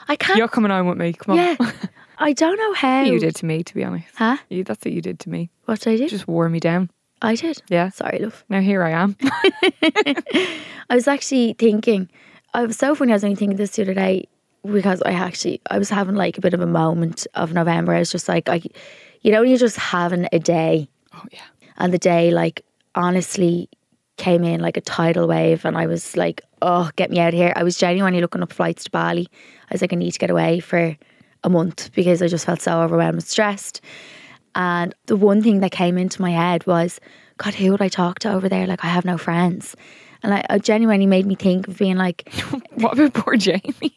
I 0.09 0.17
can't. 0.17 0.39
You're 0.39 0.49
coming 0.49 0.73
on 0.73 0.89
with 0.89 0.99
me. 0.99 1.13
Come 1.13 1.39
on. 1.39 1.57
Yeah. 1.61 1.73
I 2.19 2.33
don't 2.33 2.57
know 2.59 2.73
how. 2.75 3.03
you 3.03 3.21
did 3.21 3.37
to 3.37 3.47
me, 3.47 3.63
to 3.63 3.75
be 3.75 3.85
honest. 3.85 4.09
Huh? 4.17 4.39
You, 4.49 4.65
that's 4.65 4.85
what 4.85 4.93
you 4.93 5.01
did 5.01 5.21
to 5.21 5.31
me. 5.31 5.51
What 5.67 5.81
did 5.81 5.93
I 5.93 5.97
do? 5.99 6.09
Just 6.09 6.27
wore 6.27 6.49
me 6.49 6.59
down. 6.59 6.91
I 7.23 7.37
did. 7.37 7.63
Yeah. 7.69 7.91
Sorry, 7.91 8.19
love. 8.19 8.45
Now 8.49 8.61
here 8.61 8.83
I 8.83 8.91
am. 8.91 9.17
I 9.23 10.95
was 10.95 11.07
actually 11.07 11.55
thinking, 11.59 12.09
I 12.55 12.65
was 12.65 12.77
so 12.77 12.95
funny. 12.95 13.13
I 13.13 13.17
was 13.17 13.25
only 13.25 13.37
thinking 13.37 13.57
this 13.57 13.73
the 13.77 13.83
other 13.83 13.95
day 13.95 14.27
because 14.73 15.03
I 15.03 15.13
actually, 15.13 15.61
I 15.71 15.79
was 15.79 15.91
having 15.91 16.15
like 16.15 16.39
a 16.39 16.41
bit 16.41 16.55
of 16.55 16.61
a 16.61 16.67
moment 16.67 17.27
of 17.35 17.53
November. 17.53 17.95
I 17.95 17.99
was 18.01 18.11
just 18.11 18.29
like, 18.29 18.49
I, 18.49 18.63
you 19.23 19.33
know, 19.33 19.43
you're 19.43 19.59
just 19.59 19.77
having 19.77 20.29
a 20.33 20.39
day 20.39 20.89
oh 21.15 21.25
yeah. 21.33 21.41
and 21.77 21.93
the 21.93 21.99
day 21.99 22.31
like 22.31 22.65
honestly 22.95 23.69
came 24.17 24.45
in 24.45 24.61
like 24.61 24.77
a 24.77 24.81
tidal 24.81 25.27
wave 25.29 25.65
and 25.65 25.77
I 25.77 25.87
was 25.87 26.17
like, 26.17 26.43
oh, 26.61 26.91
get 26.97 27.11
me 27.11 27.21
out 27.21 27.29
of 27.29 27.35
here. 27.35 27.53
I 27.57 27.63
was 27.63 27.79
genuinely 27.79 28.21
looking 28.21 28.43
up 28.43 28.53
flights 28.53 28.85
to 28.85 28.91
Bali. 28.91 29.29
I 29.71 29.75
was 29.75 29.81
like, 29.81 29.93
I 29.93 29.97
need 29.97 30.13
to 30.13 30.19
get 30.19 30.31
away 30.31 30.61
for 30.61 30.97
a 31.45 31.49
month 31.49 31.91
because 31.95 32.21
I 32.21 32.27
just 32.27 32.45
felt 32.45 32.61
so 32.61 32.81
overwhelmed 32.83 33.15
and 33.15 33.25
stressed. 33.25 33.81
And 34.55 34.95
the 35.07 35.17
one 35.17 35.43
thing 35.43 35.61
that 35.61 35.71
came 35.71 35.97
into 35.97 36.21
my 36.21 36.31
head 36.31 36.67
was, 36.67 37.01
God, 37.37 37.55
who 37.55 37.71
would 37.71 37.83
I 37.83 37.89
talk 37.89 38.19
to 38.21 38.33
over 38.33 38.49
there? 38.49 38.67
Like, 38.67 38.85
I 38.85 38.89
have 38.89 39.05
no 39.05 39.17
friends. 39.17 39.77
And 40.25 40.35
I, 40.35 40.45
it 40.51 40.65
genuinely 40.65 41.07
made 41.07 41.27
me 41.27 41.37
think 41.37 41.69
of 41.69 41.79
being 41.79 41.97
like, 41.97 42.29
What 42.75 42.99
about 42.99 43.15
poor 43.15 43.37
Jamie? 43.37 43.63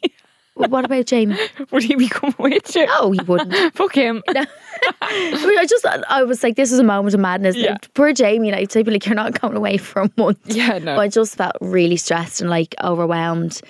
well, 0.54 0.68
what 0.68 0.84
about 0.84 1.06
Jamie? 1.06 1.36
Would 1.70 1.82
he 1.82 1.94
become 1.94 2.34
with 2.38 2.74
you? 2.74 2.86
No, 2.86 3.10
he 3.10 3.20
wouldn't. 3.22 3.74
Fuck 3.74 3.94
him. 3.94 4.22
I 4.28 5.66
just, 5.68 5.86
I 5.86 6.22
was 6.24 6.42
like, 6.42 6.56
this 6.56 6.72
is 6.72 6.78
a 6.78 6.84
moment 6.84 7.14
of 7.14 7.20
madness. 7.20 7.56
Yeah. 7.56 7.72
Like, 7.72 7.94
poor 7.94 8.12
Jamie, 8.12 8.52
like, 8.52 8.72
be 8.72 8.84
like, 8.84 9.06
you're 9.06 9.14
not 9.14 9.40
going 9.40 9.56
away 9.56 9.78
for 9.78 10.02
a 10.02 10.10
month. 10.16 10.38
Yeah, 10.44 10.78
no. 10.78 10.96
But 10.96 11.00
I 11.00 11.08
just 11.08 11.36
felt 11.36 11.56
really 11.60 11.96
stressed 11.96 12.40
and 12.40 12.50
like 12.50 12.74
overwhelmed 12.82 13.60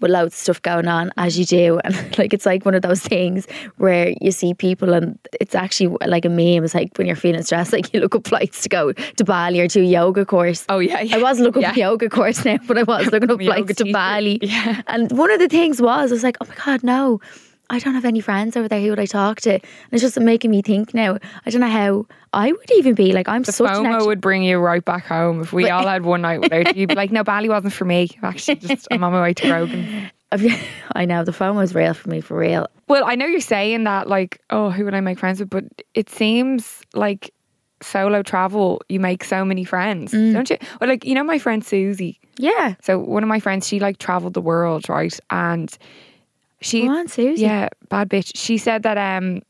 with 0.00 0.10
loads 0.10 0.34
of 0.34 0.38
stuff 0.38 0.62
going 0.62 0.88
on 0.88 1.12
as 1.16 1.38
you 1.38 1.44
do. 1.44 1.80
And 1.84 2.18
like 2.18 2.32
it's 2.34 2.44
like 2.46 2.64
one 2.64 2.74
of 2.74 2.82
those 2.82 3.00
things 3.00 3.46
where 3.76 4.12
you 4.20 4.30
see 4.32 4.52
people 4.54 4.92
and 4.92 5.18
it's 5.40 5.54
actually 5.54 5.96
like 6.06 6.24
a 6.24 6.28
meme. 6.28 6.64
It's 6.64 6.74
like 6.74 6.96
when 6.98 7.06
you're 7.06 7.16
feeling 7.16 7.42
stressed, 7.42 7.72
like 7.78 7.92
you 7.94 8.00
look 8.00 8.14
up 8.14 8.26
flights 8.26 8.62
to 8.62 8.68
go 8.68 8.92
to 8.92 9.24
Bali 9.24 9.60
or 9.60 9.68
to 9.68 9.80
a 9.80 9.84
yoga 9.84 10.24
course. 10.24 10.64
Oh, 10.68 10.78
yeah, 10.80 11.00
yeah. 11.00 11.16
I 11.16 11.22
was 11.22 11.40
looking 11.40 11.64
up 11.64 11.76
Yeah. 11.76 11.86
a 11.86 11.90
yoga 11.90 12.08
course 12.10 12.44
now, 12.44 12.58
but 12.66 12.76
I 12.78 12.82
was 12.82 13.10
looking 13.12 13.30
up 13.30 13.40
flights 13.40 13.74
to. 13.76 13.92
Bali. 13.92 14.38
Yeah. 14.42 14.82
And 14.88 15.10
one 15.12 15.30
of 15.30 15.38
the 15.38 15.48
things 15.48 15.80
was, 15.80 16.10
I 16.10 16.14
was 16.14 16.22
like, 16.24 16.36
oh 16.40 16.46
my 16.46 16.54
God, 16.64 16.82
no. 16.82 17.20
I 17.70 17.78
don't 17.78 17.94
have 17.94 18.04
any 18.04 18.20
friends 18.20 18.56
over 18.56 18.68
there. 18.68 18.80
Who 18.80 18.90
would 18.90 19.00
I 19.00 19.06
talk 19.06 19.40
to? 19.42 19.54
And 19.54 19.62
it's 19.90 20.02
just 20.02 20.18
making 20.20 20.50
me 20.50 20.62
think 20.62 20.92
now. 20.92 21.18
I 21.46 21.50
don't 21.50 21.60
know 21.60 21.68
how 21.68 22.06
I 22.32 22.52
would 22.52 22.70
even 22.72 22.94
be. 22.94 23.12
Like 23.12 23.28
I'm 23.28 23.42
The 23.42 23.52
such 23.52 23.70
FOMO 23.70 24.00
extro- 24.00 24.06
would 24.06 24.20
bring 24.20 24.42
you 24.42 24.58
right 24.58 24.84
back 24.84 25.06
home 25.06 25.40
if 25.40 25.52
we 25.52 25.70
all 25.70 25.86
had 25.86 26.04
one 26.04 26.22
night 26.22 26.40
without 26.40 26.74
you. 26.74 26.80
You'd 26.82 26.90
be 26.90 26.94
like, 26.94 27.10
no, 27.12 27.24
Bali 27.24 27.48
wasn't 27.48 27.72
for 27.72 27.84
me. 27.84 28.10
Actually, 28.22 28.56
just 28.56 28.88
I'm 28.90 29.02
on 29.02 29.12
my 29.12 29.22
way 29.22 29.34
to 29.34 29.52
Rogan. 29.52 30.10
I 30.92 31.04
know 31.04 31.24
the 31.24 31.32
FOMO 31.32 31.62
is 31.62 31.74
real 31.74 31.94
for 31.94 32.08
me, 32.08 32.20
for 32.20 32.36
real. 32.36 32.66
Well, 32.88 33.04
I 33.06 33.14
know 33.14 33.26
you're 33.26 33.40
saying 33.40 33.84
that, 33.84 34.08
like, 34.08 34.40
oh, 34.50 34.70
who 34.70 34.84
would 34.84 34.94
I 34.94 35.00
make 35.00 35.18
friends 35.18 35.38
with? 35.38 35.48
But 35.48 35.64
it 35.94 36.10
seems 36.10 36.82
like 36.92 37.32
solo 37.82 38.22
travel, 38.22 38.82
you 38.88 38.98
make 38.98 39.22
so 39.22 39.44
many 39.44 39.64
friends, 39.64 40.12
mm. 40.12 40.32
don't 40.32 40.50
you? 40.50 40.58
Well, 40.80 40.90
like, 40.90 41.04
you 41.04 41.14
know, 41.14 41.22
my 41.24 41.38
friend 41.38 41.64
Susie. 41.64 42.20
Yeah. 42.36 42.74
So 42.82 42.98
one 42.98 43.22
of 43.22 43.28
my 43.28 43.38
friends, 43.38 43.68
she 43.68 43.78
like 43.78 43.98
traveled 43.98 44.34
the 44.34 44.40
world, 44.40 44.88
right? 44.88 45.18
And 45.30 45.76
she, 46.64 46.88
on, 46.88 47.08
Susie. 47.08 47.42
yeah, 47.42 47.68
bad 47.88 48.08
bitch. 48.08 48.32
She 48.34 48.58
said 48.58 48.82
that 48.82 48.98
um, 48.98 49.42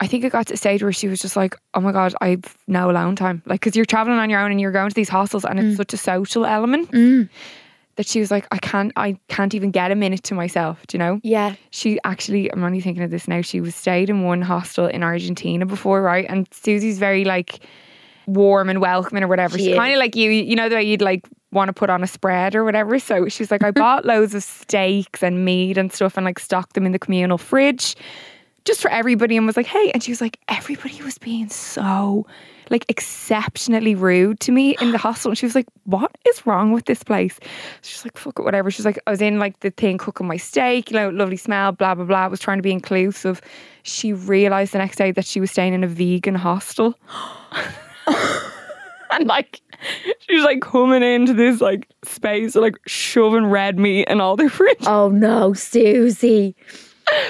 I 0.00 0.06
think 0.06 0.24
it 0.24 0.32
got 0.32 0.46
to 0.48 0.54
a 0.54 0.56
stage 0.56 0.82
where 0.82 0.92
she 0.92 1.08
was 1.08 1.20
just 1.20 1.36
like, 1.36 1.56
oh 1.74 1.80
my 1.80 1.92
god, 1.92 2.14
I've 2.20 2.56
no 2.66 2.90
alone 2.90 3.16
time, 3.16 3.42
like 3.46 3.60
because 3.60 3.76
you're 3.76 3.84
traveling 3.84 4.18
on 4.18 4.30
your 4.30 4.40
own 4.40 4.50
and 4.50 4.60
you're 4.60 4.72
going 4.72 4.88
to 4.88 4.94
these 4.94 5.08
hostels 5.08 5.44
and 5.44 5.58
it's 5.60 5.76
such 5.76 5.92
a 5.92 5.96
social 5.96 6.44
element 6.44 6.90
that 7.96 8.06
she 8.06 8.20
was 8.20 8.30
like, 8.30 8.46
I 8.50 8.58
can't, 8.58 8.92
I 8.96 9.18
can't 9.28 9.54
even 9.54 9.70
get 9.70 9.90
a 9.90 9.94
minute 9.94 10.22
to 10.24 10.34
myself. 10.34 10.84
Do 10.86 10.96
you 10.96 10.98
know? 10.98 11.20
Yeah. 11.22 11.56
She 11.70 11.98
actually, 12.04 12.50
I'm 12.50 12.64
only 12.64 12.80
thinking 12.80 13.02
of 13.02 13.10
this 13.10 13.28
now. 13.28 13.42
She 13.42 13.60
was 13.60 13.74
stayed 13.74 14.08
in 14.08 14.22
one 14.22 14.40
hostel 14.40 14.86
in 14.86 15.02
Argentina 15.02 15.66
before, 15.66 16.00
right? 16.00 16.24
And 16.28 16.48
Susie's 16.52 16.98
very 16.98 17.24
like 17.24 17.60
warm 18.26 18.70
and 18.70 18.80
welcoming 18.80 19.22
or 19.22 19.28
whatever. 19.28 19.58
She 19.58 19.66
She's 19.66 19.76
kind 19.76 19.92
of 19.92 19.98
like 19.98 20.16
you, 20.16 20.30
you 20.30 20.56
know, 20.56 20.68
the 20.68 20.76
way 20.76 20.84
you'd 20.84 21.02
like 21.02 21.28
want 21.52 21.68
to 21.68 21.72
put 21.72 21.90
on 21.90 22.02
a 22.02 22.06
spread 22.06 22.54
or 22.54 22.64
whatever. 22.64 22.98
So 22.98 23.28
she's 23.28 23.50
like, 23.50 23.62
I 23.62 23.70
bought 23.70 24.04
loads 24.04 24.34
of 24.34 24.42
steaks 24.42 25.22
and 25.22 25.44
meat 25.44 25.78
and 25.78 25.92
stuff 25.92 26.16
and 26.16 26.24
like 26.24 26.38
stocked 26.38 26.74
them 26.74 26.86
in 26.86 26.92
the 26.92 26.98
communal 26.98 27.38
fridge 27.38 27.94
just 28.64 28.80
for 28.80 28.90
everybody 28.90 29.36
and 29.36 29.46
was 29.46 29.56
like, 29.56 29.66
hey. 29.66 29.90
And 29.92 30.02
she 30.02 30.10
was 30.10 30.20
like, 30.20 30.38
everybody 30.48 31.02
was 31.02 31.18
being 31.18 31.48
so 31.48 32.26
like 32.70 32.86
exceptionally 32.88 33.94
rude 33.94 34.40
to 34.40 34.52
me 34.52 34.76
in 34.80 34.92
the 34.92 34.98
hostel. 35.06 35.30
And 35.30 35.38
she 35.38 35.46
was 35.46 35.54
like, 35.54 35.66
what 35.84 36.16
is 36.26 36.46
wrong 36.46 36.72
with 36.72 36.86
this 36.86 37.02
place? 37.02 37.38
She's 37.82 38.04
like, 38.04 38.16
fuck 38.16 38.38
it, 38.38 38.42
whatever. 38.42 38.70
She's 38.70 38.86
like, 38.86 38.98
I 39.06 39.10
was 39.10 39.20
in 39.20 39.38
like 39.38 39.60
the 39.60 39.70
thing 39.70 39.98
cooking 39.98 40.26
my 40.26 40.36
steak, 40.36 40.90
you 40.90 40.96
know, 40.96 41.10
lovely 41.10 41.36
smell, 41.36 41.72
blah, 41.72 41.94
blah, 41.94 42.04
blah. 42.04 42.24
I 42.24 42.28
was 42.28 42.40
trying 42.40 42.58
to 42.58 42.62
be 42.62 42.72
inclusive. 42.72 43.40
She 43.82 44.12
realized 44.12 44.72
the 44.72 44.78
next 44.78 44.96
day 44.96 45.10
that 45.12 45.26
she 45.26 45.40
was 45.40 45.50
staying 45.50 45.74
in 45.74 45.84
a 45.84 45.88
vegan 45.88 46.34
hostel. 46.36 46.94
and 49.18 49.26
like, 49.26 49.60
she 50.20 50.34
was 50.34 50.44
like 50.44 50.60
coming 50.60 51.02
into 51.02 51.34
this 51.34 51.60
like 51.60 51.88
space, 52.04 52.54
like 52.54 52.76
shoving 52.86 53.46
red 53.46 53.78
meat 53.78 54.04
and 54.08 54.20
all 54.20 54.36
their 54.36 54.48
fridge. 54.58 54.78
Oh 54.86 55.08
no, 55.08 55.52
Susie. 55.52 56.54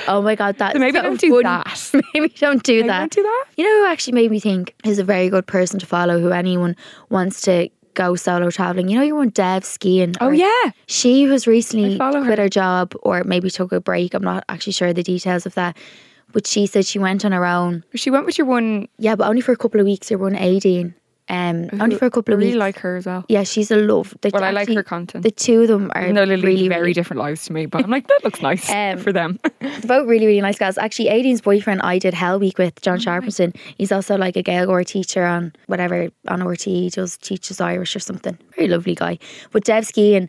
Oh 0.07 0.21
my 0.23 0.35
god, 0.35 0.59
that's 0.59 0.75
So 0.75 0.79
maybe 0.79 0.99
so 0.99 1.03
don't 1.03 1.21
do 1.21 1.43
that. 1.43 1.91
maybe 2.15 2.29
don't 2.29 2.63
do 2.63 2.75
Maybe 2.77 2.89
that. 2.89 2.99
don't 3.01 3.13
do 3.13 3.23
that. 3.23 3.45
You 3.57 3.65
know 3.65 3.85
who 3.87 3.91
actually 3.93 4.13
made 4.13 4.31
me 4.31 4.39
think 4.39 4.75
is 4.85 4.99
a 4.99 5.05
very 5.05 5.29
good 5.29 5.47
person 5.47 5.79
to 5.81 5.87
follow 5.87 6.21
who 6.21 6.31
anyone 6.31 6.77
wants 7.09 7.41
to 7.43 7.69
go 7.95 8.15
solo 8.15 8.51
traveling. 8.51 8.89
You 8.89 8.99
know 8.99 9.03
your 9.05 9.17
one 9.17 9.31
Dev 9.31 9.65
skiing. 9.65 10.15
Oh 10.21 10.31
yeah. 10.31 10.71
She 10.87 11.27
was 11.27 11.47
recently 11.47 11.97
follow 11.99 12.23
quit 12.23 12.39
her. 12.39 12.45
her 12.45 12.49
job 12.49 12.95
or 13.03 13.25
maybe 13.25 13.51
took 13.51 13.73
a 13.73 13.81
break. 13.81 14.15
I'm 14.15 14.23
not 14.23 14.45
actually 14.49 14.75
sure 14.75 14.93
the 14.93 15.03
details 15.03 15.47
of 15.47 15.55
that. 15.55 15.77
But 16.33 16.47
she 16.47 16.67
said 16.67 16.87
she 16.87 16.99
went 16.99 17.25
on 17.25 17.33
her 17.33 17.45
own. 17.45 17.85
She 17.95 18.11
went 18.11 18.25
with 18.25 18.39
your 18.39 18.47
one. 18.47 18.89
Yeah, 18.99 19.17
but 19.17 19.27
only 19.29 19.41
for 19.43 19.53
a 19.53 19.57
couple 19.57 19.81
of 19.81 19.87
weeks. 19.87 20.09
Her 20.11 20.17
one 20.19 20.35
Aideen. 20.35 20.95
Um, 21.29 21.69
only 21.81 21.97
for 21.97 22.05
a 22.07 22.11
couple 22.11 22.33
I 22.33 22.35
of 22.35 22.39
really 22.41 22.51
weeks. 22.53 22.59
like 22.59 22.79
her 22.81 22.97
as 22.97 23.07
well. 23.07 23.25
yeah, 23.29 23.43
she's 23.45 23.71
a 23.71 23.77
love. 23.77 24.13
The- 24.21 24.31
Well, 24.35 24.43
I 24.45 24.51
like 24.51 24.69
her 24.69 24.83
content. 24.83 25.23
The 25.23 25.31
two 25.31 25.63
of 25.63 25.69
them 25.69 25.91
are 25.95 26.13
they 26.13 26.27
lead 26.27 26.43
really, 26.45 26.69
very 26.69 26.81
really 26.81 26.93
different 26.93 27.21
lives 27.23 27.45
to 27.47 27.53
me, 27.53 27.67
but 27.67 27.85
I'm 27.85 27.91
like, 27.91 28.07
that 28.09 28.21
looks 28.25 28.43
nice 28.43 28.69
Um, 28.75 28.99
for 28.99 29.13
them. 29.13 29.39
Both 29.87 30.09
really, 30.09 30.27
really 30.27 30.41
nice 30.41 30.59
guys. 30.59 30.77
Actually, 30.79 31.09
Aideen's 31.09 31.41
boyfriend, 31.41 31.81
I 31.83 31.99
did 31.99 32.13
Hell 32.13 32.39
Week 32.39 32.59
with, 32.59 32.75
Oh, 32.77 32.81
John 32.83 32.99
Sharpton. 32.99 33.57
He's 33.79 33.93
also 33.93 34.17
like 34.19 34.37
a 34.37 34.43
Gaeilgeoir 34.43 34.85
teacher 34.85 35.25
on 35.25 35.53
whatever, 35.69 36.09
on 36.29 36.43
RT. 36.47 36.63
He 36.65 36.91
does 36.91 37.17
teaches 37.17 37.61
Irish 37.61 37.95
or 37.97 38.01
something. 38.01 38.37
Very 38.57 38.69
lovely 38.69 38.95
guy. 38.95 39.19
But 39.53 39.65
Dev 39.65 39.87
Skiing 39.87 40.29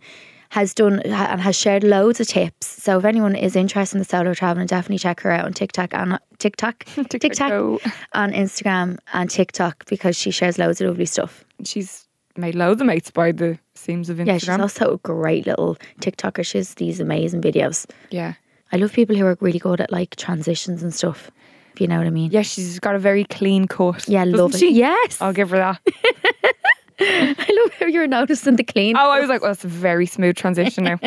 has 0.54 0.76
done 0.76 1.00
and 1.00 1.42
has 1.42 1.56
shared 1.56 1.84
loads 1.84 2.20
of 2.20 2.28
tips. 2.28 2.68
So 2.68 3.00
if 3.00 3.06
anyone 3.06 3.36
is 3.36 3.56
interested 3.56 3.96
in 3.96 4.00
the 4.00 4.06
solo 4.06 4.36
traveling, 4.36 4.68
definitely 4.68 5.00
check 5.00 5.22
her 5.22 5.32
out 5.32 5.46
on 5.46 5.54
TikTok 5.54 5.96
and 5.96 6.14
uh, 6.14 6.20
TikTok, 6.38 6.86
TikTok, 7.10 7.50
go. 7.50 7.80
on 8.14 8.32
Instagram 8.34 9.00
and 9.14 9.32
TikTok 9.32 9.86
because 9.88 10.16
she 10.16 10.30
shares 10.30 10.60
loads 10.60 10.80
of 10.80 10.90
lovely 10.90 11.08
stuff. 11.08 11.44
She's 11.66 12.08
made 12.38 12.54
loads 12.54 12.82
of 12.82 12.86
mates 12.86 13.10
by 13.10 13.32
the 13.32 13.58
seams 13.74 14.12
of 14.12 14.18
Instagram. 14.18 14.28
Yeah, 14.28 14.38
she's 14.38 14.50
also 14.50 14.94
a 14.94 14.98
great 14.98 15.48
little 15.48 15.76
TikToker. 16.02 16.46
She 16.46 16.60
has 16.60 16.76
these 16.76 17.00
amazing 17.00 17.42
videos. 17.42 17.90
yeah. 18.12 18.34
I 18.72 18.78
love 18.78 18.92
people 18.92 19.16
who 19.16 19.26
are 19.26 19.38
really 19.40 19.60
good 19.60 19.82
at 19.82 19.92
like 19.92 20.16
transitions 20.16 20.82
and 20.82 20.92
stuff. 20.94 21.30
If 21.74 21.82
you 21.82 21.88
know 21.88 21.98
what 21.98 22.06
I 22.08 22.12
mean. 22.12 22.30
Yeah, 22.32 22.42
she's 22.44 22.80
got 22.80 22.94
a 22.96 23.00
very 23.00 23.24
clean 23.24 23.68
cut. 23.68 24.08
Yeah, 24.08 24.24
love 24.24 24.54
it. 24.54 24.60
she? 24.60 24.72
Yes. 24.72 25.20
I'll 25.20 25.34
give 25.34 25.50
her 25.52 25.58
that. 25.58 25.82
I 27.94 28.06
love 28.06 28.10
how 28.10 28.18
you're 28.18 28.20
noticing 28.22 28.56
the 28.56 28.64
clean. 28.64 28.96
Oh, 28.98 29.10
I 29.10 29.20
was 29.20 29.30
like, 29.30 29.42
well, 29.42 29.52
that's 29.52 29.64
a 29.66 29.68
very 29.68 30.06
smooth 30.06 30.36
transition 30.36 30.84
now. 30.86 31.00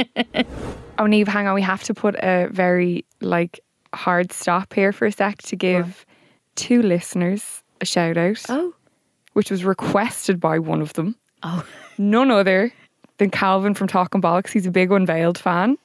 oh, 0.98 1.04
Niamh, 1.04 1.26
hang 1.28 1.46
on. 1.46 1.54
We 1.54 1.62
have 1.62 1.82
to 1.84 1.94
put 1.94 2.14
a 2.16 2.48
very 2.50 3.04
like 3.20 3.60
hard 3.94 4.32
stop 4.32 4.72
here 4.74 4.92
for 4.92 5.06
a 5.06 5.12
sec 5.12 5.38
to 5.42 5.56
give 5.56 6.04
two 6.54 6.82
listeners 6.82 7.62
a 7.80 7.84
shout 7.86 8.16
out, 8.16 8.42
Oh. 8.48 8.74
which 9.34 9.50
was 9.50 9.64
requested 9.64 10.40
by 10.40 10.58
one 10.58 10.80
of 10.82 10.92
them. 10.94 11.16
Oh. 11.42 11.64
None 11.98 12.30
other 12.30 12.72
than 13.18 13.30
Calvin 13.30 13.74
from 13.74 13.88
Talking 13.88 14.20
Bollocks. 14.22 14.50
He's 14.52 14.66
a 14.66 14.70
big 14.70 14.90
Unveiled 14.92 15.38
fan. 15.38 15.76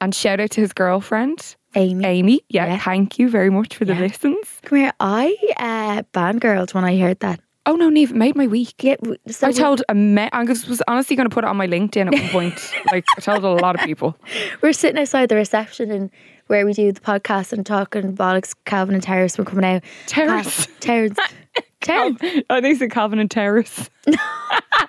And 0.00 0.14
shout 0.14 0.38
out 0.40 0.50
to 0.52 0.60
his 0.60 0.72
girlfriend, 0.72 1.56
Amy. 1.74 2.04
Amy. 2.04 2.40
Yeah, 2.48 2.66
Yeah. 2.66 2.78
thank 2.78 3.18
you 3.18 3.28
very 3.28 3.50
much 3.50 3.74
for 3.76 3.84
the 3.84 3.94
Yeah. 3.94 4.00
listens. 4.00 4.46
Come 4.62 4.78
here. 4.78 4.92
I 5.00 5.36
uh, 5.58 6.02
fangirled 6.14 6.72
when 6.74 6.84
I 6.84 6.96
heard 6.98 7.18
that. 7.20 7.40
Oh 7.68 7.76
no, 7.76 7.90
Niamh, 7.90 8.08
it 8.10 8.16
made 8.16 8.34
my 8.34 8.46
week. 8.46 8.72
Yeah, 8.82 8.96
so 9.26 9.46
I 9.46 9.52
told 9.52 9.82
a 9.90 9.94
me- 9.94 10.30
I 10.32 10.42
was 10.42 10.82
honestly 10.88 11.14
going 11.16 11.28
to 11.28 11.34
put 11.34 11.44
it 11.44 11.48
on 11.48 11.56
my 11.58 11.66
LinkedIn 11.66 12.06
at 12.06 12.14
one 12.14 12.28
point. 12.32 12.72
like 12.90 13.04
I 13.18 13.20
told 13.20 13.44
a 13.44 13.48
lot 13.50 13.74
of 13.78 13.82
people. 13.84 14.16
we're 14.62 14.72
sitting 14.72 14.98
outside 14.98 15.28
the 15.28 15.36
reception 15.36 15.90
and 15.90 16.10
where 16.46 16.64
we 16.64 16.72
do 16.72 16.90
the 16.92 17.00
podcast 17.00 17.52
and 17.52 17.66
talking 17.66 18.16
bollocks. 18.16 18.54
Calvin 18.64 18.94
and 18.94 19.02
Terrace 19.04 19.36
were 19.36 19.44
coming 19.44 19.66
out. 19.66 19.82
Terrace. 20.06 20.66
Cal- 20.80 21.10
Terrence. 21.80 22.20
Terrence. 22.20 22.44
I 22.50 22.60
think 22.60 22.80
it's 22.80 22.92
Calvin 22.94 23.18
and 23.18 23.30
Terrace. 23.30 23.88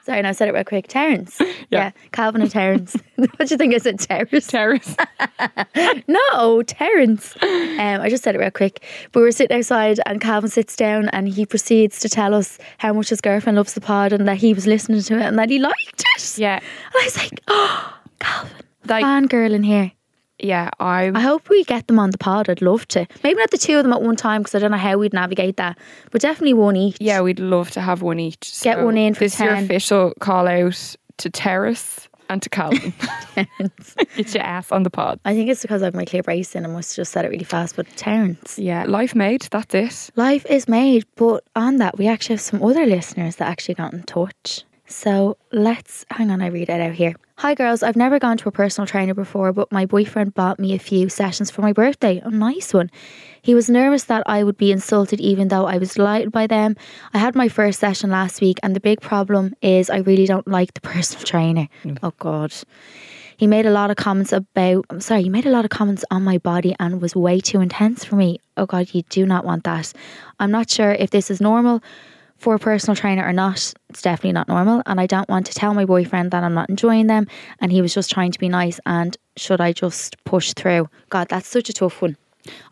Sorry, 0.04 0.22
no, 0.22 0.30
I 0.30 0.32
said 0.32 0.48
it 0.48 0.54
real 0.54 0.64
quick. 0.64 0.88
Terrence. 0.88 1.40
Yeah. 1.70 1.92
Calvin 2.12 2.42
and 2.42 2.50
Terrence. 2.50 2.96
what 3.16 3.38
do 3.38 3.46
you 3.50 3.58
think 3.58 3.74
I 3.76 3.78
said? 3.78 4.00
Terrace. 4.00 4.48
Terrace. 4.48 4.96
No, 6.08 6.62
Terence. 6.64 7.36
Um, 7.42 8.02
I 8.02 8.10
just 8.10 8.24
said 8.24 8.36
it 8.36 8.40
real 8.40 8.52
quick. 8.52 8.84
But 9.12 9.20
we 9.20 9.26
were 9.26 9.32
sitting 9.32 9.58
outside, 9.58 10.00
and 10.06 10.20
Calvin 10.20 10.50
sits 10.50 10.76
down 10.76 11.10
and 11.10 11.30
he 11.30 11.46
proceeds 11.46 12.00
to 12.00 12.10
tell 12.10 12.34
us 12.34 12.58
how 12.78 12.94
much 12.94 13.10
his 13.10 13.22
girlfriend 13.22 13.58
loves 13.58 13.74
the 13.74 13.82
pod 13.82 14.12
and 14.14 14.28
that 14.28 14.38
he 14.38 14.54
was 14.54 14.66
listening 14.68 15.02
to 15.02 15.16
it 15.16 15.22
and 15.22 15.38
that 15.38 15.50
he 15.50 15.60
liked 15.60 16.04
it. 16.16 16.38
Yeah. 16.38 16.56
And 16.58 16.96
I 16.96 17.06
was 17.06 17.18
like, 17.18 17.40
oh, 17.48 17.98
Calvin, 18.20 18.52
Like 18.88 19.06
fangirl 19.06 19.52
in 19.54 19.64
here. 19.64 19.92
Yeah, 20.40 20.70
I 20.80 21.12
I 21.14 21.20
hope 21.20 21.50
we 21.50 21.64
get 21.64 21.88
them 21.88 22.00
on 22.00 22.12
the 22.12 22.18
pod. 22.18 22.50
I'd 22.50 22.62
love 22.62 22.88
to. 22.90 23.06
Maybe 23.24 23.40
not 23.40 23.52
the 23.52 23.58
two 23.58 23.78
of 23.78 23.84
them 23.84 23.94
at 23.94 24.02
one 24.02 24.16
time 24.16 24.42
because 24.42 24.56
I 24.56 24.60
don't 24.60 24.72
know 24.72 24.78
how 24.78 24.98
we'd 24.98 25.14
navigate 25.14 25.58
that, 25.58 25.78
but 26.12 26.22
definitely 26.22 26.54
one 26.54 26.76
each. 26.76 26.98
yeah, 27.00 27.22
we'd 27.22 27.40
love 27.40 27.72
to 27.72 27.82
have 27.82 28.02
one 28.02 28.20
each. 28.20 28.62
Get 28.62 28.84
one 28.84 28.98
in 28.98 29.14
for 29.14 29.22
this 29.22 29.36
is 29.36 29.40
your 29.42 29.54
official 29.56 30.14
call 30.20 30.48
out 30.48 30.96
to 31.18 31.30
Terrace 31.30 32.08
and 32.30 32.42
to 32.42 32.50
Calvin. 32.50 32.94
Get 34.16 34.34
your 34.36 34.44
ass 34.44 34.72
on 34.72 34.84
the 34.84 34.90
pod. 34.90 35.20
I 35.26 35.34
think 35.34 35.50
it's 35.50 35.62
because 35.62 35.82
I 35.82 35.86
have 35.86 35.96
my 35.96 36.06
clear 36.06 36.24
brace 36.24 36.56
in. 36.56 36.66
I 36.66 36.70
must 36.70 36.92
have 36.92 37.02
just 37.04 37.12
said 37.12 37.26
it 37.26 37.30
really 37.30 37.44
fast. 37.44 37.76
But 37.76 37.88
Terence, 37.98 38.58
Yeah, 38.60 38.86
life 38.88 39.16
made. 39.16 39.42
That's 39.52 39.74
it. 39.74 40.12
life 40.16 40.46
is 40.46 40.68
made. 40.68 41.06
But 41.16 41.44
on 41.56 41.78
that, 41.78 41.98
we 41.98 42.08
actually 42.08 42.34
have 42.36 42.42
some 42.42 42.62
other 42.64 42.86
listeners 42.86 43.38
that 43.38 43.48
actually 43.48 43.76
got 43.76 43.94
in 43.94 44.04
touch. 44.04 44.64
So 44.86 45.38
let's 45.52 46.06
hang 46.10 46.32
on, 46.32 46.42
I 46.42 46.48
read 46.48 46.70
it 46.70 46.82
out 46.82 46.94
here. 46.94 47.16
Hi 47.40 47.54
girls, 47.54 47.84
I've 47.84 47.96
never 47.96 48.20
gone 48.20 48.36
to 48.40 48.50
a 48.50 48.52
personal 48.52 48.86
trainer 48.86 49.14
before, 49.14 49.54
but 49.54 49.72
my 49.72 49.86
boyfriend 49.86 50.34
bought 50.34 50.60
me 50.60 50.76
a 50.76 50.78
few 50.78 51.08
sessions 51.08 51.50
for 51.50 51.62
my 51.62 51.72
birthday. 51.72 52.20
A 52.22 52.30
nice 52.30 52.74
one. 52.74 52.92
He 53.42 53.56
was 53.56 53.70
nervous 53.70 54.04
that 54.04 54.24
I 54.26 54.44
would 54.44 54.58
be 54.58 54.74
insulted 54.74 55.22
even 55.22 55.48
though 55.48 55.66
I 55.66 55.78
was 55.78 55.94
delighted 55.94 56.34
by 56.34 56.48
them. 56.48 56.76
I 57.14 57.18
had 57.18 57.36
my 57.36 57.48
first 57.48 57.80
session 57.80 58.10
last 58.10 58.42
week 58.42 58.60
and 58.62 58.76
the 58.76 58.82
big 58.82 59.00
problem 59.00 59.54
is 59.62 59.90
I 59.90 60.00
really 60.00 60.26
don't 60.26 60.50
like 60.50 60.74
the 60.74 60.82
personal 60.94 61.24
trainer. 61.24 61.70
Mm. 61.86 62.00
Oh 62.04 62.12
god. 62.20 62.54
He 63.38 63.48
made 63.48 63.66
a 63.66 63.72
lot 63.72 63.90
of 63.90 63.96
comments 63.96 64.34
about 64.34 64.86
I'm 64.90 65.00
sorry, 65.00 65.24
he 65.24 65.30
made 65.30 65.46
a 65.46 65.50
lot 65.50 65.64
of 65.64 65.72
comments 65.72 66.04
on 66.12 66.24
my 66.24 66.40
body 66.40 66.76
and 66.78 67.02
was 67.02 67.16
way 67.16 67.40
too 67.40 67.62
intense 67.62 68.04
for 68.04 68.18
me. 68.18 68.42
Oh 68.58 68.66
god, 68.66 68.94
you 68.94 69.04
do 69.04 69.26
not 69.26 69.46
want 69.46 69.64
that. 69.64 69.94
I'm 70.42 70.52
not 70.52 70.70
sure 70.70 70.92
if 70.92 71.12
this 71.12 71.32
is 71.32 71.40
normal 71.40 71.82
for 72.40 72.56
a 72.56 72.60
personal 72.60 72.96
trainer 72.96 73.26
or 73.28 73.34
not. 73.34 73.74
It's 73.90 74.02
definitely 74.02 74.32
not 74.34 74.48
normal 74.48 74.82
and 74.86 75.00
I 75.00 75.06
don't 75.06 75.28
want 75.30 75.46
to 75.48 75.54
tell 75.54 75.74
my 75.74 75.86
boyfriend 75.86 76.32
that 76.32 76.44
I'm 76.44 76.54
not 76.54 76.70
enjoying 76.70 77.08
them 77.08 77.28
and 77.60 77.72
he 77.72 77.82
was 77.82 77.94
just 77.94 78.10
trying 78.12 78.32
to 78.32 78.40
be 78.40 78.50
nice 78.50 78.80
and 78.86 79.16
should 79.38 79.62
I 79.62 79.74
just 79.74 80.24
push 80.24 80.54
through? 80.54 80.90
God, 81.10 81.28
that's 81.30 81.48
such 81.48 81.70
a 81.70 81.74
tough 81.74 82.02
one. 82.02 82.18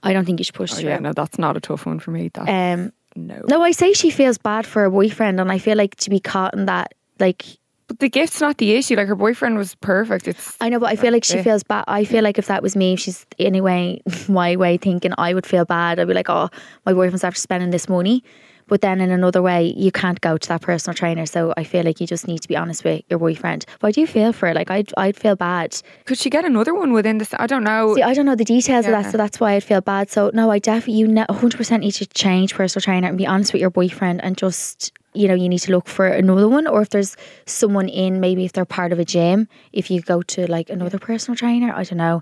I 0.03 0.13
don't 0.13 0.25
think 0.25 0.39
you 0.39 0.43
should 0.45 0.55
push 0.55 0.71
Oh, 0.73 0.75
through. 0.77 0.89
yeah, 0.89 0.99
no, 0.99 1.13
that's 1.13 1.37
not 1.37 1.57
a 1.57 1.59
tough 1.59 1.85
one 1.85 1.99
for 1.99 2.11
me. 2.11 2.29
That 2.33 2.47
Um 2.49 2.91
no. 3.15 3.41
no, 3.49 3.61
I 3.61 3.71
say 3.71 3.93
she 3.93 4.09
feels 4.11 4.37
bad 4.37 4.65
for 4.65 4.81
her 4.83 4.89
boyfriend 4.89 5.39
and 5.41 5.51
I 5.51 5.57
feel 5.57 5.75
like 5.77 5.95
to 5.97 6.09
be 6.09 6.19
caught 6.19 6.53
in 6.53 6.65
that 6.65 6.93
like 7.19 7.45
But 7.87 7.99
the 7.99 8.09
gift's 8.09 8.39
not 8.41 8.57
the 8.59 8.73
issue. 8.73 8.95
Like 8.95 9.07
her 9.07 9.15
boyfriend 9.15 9.57
was 9.57 9.73
perfect. 9.75 10.27
It's 10.27 10.55
I 10.61 10.69
know, 10.69 10.79
but 10.79 10.89
I 10.91 10.95
feel 10.95 11.11
like 11.11 11.23
she 11.23 11.41
feels 11.41 11.63
bad. 11.63 11.83
I 11.87 12.03
feel 12.05 12.23
like 12.23 12.37
if 12.37 12.47
that 12.47 12.61
was 12.61 12.75
me, 12.75 12.93
if 12.93 12.99
she's 12.99 13.25
anyway 13.39 14.01
my 14.29 14.55
way 14.55 14.77
thinking, 14.77 15.13
I 15.17 15.33
would 15.33 15.45
feel 15.47 15.65
bad. 15.65 15.99
I'd 15.99 16.07
be 16.07 16.13
like, 16.13 16.29
oh, 16.29 16.49
my 16.85 16.93
boyfriend's 16.93 17.23
after 17.23 17.39
spending 17.41 17.71
this 17.71 17.89
money. 17.89 18.23
But 18.67 18.81
then 18.81 19.01
in 19.01 19.11
another 19.11 19.41
way, 19.41 19.73
you 19.77 19.91
can't 19.91 20.19
go 20.21 20.37
to 20.37 20.47
that 20.49 20.61
personal 20.61 20.93
trainer. 20.95 21.25
So 21.25 21.53
I 21.57 21.63
feel 21.63 21.83
like 21.83 21.99
you 22.01 22.07
just 22.07 22.27
need 22.27 22.41
to 22.41 22.47
be 22.47 22.55
honest 22.55 22.83
with 22.83 23.03
your 23.09 23.19
boyfriend. 23.19 23.65
But 23.79 23.87
I 23.87 23.91
do 23.91 24.05
feel 24.07 24.33
for 24.33 24.49
it. 24.49 24.55
Like 24.55 24.69
I'd, 24.69 24.91
I'd 24.97 25.15
feel 25.17 25.35
bad. 25.35 25.81
could 26.05 26.17
she 26.17 26.29
get 26.29 26.45
another 26.45 26.73
one 26.73 26.93
within 26.93 27.17
this? 27.17 27.33
I 27.37 27.47
don't 27.47 27.63
know. 27.63 27.95
See, 27.95 28.03
I 28.03 28.13
don't 28.13 28.25
know 28.25 28.35
the 28.35 28.45
details 28.45 28.85
of 28.85 28.91
that, 28.91 29.11
so 29.11 29.17
that's 29.17 29.39
why 29.39 29.53
I'd 29.53 29.63
feel 29.63 29.81
bad. 29.81 30.09
So 30.09 30.31
no, 30.33 30.51
I 30.51 30.59
definitely 30.59 30.99
you 30.99 31.07
ne- 31.07 31.25
100% 31.25 31.79
need 31.79 31.91
to 31.93 32.05
change 32.07 32.53
personal 32.53 32.81
trainer 32.83 33.07
and 33.07 33.17
be 33.17 33.25
honest 33.27 33.53
with 33.53 33.61
your 33.61 33.69
boyfriend 33.69 34.23
and 34.23 34.37
just 34.37 34.91
you 35.13 35.27
know 35.27 35.33
you 35.33 35.49
need 35.49 35.59
to 35.59 35.71
look 35.71 35.87
for 35.87 36.05
another 36.05 36.47
one 36.47 36.67
or 36.67 36.81
if 36.81 36.89
there's 36.89 37.15
someone 37.45 37.87
in 37.89 38.19
maybe 38.19 38.45
if 38.45 38.53
they're 38.53 38.65
part 38.65 38.91
of 38.91 38.99
a 38.99 39.05
gym 39.05 39.47
if 39.73 39.89
you 39.89 39.99
go 40.01 40.21
to 40.21 40.45
like 40.51 40.69
another 40.69 40.99
personal 40.99 41.35
trainer 41.35 41.73
I 41.73 41.83
don't 41.83 41.97
know 41.97 42.21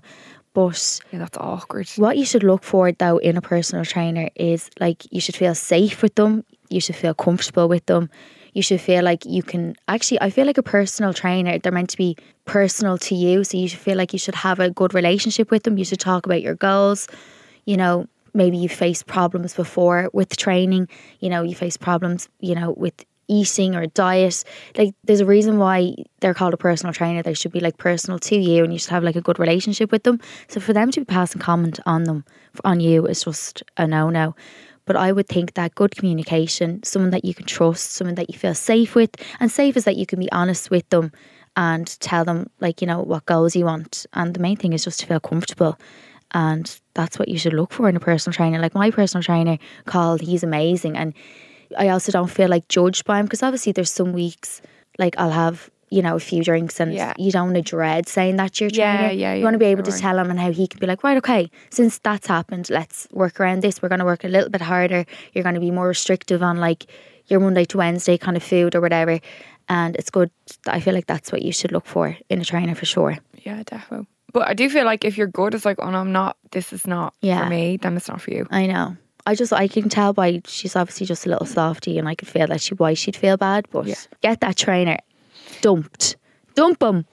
but 0.56 1.00
yeah, 1.12 1.18
that's 1.18 1.36
awkward. 1.36 1.86
what 1.96 2.16
you 2.16 2.24
should 2.24 2.42
look 2.42 2.64
for 2.64 2.90
though 2.90 3.18
in 3.18 3.36
a 3.36 3.42
personal 3.42 3.84
trainer 3.84 4.30
is 4.34 4.70
like 4.80 4.98
you 5.12 5.20
should 5.20 5.36
feel 5.36 5.54
safe 5.54 6.00
with 6.02 6.14
them, 6.14 6.44
you 6.70 6.80
should 6.80 6.96
feel 6.96 7.12
comfortable 7.12 7.68
with 7.68 7.84
them. 7.84 8.08
you 8.54 8.62
should 8.62 8.80
feel 8.80 9.04
like 9.04 9.22
you 9.26 9.42
can 9.42 9.76
actually 9.86 10.18
I 10.26 10.30
feel 10.30 10.46
like 10.46 10.56
a 10.56 10.62
personal 10.62 11.12
trainer 11.12 11.58
they're 11.58 11.78
meant 11.78 11.90
to 11.90 11.98
be 11.98 12.16
personal 12.46 12.96
to 13.08 13.14
you 13.14 13.44
so 13.44 13.58
you 13.58 13.68
should 13.68 13.84
feel 13.88 13.98
like 13.98 14.14
you 14.14 14.18
should 14.18 14.38
have 14.48 14.58
a 14.58 14.70
good 14.70 14.94
relationship 14.94 15.50
with 15.50 15.62
them 15.64 15.76
you 15.76 15.84
should 15.84 16.00
talk 16.00 16.24
about 16.24 16.40
your 16.40 16.54
goals 16.54 17.06
you 17.66 17.76
know 17.76 18.06
maybe 18.32 18.56
you 18.56 18.70
faced 18.70 19.04
problems 19.06 19.52
before 19.62 20.08
with 20.14 20.30
training 20.38 20.88
you 21.20 21.28
know 21.28 21.42
you 21.42 21.54
face 21.54 21.76
problems 21.76 22.30
you 22.40 22.54
know 22.54 22.70
with 22.84 22.96
eating 23.28 23.74
or 23.74 23.86
diet 23.86 24.44
like 24.76 24.94
there's 25.04 25.20
a 25.20 25.26
reason 25.26 25.58
why 25.58 25.94
they're 26.20 26.34
called 26.34 26.54
a 26.54 26.56
personal 26.56 26.92
trainer 26.92 27.22
they 27.22 27.34
should 27.34 27.52
be 27.52 27.60
like 27.60 27.76
personal 27.76 28.18
to 28.18 28.36
you 28.36 28.62
and 28.62 28.72
you 28.72 28.78
should 28.78 28.90
have 28.90 29.02
like 29.04 29.16
a 29.16 29.20
good 29.20 29.38
relationship 29.38 29.90
with 29.90 30.04
them 30.04 30.20
so 30.48 30.60
for 30.60 30.72
them 30.72 30.90
to 30.90 31.00
be 31.00 31.04
passing 31.04 31.40
comment 31.40 31.80
on 31.86 32.04
them 32.04 32.24
on 32.64 32.80
you 32.80 33.06
is 33.06 33.24
just 33.24 33.62
a 33.76 33.86
no-no 33.86 34.34
but 34.86 34.96
I 34.96 35.12
would 35.12 35.26
think 35.26 35.54
that 35.54 35.74
good 35.74 35.94
communication, 35.96 36.82
someone 36.84 37.10
that 37.10 37.24
you 37.24 37.34
can 37.34 37.44
trust, 37.44 37.90
someone 37.90 38.14
that 38.14 38.30
you 38.30 38.38
feel 38.38 38.54
safe 38.54 38.94
with, 38.94 39.10
and 39.40 39.50
safe 39.50 39.76
is 39.76 39.84
that 39.84 39.96
you 39.96 40.06
can 40.06 40.20
be 40.20 40.30
honest 40.30 40.70
with 40.70 40.88
them 40.90 41.10
and 41.56 41.98
tell 42.00 42.24
them, 42.24 42.48
like, 42.60 42.80
you 42.80 42.86
know, 42.86 43.00
what 43.00 43.26
goals 43.26 43.56
you 43.56 43.64
want. 43.64 44.06
And 44.12 44.32
the 44.32 44.40
main 44.40 44.56
thing 44.56 44.72
is 44.72 44.84
just 44.84 45.00
to 45.00 45.06
feel 45.06 45.20
comfortable. 45.20 45.76
And 46.32 46.80
that's 46.94 47.18
what 47.18 47.28
you 47.28 47.38
should 47.38 47.52
look 47.52 47.72
for 47.72 47.88
in 47.88 47.96
a 47.96 48.00
personal 48.00 48.34
trainer. 48.34 48.60
Like 48.60 48.74
my 48.74 48.90
personal 48.90 49.22
trainer 49.22 49.58
called, 49.86 50.20
he's 50.20 50.44
amazing. 50.44 50.96
And 50.96 51.14
I 51.78 51.88
also 51.88 52.12
don't 52.12 52.30
feel 52.30 52.48
like 52.48 52.68
judged 52.68 53.04
by 53.04 53.18
him 53.18 53.26
because 53.26 53.42
obviously 53.42 53.72
there's 53.72 53.90
some 53.90 54.12
weeks 54.12 54.60
like 54.98 55.14
I'll 55.18 55.30
have 55.30 55.70
you 55.90 56.02
know 56.02 56.16
a 56.16 56.20
few 56.20 56.42
drinks 56.42 56.80
and 56.80 56.92
Yeah. 56.92 57.12
you 57.16 57.30
don't 57.30 57.52
want 57.52 57.56
to 57.56 57.62
dread 57.62 58.08
saying 58.08 58.36
that 58.36 58.54
to 58.54 58.64
your 58.64 58.70
Yeah, 58.72 58.96
trainer. 58.98 59.12
yeah, 59.12 59.34
you 59.34 59.44
want 59.44 59.54
to 59.54 59.58
be 59.58 59.66
able 59.66 59.84
to 59.84 59.92
tell 59.92 60.18
him 60.18 60.30
and 60.30 60.38
how 60.40 60.50
he 60.52 60.66
can 60.66 60.80
be 60.80 60.86
like, 60.86 61.04
right, 61.04 61.16
okay, 61.18 61.50
since 61.70 61.98
that's 61.98 62.26
happened, 62.26 62.68
let's 62.70 63.06
work 63.12 63.38
around 63.40 63.62
this. 63.62 63.80
We're 63.80 63.88
going 63.88 64.00
to 64.00 64.04
work 64.04 64.24
a 64.24 64.28
little 64.28 64.50
bit 64.50 64.62
harder. 64.62 65.04
You're 65.32 65.44
going 65.44 65.54
to 65.54 65.60
be 65.60 65.70
more 65.70 65.86
restrictive 65.88 66.42
on 66.42 66.58
like 66.58 66.86
your 67.28 67.38
Monday 67.40 67.64
to 67.66 67.78
Wednesday 67.78 68.18
kind 68.18 68.36
of 68.36 68.42
food 68.42 68.74
or 68.74 68.80
whatever. 68.80 69.20
And 69.68 69.94
it's 69.96 70.10
good. 70.10 70.30
I 70.66 70.80
feel 70.80 70.94
like 70.94 71.06
that's 71.06 71.30
what 71.32 71.42
you 71.42 71.52
should 71.52 71.72
look 71.72 71.86
for 71.86 72.16
in 72.28 72.40
a 72.40 72.44
trainer 72.44 72.74
for 72.74 72.86
sure. 72.86 73.18
Yeah, 73.44 73.62
definitely. 73.64 74.06
But 74.32 74.48
I 74.48 74.54
do 74.54 74.68
feel 74.68 74.84
like 74.84 75.04
if 75.04 75.16
you're 75.16 75.26
good, 75.28 75.54
it's 75.54 75.64
like, 75.64 75.78
oh 75.80 75.90
no, 75.90 75.98
I'm 75.98 76.12
not. 76.12 76.36
This 76.50 76.72
is 76.72 76.86
not 76.86 77.14
Yeah. 77.20 77.44
for 77.44 77.50
me. 77.50 77.76
Then 77.76 77.96
it's 77.96 78.08
not 78.08 78.20
for 78.20 78.32
you. 78.32 78.46
I 78.50 78.66
know. 78.66 78.96
I 79.26 79.34
just 79.34 79.52
I 79.52 79.68
can 79.68 79.88
tell 79.88 80.12
by 80.12 80.40
she's 80.46 80.76
obviously 80.76 81.06
just 81.06 81.26
a 81.26 81.28
little 81.30 81.46
softy, 81.46 81.98
and 81.98 82.08
I 82.08 82.14
could 82.14 82.28
feel 82.28 82.46
that 82.46 82.60
she 82.60 82.74
why 82.74 82.94
she'd 82.94 83.16
feel 83.16 83.36
bad. 83.36 83.66
But 83.72 83.86
Yeah. 83.86 83.94
get 84.22 84.40
that 84.40 84.56
trainer 84.56 84.98
dumped, 85.60 86.16
dump 86.54 86.82
him. 86.82 87.04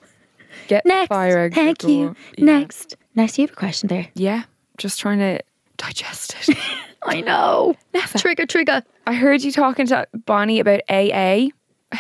Get 0.67 0.85
Next, 0.85 1.07
fire 1.09 1.49
thank 1.49 1.83
you. 1.83 2.15
Yeah. 2.37 2.45
Next, 2.45 2.95
next, 3.15 3.37
you 3.39 3.43
have 3.47 3.51
a 3.51 3.55
question 3.55 3.87
there. 3.87 4.07
Yeah, 4.13 4.43
just 4.77 4.99
trying 4.99 5.19
to 5.19 5.39
digest 5.77 6.35
it. 6.47 6.55
I 7.05 7.21
know. 7.21 7.75
Trigger, 8.17 8.45
trigger. 8.45 8.83
I 9.07 9.13
heard 9.15 9.41
you 9.41 9.51
talking 9.51 9.87
to 9.87 10.07
Bonnie 10.25 10.59
about 10.59 10.81
AA, 10.89 11.49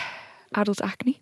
adult 0.55 0.81
acne, 0.81 1.19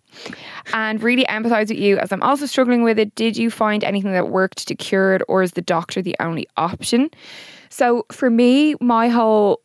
and 0.74 1.02
really 1.02 1.24
empathise 1.24 1.70
with 1.70 1.78
you 1.78 1.96
as 1.98 2.12
I'm 2.12 2.22
also 2.22 2.46
struggling 2.46 2.82
with 2.82 2.98
it. 2.98 3.14
Did 3.14 3.36
you 3.36 3.50
find 3.50 3.82
anything 3.82 4.12
that 4.12 4.28
worked 4.28 4.68
to 4.68 4.74
cure 4.74 5.14
it, 5.14 5.22
or 5.26 5.42
is 5.42 5.52
the 5.52 5.62
doctor 5.62 6.02
the 6.02 6.14
only 6.20 6.46
option? 6.56 7.08
So 7.72 8.04
for 8.12 8.28
me, 8.28 8.74
my 8.80 9.08
whole 9.08 9.60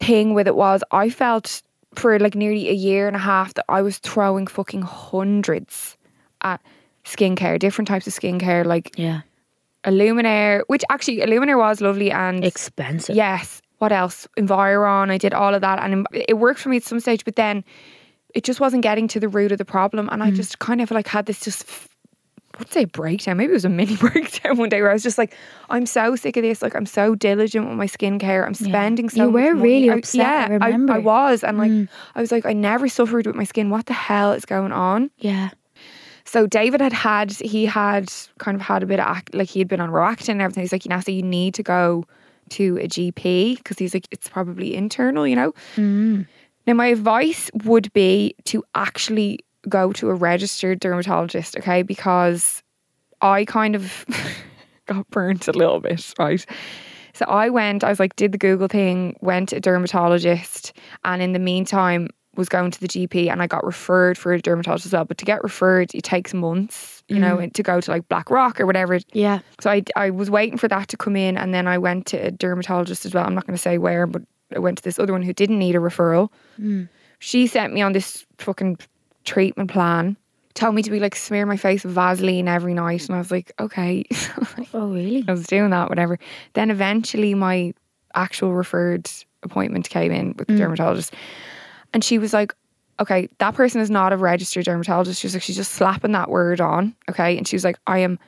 thing 0.00 0.32
with 0.32 0.46
it 0.46 0.54
was 0.54 0.82
I 0.92 1.10
felt 1.10 1.60
for 1.96 2.18
like 2.20 2.36
nearly 2.36 2.68
a 2.68 2.72
year 2.72 3.08
and 3.08 3.16
a 3.16 3.18
half 3.18 3.54
that 3.54 3.64
I 3.68 3.82
was 3.82 3.98
throwing 3.98 4.46
fucking 4.46 4.82
hundreds 4.82 5.96
at 6.42 6.60
skincare, 7.04 7.58
different 7.58 7.88
types 7.88 8.06
of 8.06 8.14
skincare, 8.14 8.64
like 8.64 8.96
Yeah, 8.96 9.22
Illuminaire, 9.84 10.62
which 10.68 10.84
actually 10.88 11.18
Illuminaire 11.18 11.58
was 11.58 11.80
lovely 11.80 12.12
and 12.12 12.44
expensive. 12.44 13.16
Yes. 13.16 13.60
What 13.78 13.90
else? 13.90 14.28
Environ. 14.36 15.10
I 15.10 15.18
did 15.18 15.34
all 15.34 15.52
of 15.54 15.60
that, 15.62 15.80
and 15.80 16.06
it 16.12 16.38
worked 16.38 16.60
for 16.60 16.68
me 16.68 16.76
at 16.76 16.84
some 16.84 17.00
stage. 17.00 17.24
But 17.24 17.34
then 17.34 17.64
it 18.32 18.44
just 18.44 18.60
wasn't 18.60 18.84
getting 18.84 19.08
to 19.08 19.18
the 19.18 19.28
root 19.28 19.50
of 19.50 19.58
the 19.58 19.64
problem, 19.64 20.08
and 20.12 20.22
I 20.22 20.30
Mm. 20.30 20.36
just 20.36 20.60
kind 20.60 20.80
of 20.80 20.92
like 20.92 21.08
had 21.08 21.26
this 21.26 21.40
just. 21.40 21.66
I 22.54 22.58
would 22.58 22.72
say 22.72 22.84
breakdown. 22.84 23.36
Maybe 23.38 23.50
it 23.50 23.54
was 23.54 23.64
a 23.64 23.68
mini 23.68 23.96
breakdown 24.00 24.56
one 24.58 24.68
day 24.68 24.80
where 24.82 24.90
I 24.90 24.92
was 24.92 25.02
just 25.02 25.18
like, 25.18 25.34
I'm 25.70 25.86
so 25.86 26.16
sick 26.16 26.36
of 26.36 26.42
this. 26.42 26.60
Like, 26.62 26.74
I'm 26.74 26.86
so 26.86 27.14
diligent 27.14 27.68
with 27.68 27.76
my 27.78 27.86
skincare. 27.86 28.44
I'm 28.46 28.54
spending 28.54 29.08
so 29.08 29.30
much. 29.30 29.40
You 29.42 29.48
were 29.50 29.54
money." 29.54 29.68
really 29.68 29.90
I- 29.90 29.94
upset, 29.94 30.26
I 30.26 30.30
yeah, 30.30 30.48
remember. 30.66 30.92
I, 30.92 30.98
was. 30.98 31.42
And 31.44 31.58
like, 31.58 31.70
Mm. 31.70 31.88
I 32.14 32.20
was 32.20 32.30
like, 32.32 32.44
I 32.46 32.52
never 32.52 32.88
suffered 32.88 33.26
with 33.26 33.36
my 33.36 33.44
skin. 33.44 33.70
What 33.70 33.86
the 33.86 33.94
hell 33.94 34.32
is 34.32 34.44
going 34.44 34.72
on? 34.72 35.10
yeah, 35.18 35.50
So 36.24 36.46
David 36.46 36.80
had 36.80 36.92
had 36.92 37.32
he 37.32 37.64
had 37.66 38.12
kind 38.38 38.54
of 38.54 38.60
had 38.60 38.82
a 38.82 38.86
bit 38.86 39.00
of 39.00 39.16
ac- 39.16 39.24
like 39.32 39.48
he 39.48 39.58
had 39.58 39.68
been 39.68 39.80
on 39.80 39.90
Roaccutane 39.90 40.30
and 40.30 40.42
everything. 40.42 40.62
He's 40.62 40.72
like, 40.72 40.86
Nessa, 40.86 41.12
you 41.12 41.22
need 41.22 41.54
to 41.54 41.62
go 41.62 42.04
to 42.50 42.76
a 42.78 42.86
GP 42.88 43.56
because 43.56 43.78
he's 43.78 43.94
like, 43.94 44.06
it's 44.10 44.28
probably 44.28 44.74
internal, 44.74 45.26
you 45.26 45.36
know. 45.36 45.52
Mm. 45.76 46.26
Now 46.66 46.74
my 46.74 46.86
advice 46.88 47.50
would 47.64 47.92
be 47.92 48.34
to 48.44 48.62
actually 48.74 49.40
go 49.68 49.92
to 49.92 50.10
a 50.10 50.14
registered 50.14 50.80
dermatologist, 50.80 51.56
okay? 51.56 51.82
Because 51.82 52.62
I 53.20 53.44
kind 53.44 53.74
of 53.74 54.04
got 54.86 55.08
burnt 55.10 55.48
a 55.48 55.52
little 55.52 55.80
bit, 55.80 56.12
right? 56.18 56.44
So 57.14 57.26
I 57.26 57.50
went, 57.50 57.84
I 57.84 57.88
was 57.88 58.00
like, 58.00 58.16
did 58.16 58.32
the 58.32 58.38
Google 58.38 58.68
thing, 58.68 59.16
went 59.20 59.50
to 59.50 59.56
a 59.56 59.60
dermatologist, 59.60 60.72
and 61.04 61.22
in 61.22 61.32
the 61.32 61.38
meantime 61.38 62.08
was 62.34 62.48
going 62.48 62.70
to 62.70 62.80
the 62.80 62.88
GP 62.88 63.30
and 63.30 63.42
I 63.42 63.46
got 63.46 63.64
referred 63.64 64.16
for 64.16 64.32
a 64.32 64.40
dermatologist 64.40 64.86
as 64.86 64.92
well. 64.92 65.04
But 65.04 65.18
to 65.18 65.24
get 65.24 65.42
referred, 65.42 65.94
it 65.94 66.02
takes 66.02 66.32
months, 66.32 67.02
you 67.08 67.18
know, 67.18 67.36
mm-hmm. 67.36 67.50
to 67.50 67.62
go 67.62 67.80
to 67.80 67.90
like 67.90 68.08
Blackrock 68.08 68.58
or 68.58 68.64
whatever. 68.64 68.98
yeah. 69.12 69.40
So 69.60 69.70
I, 69.70 69.82
I 69.96 70.10
was 70.10 70.30
waiting 70.30 70.56
for 70.56 70.68
that 70.68 70.88
to 70.88 70.96
come 70.96 71.14
in 71.14 71.36
and 71.36 71.52
then 71.52 71.68
I 71.68 71.76
went 71.76 72.06
to 72.06 72.16
a 72.16 72.30
dermatologist 72.30 73.04
as 73.04 73.12
well. 73.12 73.26
I'm 73.26 73.34
not 73.34 73.46
going 73.46 73.56
to 73.56 73.62
say 73.62 73.76
where, 73.76 74.06
but 74.06 74.22
I 74.54 74.58
went 74.60 74.78
to 74.78 74.84
this 74.84 74.98
other 74.98 75.12
one 75.12 75.22
who 75.22 75.34
didn't 75.34 75.58
need 75.58 75.74
a 75.74 75.78
referral. 75.78 76.30
Mm. 76.58 76.88
She 77.18 77.46
sent 77.46 77.74
me 77.74 77.82
on 77.82 77.92
this 77.92 78.24
fucking 78.38 78.78
treatment 79.24 79.70
plan, 79.70 80.16
told 80.54 80.74
me 80.74 80.82
to 80.82 80.90
be 80.90 81.00
like 81.00 81.16
smear 81.16 81.46
my 81.46 81.56
face 81.56 81.84
with 81.84 81.94
Vaseline 81.94 82.48
every 82.48 82.74
night. 82.74 83.06
And 83.06 83.14
I 83.14 83.18
was 83.18 83.30
like, 83.30 83.52
okay. 83.58 84.04
Oh, 84.74 84.88
really? 84.90 85.24
I 85.28 85.32
was 85.32 85.46
doing 85.46 85.70
that, 85.70 85.90
whatever. 85.90 86.18
Then 86.54 86.70
eventually 86.70 87.34
my 87.34 87.74
actual 88.14 88.54
referred 88.54 89.10
appointment 89.42 89.88
came 89.88 90.12
in 90.12 90.34
with 90.38 90.46
the 90.48 90.54
mm. 90.54 90.58
dermatologist. 90.58 91.14
And 91.92 92.02
she 92.02 92.18
was 92.18 92.32
like, 92.32 92.54
okay, 93.00 93.28
that 93.38 93.54
person 93.54 93.80
is 93.80 93.90
not 93.90 94.12
a 94.12 94.16
registered 94.16 94.64
dermatologist. 94.64 95.20
She 95.20 95.26
was 95.26 95.34
like, 95.34 95.42
she's 95.42 95.56
just 95.56 95.72
slapping 95.72 96.12
that 96.12 96.30
word 96.30 96.60
on. 96.60 96.94
Okay. 97.10 97.36
And 97.36 97.46
she 97.46 97.56
was 97.56 97.64
like, 97.64 97.78
I 97.86 97.98
am 97.98 98.18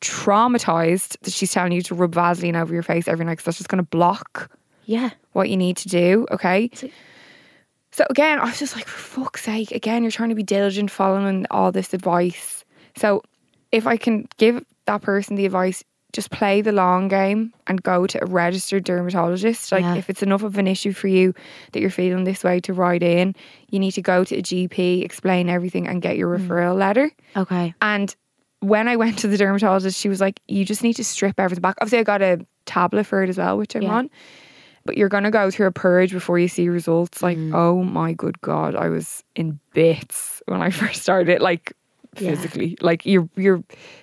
traumatized 0.00 1.16
that 1.22 1.32
she's 1.32 1.52
telling 1.52 1.72
you 1.72 1.82
to 1.82 1.94
rub 1.94 2.14
Vaseline 2.14 2.56
over 2.56 2.72
your 2.72 2.82
face 2.82 3.08
every 3.08 3.24
night 3.24 3.32
because 3.32 3.46
that's 3.46 3.58
just 3.58 3.68
going 3.68 3.82
to 3.82 3.88
block 3.88 4.50
Yeah. 4.84 5.10
what 5.32 5.48
you 5.48 5.56
need 5.56 5.76
to 5.78 5.88
do. 5.88 6.26
Okay. 6.30 6.70
So- 6.74 6.88
So 7.92 8.04
again, 8.08 8.38
I 8.38 8.44
was 8.44 8.58
just 8.58 8.76
like, 8.76 8.86
for 8.86 9.22
fuck's 9.22 9.42
sake, 9.42 9.72
again, 9.72 10.02
you're 10.02 10.12
trying 10.12 10.28
to 10.28 10.34
be 10.34 10.42
diligent 10.42 10.90
following 10.90 11.46
all 11.50 11.72
this 11.72 11.92
advice. 11.92 12.64
So 12.96 13.22
if 13.72 13.86
I 13.86 13.96
can 13.96 14.28
give 14.36 14.64
that 14.86 15.02
person 15.02 15.36
the 15.36 15.46
advice, 15.46 15.82
just 16.12 16.30
play 16.30 16.60
the 16.60 16.72
long 16.72 17.08
game 17.08 17.52
and 17.66 17.82
go 17.82 18.06
to 18.06 18.22
a 18.22 18.26
registered 18.26 18.84
dermatologist. 18.84 19.70
Like 19.70 19.82
Yeah. 19.82 19.94
if 19.94 20.10
it's 20.10 20.22
enough 20.22 20.42
of 20.42 20.58
an 20.58 20.66
issue 20.66 20.92
for 20.92 21.06
you 21.08 21.34
that 21.72 21.80
you're 21.80 21.90
feeling 21.90 22.24
this 22.24 22.42
way 22.42 22.60
to 22.60 22.72
write 22.72 23.02
in, 23.02 23.34
you 23.70 23.78
need 23.78 23.92
to 23.92 24.02
go 24.02 24.24
to 24.24 24.36
a 24.36 24.42
GP, 24.42 25.04
explain 25.04 25.48
everything 25.48 25.86
and 25.86 26.02
get 26.02 26.16
your 26.16 26.36
mm. 26.36 26.46
referral 26.46 26.76
letter. 26.76 27.10
Okay. 27.36 27.74
And 27.80 28.14
when 28.60 28.88
I 28.88 28.96
went 28.96 29.18
to 29.20 29.28
the 29.28 29.36
dermatologist, 29.36 29.98
she 29.98 30.08
was 30.08 30.20
like, 30.20 30.40
you 30.48 30.64
just 30.64 30.82
need 30.82 30.94
to 30.94 31.04
strip 31.04 31.38
everything 31.38 31.62
back. 31.62 31.76
Obviously, 31.80 32.00
I 32.00 32.02
got 32.02 32.22
a 32.22 32.44
tablet 32.66 33.04
for 33.04 33.22
it 33.22 33.30
as 33.30 33.38
well, 33.38 33.56
which 33.56 33.74
I'm 33.74 33.82
Yeah. 33.82 33.94
on. 33.94 34.10
But 34.84 34.96
you're 34.96 35.08
going 35.10 35.24
to 35.24 35.30
go 35.30 35.50
through 35.50 35.66
a 35.66 35.72
purge 35.72 36.10
before 36.12 36.38
you 36.38 36.48
see 36.48 36.68
results. 36.68 37.22
Like, 37.22 37.36
Mm. 37.38 37.54
oh 37.54 37.82
my 37.84 38.12
good 38.14 38.40
God, 38.40 38.74
I 38.74 38.88
was 38.88 39.22
in 39.36 39.58
bits 39.74 40.42
when 40.46 40.62
I 40.62 40.70
first 40.80 41.02
started, 41.02 41.42
like 41.42 41.74
Yeah. 42.18 42.30
physically. 42.30 42.76
Like, 42.80 43.04
you're, 43.04 43.28
you're, 43.36 43.62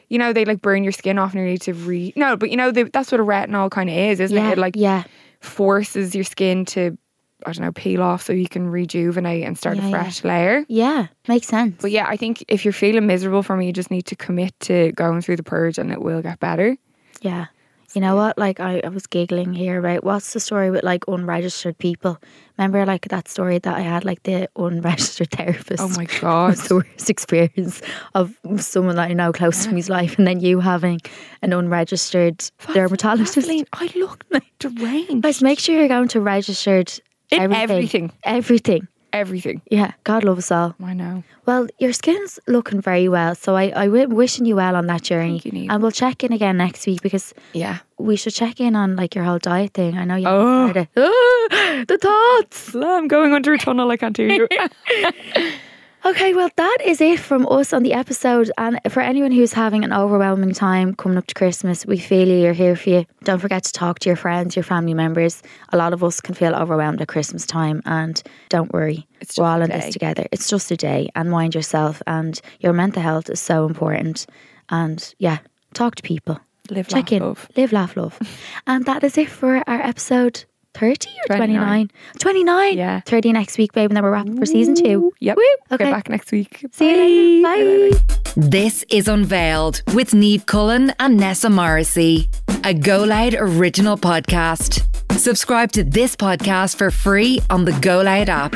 you 0.10 0.18
know, 0.20 0.34
they 0.34 0.46
like 0.46 0.62
burn 0.62 0.84
your 0.84 0.92
skin 0.94 1.18
off 1.18 1.34
and 1.34 1.42
you 1.44 1.50
need 1.50 1.62
to 1.62 1.74
re. 1.74 2.14
No, 2.16 2.38
but 2.38 2.52
you 2.52 2.58
know, 2.58 2.72
they, 2.72 2.84
that's 2.84 3.12
what 3.12 3.20
a 3.20 3.24
retinol 3.24 3.72
kind 3.72 3.90
of 3.90 3.96
is, 3.98 4.20
isn't 4.20 4.38
Yeah. 4.38 4.50
it? 4.50 4.54
It 4.54 4.58
like 4.60 4.76
yeah. 4.76 5.04
forces 5.42 6.14
your 6.16 6.24
skin 6.24 6.64
to, 6.66 6.98
I 7.46 7.52
don't 7.54 7.66
know, 7.66 7.72
peel 7.72 8.02
off 8.04 8.22
so 8.24 8.34
you 8.34 8.48
can 8.48 8.68
rejuvenate 8.70 9.44
and 9.46 9.58
start 9.58 9.78
Yeah, 9.78 9.88
a 9.88 9.90
yeah. 9.90 10.04
fresh 10.04 10.24
layer. 10.24 10.66
Yeah. 10.68 11.08
Makes 11.28 11.48
sense. 11.48 11.82
But 11.82 11.92
yeah, 11.92 12.06
I 12.08 12.18
think 12.18 12.44
if 12.48 12.64
you're 12.66 12.72
feeling 12.74 13.08
miserable 13.08 13.44
from 13.44 13.62
it, 13.62 13.66
you 13.66 13.74
just 13.74 13.92
need 13.92 14.06
to 14.08 14.16
commit 14.16 14.58
to 14.62 14.92
going 14.94 15.22
through 15.22 15.38
the 15.38 15.44
purge 15.44 15.78
and 15.78 15.92
it 15.92 16.02
will 16.02 16.22
get 16.22 16.40
better. 16.40 16.78
Yeah. 17.22 17.48
You 17.98 18.02
know 18.02 18.16
what? 18.16 18.38
Like 18.38 18.60
I, 18.60 18.80
I 18.84 18.90
was 18.90 19.08
giggling 19.08 19.54
here 19.54 19.80
about 19.80 20.04
what's 20.04 20.34
the 20.34 20.40
story 20.40 20.70
with 20.70 20.84
like 20.84 21.06
unregistered 21.08 21.80
people. 21.80 22.22
Remember 22.56 22.86
like 22.86 23.08
that 23.08 23.28
story 23.28 23.58
that 23.58 23.76
I 23.76 23.80
had 23.82 24.06
like 24.06 24.22
the 24.22 24.48
unregistered 24.56 25.32
therapist. 25.32 25.82
Oh 25.82 25.90
my 25.98 26.06
God. 26.22 26.50
was 26.52 26.68
the 26.68 26.76
worst 26.76 27.10
experience 27.10 27.82
of 28.14 28.38
someone 28.58 28.98
that 28.98 29.10
I 29.10 29.14
know 29.14 29.34
close 29.34 29.66
to 29.66 29.72
me's 29.72 29.90
life, 29.90 30.20
and 30.20 30.28
then 30.28 30.42
you 30.42 30.60
having 30.60 31.02
an 31.42 31.54
unregistered 31.54 32.48
dermatologist. 32.72 33.34
Vaseline, 33.34 33.66
I 33.74 33.92
look 33.96 34.24
deranged. 34.60 35.24
Guys, 35.24 35.42
make 35.42 35.58
sure 35.58 35.76
you're 35.76 35.88
going 35.88 36.10
to 36.10 36.22
registered 36.22 36.94
In 37.32 37.42
everything. 37.42 37.62
everything. 37.64 38.12
Everything. 38.24 38.88
Everything. 39.14 39.62
Yeah, 39.72 39.92
God 40.04 40.24
love 40.24 40.38
us 40.38 40.52
all. 40.52 40.76
I 40.84 40.94
know. 40.94 41.24
Well, 41.46 41.68
your 41.80 41.94
skin's 41.94 42.40
looking 42.48 42.82
very 42.82 43.08
well, 43.08 43.36
so 43.36 43.56
I, 43.56 43.70
I 43.76 43.88
wish 43.88 44.08
wishing 44.10 44.46
you 44.46 44.56
well 44.58 44.76
on 44.76 44.88
that 44.88 45.02
journey. 45.04 45.40
Thank 45.40 45.46
you, 45.46 45.52
Niamh. 45.54 45.72
and 45.74 45.82
we'll 45.82 45.92
check 45.92 46.24
in 46.24 46.34
again 46.34 46.58
next 46.58 46.86
week 46.86 47.02
because 47.02 47.34
Yeah. 47.54 47.78
we 47.98 48.16
should 48.16 48.34
check 48.34 48.60
in 48.60 48.76
on 48.76 48.96
like 48.96 49.16
your 49.16 49.24
whole 49.24 49.40
diet 49.40 49.74
thing. 49.74 49.98
I 49.98 50.04
know 50.06 50.16
you. 50.16 50.28
Oh. 50.28 50.74
Ah, 50.76 51.84
the 51.88 51.98
thoughts. 51.98 52.76
I'm 52.76 53.08
going 53.08 53.34
under 53.34 53.54
a 53.54 53.58
tunnel. 53.58 53.90
I 53.92 53.98
can't 53.98 54.16
hear 54.18 54.30
you. 54.30 54.48
Okay, 56.08 56.34
well, 56.34 56.50
that 56.56 56.78
is 56.86 57.02
it 57.02 57.20
from 57.20 57.46
us 57.48 57.74
on 57.74 57.84
the 57.84 57.92
episode. 57.92 58.50
And 58.58 58.80
for 58.88 59.02
anyone 59.02 59.34
who's 59.34 59.52
having 59.52 59.84
an 59.84 59.92
overwhelming 59.92 60.54
time 60.54 60.96
coming 60.96 61.18
up 61.18 61.28
to 61.28 61.36
Christmas, 61.36 61.86
we 61.86 61.98
feel 61.98 62.30
you. 62.30 62.38
You're 62.38 62.54
here 62.54 62.78
for 62.78 62.90
you. 62.92 63.06
Don't 63.26 63.40
forget 63.40 63.66
to 63.66 63.74
talk 63.74 64.00
to 64.00 64.10
your 64.10 64.16
friends, 64.16 64.56
your 64.56 64.64
family 64.64 64.94
members. 64.94 65.44
A 65.74 65.78
lot 65.78 65.92
of 65.92 66.06
us 66.06 66.22
can 66.22 66.34
feel 66.34 66.56
overwhelmed 66.56 67.02
at 67.02 67.10
Christmas 67.10 67.46
time, 67.46 67.82
and 67.84 68.24
don't 68.48 68.72
worry, 68.72 69.06
It's 69.20 69.38
we're 69.38 69.48
all 69.48 69.62
in 69.62 69.70
this 69.70 69.92
together. 69.92 70.26
It's 70.32 70.50
just 70.50 70.72
a 70.72 70.78
day, 70.78 71.10
and 71.14 71.30
mind 71.30 71.54
yourself. 71.54 72.02
And 72.08 72.40
your 72.62 72.72
mental 72.72 73.02
health 73.02 73.30
is 73.30 73.42
so 73.42 73.66
important. 73.66 74.28
And 74.70 75.14
yeah, 75.20 75.40
talk 75.74 75.96
to 75.96 76.04
people. 76.04 76.40
Live, 76.70 76.88
Check 76.88 77.12
laugh, 77.12 77.12
in. 77.12 77.24
love. 77.24 77.50
Live, 77.58 77.74
laugh, 77.74 77.98
love. 77.98 78.18
and 78.68 78.86
that 78.86 79.04
is 79.04 79.18
it 79.18 79.28
for 79.30 79.62
our 79.68 79.82
episode 79.82 80.46
30 80.78 81.10
or 81.30 81.36
29. 81.38 81.58
29? 81.58 81.90
29. 82.20 82.78
Yeah. 82.78 83.00
30 83.02 83.32
next 83.34 83.58
week, 83.58 83.74
babe, 83.74 83.90
and 83.90 83.98
then 83.98 84.04
we're 84.04 84.12
wrapping 84.12 84.38
for 84.38 84.46
season 84.46 84.76
two. 84.76 85.12
Yep. 85.20 85.38
Woo. 85.38 85.44
Okay. 85.72 85.86
Okay. 85.86 85.92
back 85.92 86.10
next 86.10 86.32
week. 86.32 86.66
See 86.72 87.40
you 87.40 87.44
later. 87.44 87.96
Bye. 87.96 88.24
This 88.36 88.86
is 88.90 89.08
Unveiled 89.08 89.82
with 89.94 90.12
Niamh 90.12 90.46
Cullen 90.46 90.94
and 91.00 91.18
Nessa 91.18 91.50
Morrissey, 91.50 92.30
a 92.64 92.74
Go 92.74 93.04
Loud 93.04 93.34
original 93.36 93.98
podcast. 93.98 94.84
Subscribe 95.18 95.72
to 95.72 95.84
this 95.84 96.16
podcast 96.16 96.76
for 96.78 96.92
free 96.92 97.40
on 97.50 97.66
the 97.66 97.72
Go 97.82 98.02
Loud 98.04 98.30
app. 98.30 98.54